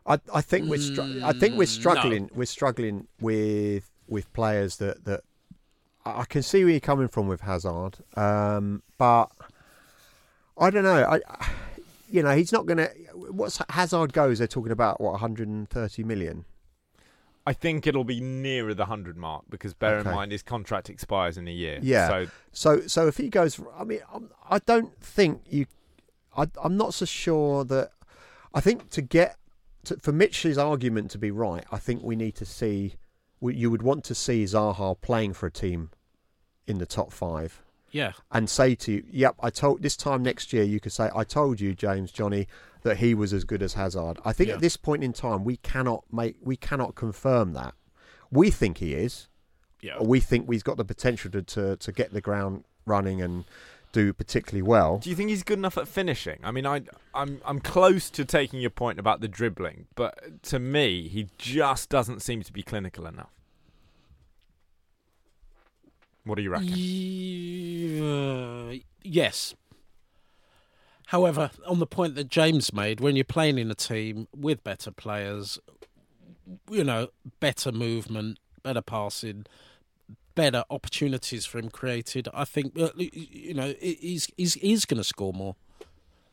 I, 0.07 0.19
I 0.35 0.41
think 0.41 0.69
we're 0.69 0.79
str- 0.79 1.03
I 1.23 1.33
think 1.33 1.57
we're 1.57 1.65
Mm, 1.65 1.69
struggling. 1.69 2.31
We're 2.35 2.45
struggling 2.47 3.07
with 3.21 3.91
with 4.09 4.33
players 4.33 4.77
that 4.79 5.05
that 5.05 5.23
I 6.05 6.21
I 6.21 6.25
can 6.25 6.43
see 6.43 6.65
where 6.65 6.73
you're 6.73 6.81
coming 6.81 7.09
from 7.09 7.29
with 7.29 7.43
Hazard, 7.43 7.99
um, 8.17 8.83
but 8.99 9.31
I 10.61 10.71
don't 10.71 10.85
know. 10.85 11.05
I 11.05 11.21
you 12.11 12.23
know 12.23 12.37
he's 12.37 12.53
not 12.53 12.67
going 12.67 12.79
to. 12.79 12.89
What's 13.15 13.61
Hazard 13.71 14.13
goes? 14.13 14.39
They're 14.39 14.47
talking 14.47 14.73
about 14.73 15.01
what 15.01 15.13
130 15.13 16.05
million. 16.05 16.45
I 17.47 17.53
think 17.55 17.87
it'll 17.87 18.05
be 18.05 18.21
nearer 18.21 18.75
the 18.75 18.83
100 18.83 19.17
mark 19.17 19.45
because 19.49 19.73
bear 19.73 19.97
Okay. 19.99 20.09
in 20.11 20.15
mind 20.15 20.31
his 20.31 20.43
contract 20.43 20.91
expires 20.91 21.39
in 21.39 21.49
a 21.49 21.53
year. 21.53 21.79
Yeah. 21.83 22.09
So 22.09 22.27
So 22.53 22.87
so 22.87 23.07
if 23.09 23.17
he 23.17 23.29
goes, 23.29 23.59
I 23.79 23.85
mean, 23.85 24.01
I'm, 24.13 24.31
I 24.49 24.59
don't 24.59 24.95
think 25.01 25.43
you. 25.49 25.67
I, 26.37 26.47
I'm 26.63 26.77
not 26.77 26.95
so 26.95 27.05
sure 27.07 27.65
that. 27.65 27.91
I 28.53 28.61
think 28.61 28.91
to 28.91 29.01
get 29.01 29.37
to, 29.85 29.97
for 29.99 30.13
Mitch's 30.13 30.59
argument 30.59 31.11
to 31.13 31.19
be 31.19 31.31
right, 31.31 31.65
I 31.73 31.79
think 31.79 32.03
we 32.03 32.17
need 32.17 32.35
to 32.37 32.45
see. 32.45 32.95
You 33.41 33.71
would 33.71 33.83
want 33.83 34.05
to 34.05 34.15
see 34.15 34.45
Zaha 34.45 35.01
playing 35.01 35.33
for 35.33 35.47
a 35.47 35.51
team 35.51 35.91
in 36.67 36.77
the 36.79 36.85
top 36.87 37.11
five 37.11 37.63
Yeah. 37.93 38.13
and 38.31 38.49
say 38.49 38.75
to 38.77 38.93
you, 38.93 39.05
"Yep, 39.11 39.37
I 39.43 39.51
told 39.51 39.83
this 39.83 39.97
time 39.97 40.23
next 40.23 40.53
year." 40.53 40.63
You 40.63 40.81
could 40.81 40.93
say, 40.93 41.11
"I 41.15 41.25
told 41.25 41.61
you, 41.61 41.75
James, 41.75 42.13
Johnny, 42.13 42.47
that 42.83 42.99
he 42.99 43.15
was 43.15 43.33
as 43.33 43.45
good 43.45 43.63
as 43.63 43.75
Hazard." 43.75 44.19
I 44.25 44.33
think 44.33 44.49
Yeah. 44.49 44.55
at 44.55 44.61
this 44.61 44.77
point 44.77 45.03
in 45.05 45.13
time, 45.13 45.45
we 45.45 45.57
cannot 45.57 46.05
make 46.13 46.37
we 46.43 46.57
cannot 46.57 46.95
confirm 46.95 47.53
that. 47.55 47.75
We 48.31 48.51
think 48.51 48.79
he 48.79 48.95
is. 48.95 49.29
Yeah. 49.81 50.01
We 50.01 50.21
think 50.21 50.51
he's 50.51 50.63
got 50.63 50.77
the 50.77 50.85
potential 50.85 51.31
to, 51.33 51.43
to, 51.43 51.77
to 51.77 51.93
get 51.93 52.13
the 52.13 52.21
ground 52.21 52.65
running 52.87 53.23
and 53.23 53.45
do 53.93 54.13
particularly 54.13 54.63
well. 54.63 54.99
do 54.99 55.11
you 55.11 55.17
think 55.17 55.31
he's 55.31 55.43
good 55.43 55.59
enough 55.59 55.77
at 55.77 55.89
finishing? 55.89 56.39
I 56.45 56.53
mean, 56.53 56.65
I, 56.67 56.83
I'm 57.13 57.41
I'm 57.45 57.59
close 57.61 58.09
to 58.11 58.25
taking 58.25 58.61
your 58.61 58.71
point 58.71 59.01
about 59.01 59.21
the 59.21 59.27
dribbling, 59.27 59.87
but 59.97 60.43
to 60.45 60.59
me, 60.61 61.09
he 61.09 61.29
just 61.39 61.89
doesn't 61.89 62.21
seem 62.23 62.43
to 62.45 62.53
be 62.53 62.63
clinical 62.63 63.05
enough. 63.07 63.33
What 66.31 66.37
do 66.37 66.43
you 66.43 66.51
reckon? 66.51 66.69
Yeah, 68.71 68.79
yes. 69.03 69.57
However, 71.09 71.51
on 71.67 71.81
the 71.81 71.89
point 71.89 72.15
that 72.15 72.29
James 72.29 72.73
made, 72.73 73.01
when 73.01 73.17
you're 73.17 73.25
playing 73.25 73.59
in 73.59 73.69
a 73.69 73.75
team 73.75 74.29
with 74.33 74.63
better 74.63 74.93
players, 74.93 75.59
you 76.71 76.85
know, 76.85 77.09
better 77.41 77.73
movement, 77.73 78.39
better 78.63 78.81
passing, 78.81 79.45
better 80.37 80.63
opportunities 80.71 81.47
for 81.47 81.59
him 81.59 81.69
created, 81.69 82.29
I 82.33 82.45
think 82.45 82.79
uh, 82.79 82.91
you 82.97 83.55
know 83.55 83.75
he's 83.81 84.29
he's 84.37 84.55
he's 84.55 84.85
going 84.85 84.99
to 84.99 85.05
score 85.05 85.33
more. 85.33 85.57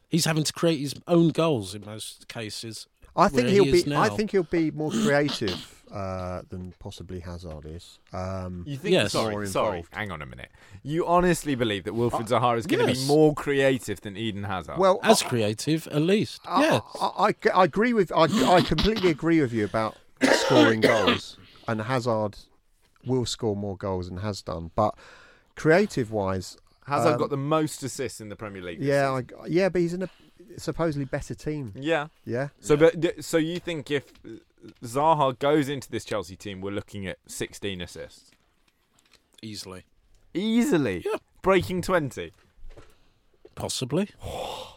He's 0.10 0.26
having 0.26 0.44
to 0.44 0.54
create 0.54 0.80
his 0.80 0.94
own 1.08 1.30
goals 1.30 1.74
in 1.74 1.84
most 1.84 2.28
cases. 2.28 2.86
I 3.18 3.28
think 3.30 3.44
where 3.44 3.52
he'll 3.54 3.64
he 3.66 3.72
be. 3.72 3.78
is 3.80 3.92
I 3.92 4.10
think 4.10 4.32
he'll 4.32 4.44
be 4.44 4.72
more 4.72 4.92
creative 4.92 5.84
uh, 5.92 6.42
than 6.50 6.74
possibly 6.80 7.20
Hazard 7.20 7.66
is. 7.66 8.00
Um, 8.14 8.64
You 8.68 8.78
think? 8.78 8.94
Yes. 8.94 9.14
Sorry, 9.14 9.48
sorry. 9.48 9.86
Hang 9.92 10.12
on 10.12 10.22
a 10.22 10.26
minute. 10.26 10.50
You 10.84 11.06
honestly 11.08 11.56
believe 11.56 11.86
that 11.86 11.94
Wilfried 11.94 12.28
Zaha 12.28 12.58
is 12.58 12.68
going 12.68 12.86
to 12.86 12.92
yes. 12.94 13.02
be 13.02 13.08
more 13.08 13.34
creative 13.34 14.02
than 14.02 14.18
Eden 14.18 14.44
Hazard? 14.44 14.78
well, 14.78 15.00
As 15.04 15.24
I- 15.24 15.28
creative, 15.30 15.88
at 15.88 16.02
least. 16.02 16.42
I, 16.46 16.62
yeah. 16.64 16.80
I, 17.02 17.08
I, 17.30 17.34
I 17.62 17.64
agree 17.64 17.94
with. 17.94 18.12
I, 18.12 18.24
I 18.24 18.62
completely 18.62 19.10
agree 19.10 19.42
with 19.42 19.54
you 19.54 19.66
about 19.66 19.96
scoring 20.34 20.82
goals, 20.82 21.38
and 21.68 21.82
Hazard 21.82 22.38
will 23.06 23.26
score 23.26 23.56
more 23.56 23.78
goals 23.78 24.08
and 24.10 24.20
has 24.20 24.42
done. 24.42 24.72
But 24.76 24.94
creative 25.56 26.12
wise, 26.12 26.58
Hazard 26.86 27.14
um, 27.14 27.20
got 27.20 27.30
the 27.30 27.38
most 27.38 27.82
assists 27.84 28.20
in 28.22 28.30
the 28.30 28.36
Premier 28.36 28.62
League. 28.62 28.82
yeah. 28.82 29.10
I, 29.12 29.24
yeah, 29.48 29.70
but 29.70 29.82
he's 29.82 29.94
in 29.94 30.04
a 30.04 30.10
supposedly 30.58 31.06
better 31.06 31.34
team. 31.36 31.74
yeah. 31.76 32.08
Yeah, 32.26 32.50
So, 32.60 32.76
but 32.78 33.24
so 33.24 33.38
you 33.38 33.60
think 33.60 33.90
if 33.92 34.06
Zaha 34.84 35.38
goes 35.40 35.70
into 35.70 35.90
this 35.90 36.04
Chelsea 36.06 36.36
team, 36.36 36.62
we're 36.62 36.72
looking 36.72 37.08
at 37.08 37.18
16 37.28 37.82
assists 37.82 38.32
Easily. 39.42 39.84
easily, 40.34 41.04
Yeah. 41.06 41.18
breaking 41.42 41.82
20. 41.82 42.32
Possibly. 43.56 44.10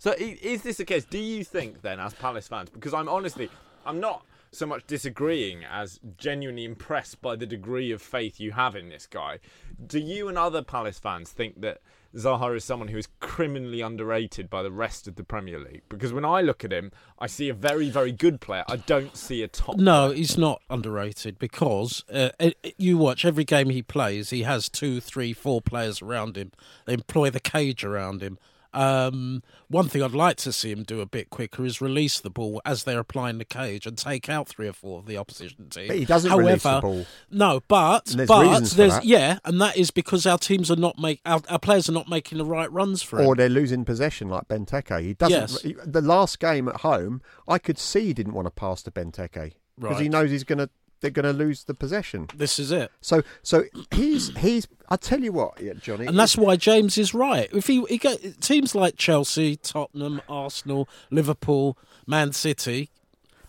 So 0.00 0.14
is 0.16 0.62
this 0.62 0.76
the 0.76 0.84
case? 0.84 1.04
Do 1.04 1.18
you 1.18 1.42
think 1.42 1.82
then, 1.82 1.98
as 1.98 2.14
Palace 2.14 2.46
fans, 2.46 2.70
because 2.70 2.94
I'm 2.94 3.08
honestly, 3.08 3.50
I'm 3.84 3.98
not 3.98 4.24
so 4.52 4.64
much 4.64 4.86
disagreeing 4.86 5.64
as 5.64 5.98
genuinely 6.16 6.64
impressed 6.64 7.20
by 7.20 7.34
the 7.34 7.46
degree 7.46 7.90
of 7.90 8.00
faith 8.00 8.38
you 8.38 8.52
have 8.52 8.76
in 8.76 8.90
this 8.90 9.08
guy. 9.08 9.40
Do 9.84 9.98
you 9.98 10.28
and 10.28 10.38
other 10.38 10.62
Palace 10.62 11.00
fans 11.00 11.30
think 11.32 11.60
that 11.62 11.80
Zaha 12.14 12.56
is 12.56 12.64
someone 12.64 12.88
who 12.88 12.96
is 12.96 13.08
criminally 13.20 13.80
underrated 13.80 14.48
by 14.48 14.62
the 14.62 14.70
rest 14.70 15.06
of 15.06 15.16
the 15.16 15.24
Premier 15.24 15.58
League? 15.58 15.82
Because 15.88 16.12
when 16.12 16.24
I 16.24 16.40
look 16.40 16.64
at 16.64 16.72
him, 16.72 16.90
I 17.18 17.26
see 17.26 17.48
a 17.48 17.54
very, 17.54 17.90
very 17.90 18.12
good 18.12 18.40
player. 18.40 18.64
I 18.66 18.76
don't 18.76 19.16
see 19.16 19.42
a 19.42 19.48
top. 19.48 19.76
No, 19.76 20.10
he's 20.10 20.38
not 20.38 20.62
underrated 20.70 21.38
because 21.38 22.04
uh, 22.12 22.30
you 22.78 22.96
watch 22.96 23.24
every 23.24 23.44
game 23.44 23.68
he 23.70 23.82
plays. 23.82 24.30
He 24.30 24.42
has 24.42 24.68
two, 24.68 25.00
three, 25.00 25.32
four 25.32 25.60
players 25.60 26.00
around 26.00 26.36
him. 26.36 26.52
They 26.86 26.94
employ 26.94 27.30
the 27.30 27.40
cage 27.40 27.84
around 27.84 28.22
him. 28.22 28.38
Um, 28.74 29.42
one 29.68 29.88
thing 29.88 30.02
I'd 30.02 30.12
like 30.12 30.36
to 30.38 30.52
see 30.52 30.70
him 30.70 30.82
do 30.82 31.00
a 31.00 31.06
bit 31.06 31.30
quicker 31.30 31.64
is 31.64 31.80
release 31.80 32.20
the 32.20 32.30
ball 32.30 32.60
as 32.64 32.84
they're 32.84 32.98
applying 33.00 33.38
the 33.38 33.44
cage 33.44 33.86
and 33.86 33.96
take 33.96 34.28
out 34.28 34.48
three 34.48 34.68
or 34.68 34.72
four 34.72 34.98
of 34.98 35.06
the 35.06 35.16
opposition 35.16 35.68
team. 35.70 35.88
But 35.88 35.96
he 35.98 36.04
doesn't 36.04 36.30
However, 36.30 36.46
release 36.48 36.62
the 36.62 36.80
ball. 36.80 37.06
No, 37.30 37.60
but 37.66 38.10
And 38.10 38.20
there's 38.20 38.28
but 38.28 38.42
reasons 38.46 38.70
for 38.70 38.76
there's 38.76 38.94
that. 38.94 39.04
yeah, 39.04 39.38
and 39.44 39.60
that 39.60 39.76
is 39.76 39.90
because 39.90 40.26
our 40.26 40.38
teams 40.38 40.70
are 40.70 40.76
not 40.76 40.98
make 40.98 41.20
our, 41.24 41.40
our 41.48 41.58
players 41.58 41.88
are 41.88 41.92
not 41.92 42.08
making 42.08 42.38
the 42.38 42.44
right 42.44 42.70
runs 42.70 43.02
for 43.02 43.20
him. 43.20 43.26
Or 43.26 43.34
they're 43.34 43.48
losing 43.48 43.84
possession 43.84 44.28
like 44.28 44.48
Benteke. 44.48 45.00
He 45.02 45.14
doesn't. 45.14 45.40
Yes. 45.40 45.62
he- 45.62 45.76
the 45.84 46.02
last 46.02 46.38
game 46.38 46.68
at 46.68 46.76
home, 46.82 47.22
I 47.46 47.58
could 47.58 47.78
see 47.78 48.06
he 48.06 48.14
didn't 48.14 48.34
want 48.34 48.46
to 48.46 48.50
pass 48.50 48.82
to 48.84 48.90
Benteke 48.90 49.54
because 49.80 50.00
he 50.00 50.08
knows 50.08 50.30
he's 50.30 50.44
gonna 50.44 50.68
they're 51.00 51.10
gonna 51.10 51.32
lose 51.32 51.64
the 51.64 51.74
possession. 51.74 52.28
this 52.34 52.58
is 52.58 52.70
it. 52.72 52.90
So 53.00 53.22
so 53.42 53.64
he's 53.92 54.36
he's. 54.38 54.66
I 54.90 54.96
tell 54.96 55.20
you 55.20 55.32
what, 55.32 55.60
yeah, 55.60 55.74
Johnny, 55.74 56.06
And 56.06 56.18
that's 56.18 56.36
why 56.36 56.56
James 56.56 56.96
is 56.96 57.12
right. 57.12 57.50
If 57.52 57.66
he, 57.66 57.84
he 57.90 57.98
go, 57.98 58.16
teams 58.40 58.74
like 58.74 58.96
Chelsea, 58.96 59.56
Tottenham, 59.56 60.22
Arsenal, 60.30 60.88
Liverpool, 61.10 61.76
Man 62.06 62.32
City, 62.32 62.88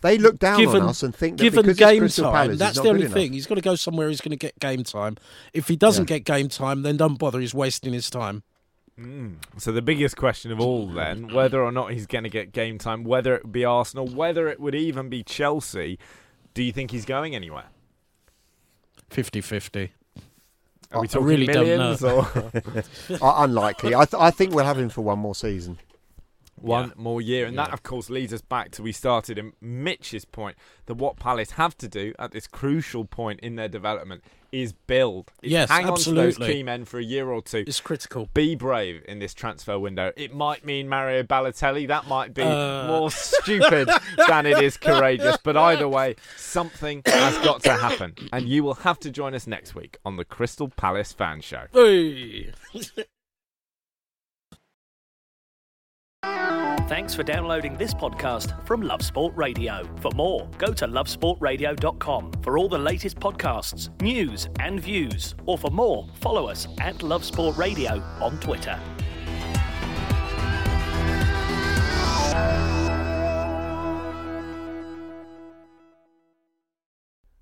they 0.02 0.18
look 0.18 0.40
down 0.40 0.60
given 0.60 0.84
on 0.84 0.90
us 0.90 1.04
and 1.04 1.14
think 1.14 1.38
that 1.38 1.44
given 1.44 1.62
because 1.64 1.78
game 1.78 2.04
it's 2.04 2.16
Crystal 2.16 2.26
time, 2.26 2.34
Palace, 2.34 2.60
that's 2.60 2.80
the 2.80 2.90
only 2.90 3.02
good 3.02 3.06
enough. 3.06 3.14
thing. 3.14 3.34
He's 3.34 3.48
got 3.48 3.56
to 3.56 3.62
go 3.62 3.76
somewhere. 3.76 4.10
He's 4.10 4.22
going 4.22 4.32
to 4.32 4.38
get 4.38 4.58
game 4.60 4.84
time. 4.84 5.18
If 5.54 5.68
he 5.68 5.76
doesn't 5.76 6.06
get 6.06 6.24
game 6.24 6.50
time, 6.50 6.84
then 6.84 6.98
don't 6.98 7.18
bother. 7.18 7.40
He's 7.40 7.54
wasting 7.54 7.94
his 7.94 8.10
time. 8.10 8.44
Mm. 9.00 9.36
So 9.58 9.72
the 9.72 9.82
biggest 9.82 10.18
question 10.18 10.52
of 10.52 10.60
all, 10.60 10.88
then, 10.88 11.34
whether 11.34 11.62
or 11.62 11.72
not 11.72 11.92
he's 11.92 12.06
going 12.06 12.26
to 12.26 12.30
get 12.30 12.52
game 12.52 12.78
time, 12.78 13.04
whether 13.04 13.36
it 13.36 13.44
would 13.44 13.52
be 13.52 13.66
Arsenal, 13.66 14.08
whether 14.08 14.48
it 14.48 14.60
would 14.60 14.76
even 14.76 15.10
be 15.10 15.24
Chelsea, 15.24 16.00
do 16.60 16.66
you 16.66 16.74
think 16.74 16.92
he's 16.92 17.06
going 17.06 17.36
anywhere? 17.36 17.68
50-50. 19.12 19.92
Are 20.92 21.00
we 21.00 21.08
I 21.08 21.10
talking 21.10 21.26
really 21.26 21.46
don't 21.48 21.66
millions 21.66 22.02
know. 22.02 22.28
Uh, 23.10 23.18
or 23.22 23.46
unlikely. 23.46 23.96
I, 23.96 24.04
th- 24.04 24.22
I 24.22 24.30
think 24.30 24.54
we'll 24.54 24.66
have 24.66 24.78
him 24.78 24.90
for 24.90 25.00
one 25.00 25.20
more 25.20 25.34
season. 25.36 25.80
One 26.62 26.90
Yeah. 26.90 26.94
more 26.98 27.22
year? 27.22 27.46
And 27.46 27.58
that, 27.58 27.72
of 27.74 27.84
course, 27.84 28.10
leads 28.10 28.34
us 28.34 28.42
back 28.42 28.72
to 28.72 28.84
we 28.84 28.92
started 28.92 29.38
in 29.38 29.54
Mitch's 29.62 30.26
point 30.26 30.58
that 30.86 30.96
what 30.96 31.18
Palace 31.18 31.52
have 31.52 31.78
to 31.80 31.88
do 31.88 32.14
at 32.20 32.32
this 32.32 32.48
crucial 32.48 33.06
point 33.06 33.40
in 33.42 33.56
their 33.56 33.68
development 33.70 34.24
is 34.52 34.74
build. 34.74 35.32
Is 35.44 35.52
Yes, 35.52 35.70
hang 35.70 35.86
on 35.88 35.98
to 36.00 36.12
those 36.12 36.36
key 36.38 36.64
men 36.64 36.84
for 36.84 36.98
a 36.98 37.04
year 37.04 37.30
or 37.30 37.40
two. 37.40 37.64
It's 37.68 37.80
critical. 37.80 38.30
Be 38.34 38.56
brave 38.56 39.04
in 39.08 39.20
this 39.20 39.36
transfer 39.36 39.78
window. 39.78 40.12
It 40.18 40.34
might 40.34 40.66
mean 40.66 40.90
Mario 40.90 41.22
Balotelli. 41.22 41.88
That 41.88 42.08
might 42.08 42.34
be 42.34 42.42
Uh. 42.42 42.88
more 42.88 43.12
stupid 43.12 43.88
than 44.28 44.48
it 44.48 44.60
is 44.64 44.76
courageous. 44.76 45.38
But 45.44 45.56
either 45.56 45.88
way, 45.88 46.16
something 46.36 47.04
has 47.06 47.38
got 47.46 47.62
to 47.64 47.74
happen. 47.74 48.16
And 48.34 48.50
you 48.50 48.64
will 48.64 48.74
have 48.74 48.98
to 49.02 49.12
join 49.12 49.36
us 49.36 49.46
next 49.46 49.76
week 49.76 49.98
on 50.04 50.16
the 50.18 50.26
Crystal 50.26 50.68
Palace 50.68 51.14
Fan 51.14 51.42
Show. 51.42 51.66
Hey. 51.72 52.52
Thanks 56.90 57.14
for 57.14 57.22
downloading 57.22 57.78
this 57.78 57.94
podcast 57.94 58.66
from 58.66 58.82
Love 58.82 59.04
Sport 59.04 59.34
Radio. 59.36 59.88
For 60.02 60.10
more, 60.16 60.50
go 60.58 60.74
to 60.74 60.88
lovesportradio.com 60.88 62.32
for 62.42 62.58
all 62.58 62.68
the 62.68 62.80
latest 62.80 63.20
podcasts, 63.20 63.90
news, 64.02 64.50
and 64.60 64.80
views. 64.80 65.36
Or 65.46 65.56
for 65.56 65.70
more, 65.70 66.08
follow 66.16 66.48
us 66.48 66.68
at 66.80 67.04
Love 67.04 67.24
Sport 67.24 67.58
Radio 67.58 68.02
on 68.20 68.40
Twitter. 68.40 68.80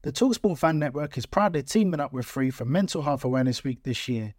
The 0.02 0.12
Talksport 0.12 0.58
Fan 0.58 0.78
Network 0.78 1.18
is 1.18 1.26
proudly 1.26 1.64
teaming 1.64 2.02
up 2.02 2.12
with 2.12 2.26
Free 2.26 2.50
for 2.50 2.66
Mental 2.66 3.04
Health 3.04 3.24
Awareness 3.24 3.64
Week 3.64 3.82
this 3.84 4.10
year. 4.10 4.34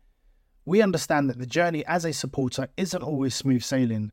We 0.67 0.83
understand 0.83 1.31
that 1.31 1.39
the 1.39 1.47
journey 1.47 1.83
as 1.87 2.05
a 2.05 2.13
supporter 2.13 2.69
isn't 2.77 3.03
always 3.03 3.35
smooth 3.35 3.63
sailing, 3.63 4.13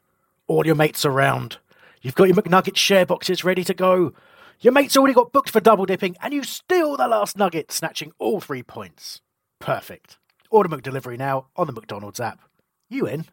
All 0.51 0.65
your 0.65 0.75
mates 0.75 1.05
around. 1.05 1.59
You've 2.01 2.15
got 2.15 2.27
your 2.27 2.35
McNugget 2.35 2.75
share 2.75 3.05
boxes 3.05 3.45
ready 3.45 3.63
to 3.63 3.73
go. 3.73 4.13
Your 4.59 4.73
mate's 4.73 4.97
already 4.97 5.13
got 5.13 5.31
booked 5.31 5.49
for 5.49 5.61
double 5.61 5.85
dipping, 5.85 6.17
and 6.21 6.33
you 6.33 6.43
steal 6.43 6.97
the 6.97 7.07
last 7.07 7.37
nugget, 7.37 7.71
snatching 7.71 8.11
all 8.19 8.41
three 8.41 8.61
points. 8.61 9.21
Perfect. 9.61 10.17
Order 10.49 10.67
McDelivery 10.67 11.17
now 11.17 11.45
on 11.55 11.67
the 11.67 11.71
McDonald's 11.71 12.19
app. 12.19 12.41
You 12.89 13.07
in? 13.07 13.27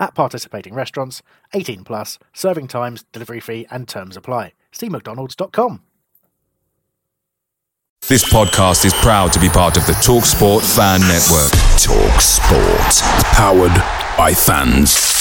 At 0.00 0.16
participating 0.16 0.74
restaurants, 0.74 1.22
18 1.52 1.84
plus, 1.84 2.18
serving 2.32 2.66
times, 2.66 3.04
delivery 3.12 3.38
fee, 3.38 3.68
and 3.70 3.86
terms 3.86 4.16
apply. 4.16 4.54
See 4.72 4.88
McDonald's.com. 4.88 5.80
This 8.08 8.24
podcast 8.32 8.84
is 8.84 8.94
proud 8.94 9.32
to 9.32 9.38
be 9.38 9.48
part 9.48 9.76
of 9.76 9.86
the 9.86 9.92
TalkSport 9.92 10.62
Fan 10.74 11.02
Network. 11.02 11.52
Talk 11.80 12.20
Sport. 12.20 13.22
Powered 13.36 14.18
by 14.18 14.34
fans. 14.34 15.13